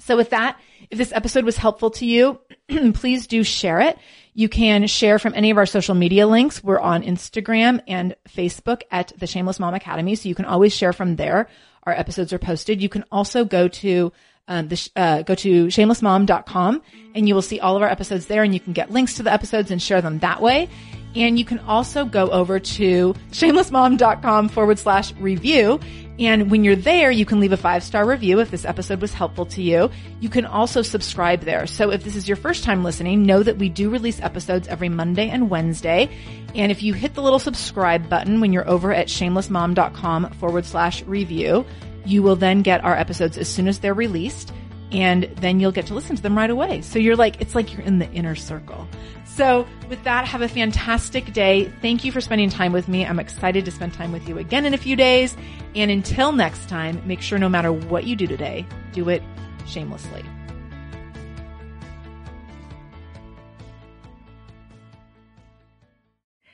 So 0.00 0.16
with 0.16 0.30
that, 0.30 0.58
if 0.90 0.98
this 0.98 1.12
episode 1.12 1.44
was 1.44 1.56
helpful 1.56 1.90
to 1.92 2.06
you, 2.06 2.40
please 2.94 3.26
do 3.26 3.42
share 3.42 3.80
it. 3.80 3.98
You 4.36 4.48
can 4.48 4.88
share 4.88 5.20
from 5.20 5.32
any 5.34 5.50
of 5.50 5.58
our 5.58 5.66
social 5.66 5.94
media 5.94 6.26
links. 6.26 6.62
We're 6.62 6.80
on 6.80 7.04
Instagram 7.04 7.80
and 7.86 8.16
Facebook 8.28 8.82
at 8.90 9.12
the 9.16 9.28
Shameless 9.28 9.60
Mom 9.60 9.74
Academy. 9.74 10.16
So 10.16 10.28
you 10.28 10.34
can 10.34 10.44
always 10.44 10.74
share 10.74 10.92
from 10.92 11.14
there. 11.14 11.48
Our 11.84 11.92
episodes 11.92 12.32
are 12.32 12.38
posted. 12.38 12.82
You 12.82 12.88
can 12.88 13.04
also 13.12 13.44
go 13.44 13.68
to 13.68 14.12
um, 14.48 14.68
the, 14.68 14.90
uh, 14.96 15.22
go 15.22 15.36
to 15.36 15.66
shamelessmom.com 15.66 16.82
and 17.14 17.28
you 17.28 17.34
will 17.34 17.42
see 17.42 17.60
all 17.60 17.76
of 17.76 17.82
our 17.82 17.88
episodes 17.88 18.26
there 18.26 18.42
and 18.42 18.52
you 18.52 18.60
can 18.60 18.72
get 18.72 18.90
links 18.90 19.14
to 19.14 19.22
the 19.22 19.32
episodes 19.32 19.70
and 19.70 19.80
share 19.80 20.02
them 20.02 20.18
that 20.18 20.42
way. 20.42 20.68
And 21.14 21.38
you 21.38 21.44
can 21.44 21.60
also 21.60 22.04
go 22.04 22.28
over 22.30 22.58
to 22.58 23.14
shamelessmom.com 23.30 24.48
forward 24.48 24.78
slash 24.80 25.14
review. 25.14 25.78
And 26.18 26.50
when 26.50 26.62
you're 26.62 26.76
there, 26.76 27.10
you 27.10 27.24
can 27.24 27.40
leave 27.40 27.52
a 27.52 27.56
five 27.56 27.82
star 27.82 28.06
review 28.06 28.40
if 28.40 28.50
this 28.50 28.64
episode 28.64 29.00
was 29.00 29.12
helpful 29.12 29.46
to 29.46 29.62
you. 29.62 29.90
You 30.20 30.28
can 30.28 30.46
also 30.46 30.82
subscribe 30.82 31.40
there. 31.40 31.66
So 31.66 31.90
if 31.90 32.04
this 32.04 32.16
is 32.16 32.28
your 32.28 32.36
first 32.36 32.64
time 32.64 32.84
listening, 32.84 33.24
know 33.24 33.42
that 33.42 33.58
we 33.58 33.68
do 33.68 33.90
release 33.90 34.20
episodes 34.20 34.68
every 34.68 34.88
Monday 34.88 35.28
and 35.28 35.50
Wednesday. 35.50 36.08
And 36.54 36.70
if 36.70 36.82
you 36.82 36.94
hit 36.94 37.14
the 37.14 37.22
little 37.22 37.40
subscribe 37.40 38.08
button 38.08 38.40
when 38.40 38.52
you're 38.52 38.68
over 38.68 38.92
at 38.92 39.08
shamelessmom.com 39.08 40.30
forward 40.34 40.64
slash 40.64 41.02
review, 41.02 41.66
you 42.06 42.22
will 42.22 42.36
then 42.36 42.62
get 42.62 42.84
our 42.84 42.96
episodes 42.96 43.36
as 43.36 43.48
soon 43.48 43.66
as 43.66 43.80
they're 43.80 43.94
released. 43.94 44.52
And 44.94 45.24
then 45.40 45.58
you'll 45.58 45.72
get 45.72 45.86
to 45.86 45.94
listen 45.94 46.14
to 46.14 46.22
them 46.22 46.38
right 46.38 46.48
away. 46.48 46.80
So 46.80 47.00
you're 47.00 47.16
like, 47.16 47.40
it's 47.40 47.56
like 47.56 47.74
you're 47.74 47.82
in 47.82 47.98
the 47.98 48.08
inner 48.12 48.36
circle. 48.36 48.86
So 49.26 49.66
with 49.88 50.02
that, 50.04 50.24
have 50.26 50.40
a 50.40 50.48
fantastic 50.48 51.32
day. 51.32 51.64
Thank 51.82 52.04
you 52.04 52.12
for 52.12 52.20
spending 52.20 52.48
time 52.48 52.72
with 52.72 52.86
me. 52.86 53.04
I'm 53.04 53.18
excited 53.18 53.64
to 53.64 53.72
spend 53.72 53.92
time 53.92 54.12
with 54.12 54.28
you 54.28 54.38
again 54.38 54.64
in 54.64 54.72
a 54.72 54.78
few 54.78 54.94
days. 54.94 55.36
And 55.74 55.90
until 55.90 56.30
next 56.30 56.68
time, 56.68 57.02
make 57.04 57.20
sure 57.20 57.38
no 57.38 57.48
matter 57.48 57.72
what 57.72 58.04
you 58.04 58.14
do 58.14 58.28
today, 58.28 58.64
do 58.92 59.08
it 59.08 59.22
shamelessly. 59.66 60.24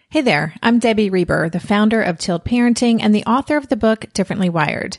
Hey 0.09 0.22
there, 0.22 0.55
I'm 0.62 0.78
Debbie 0.78 1.11
Reber, 1.11 1.51
the 1.51 1.61
founder 1.61 2.03
of 2.03 2.18
Tilt 2.18 2.45
Parenting 2.45 3.01
and 3.03 3.14
the 3.14 3.24
author 3.26 3.59
of 3.59 3.68
the 3.68 3.76
book 3.76 4.07
Differently 4.12 4.49
Wired. 4.49 4.99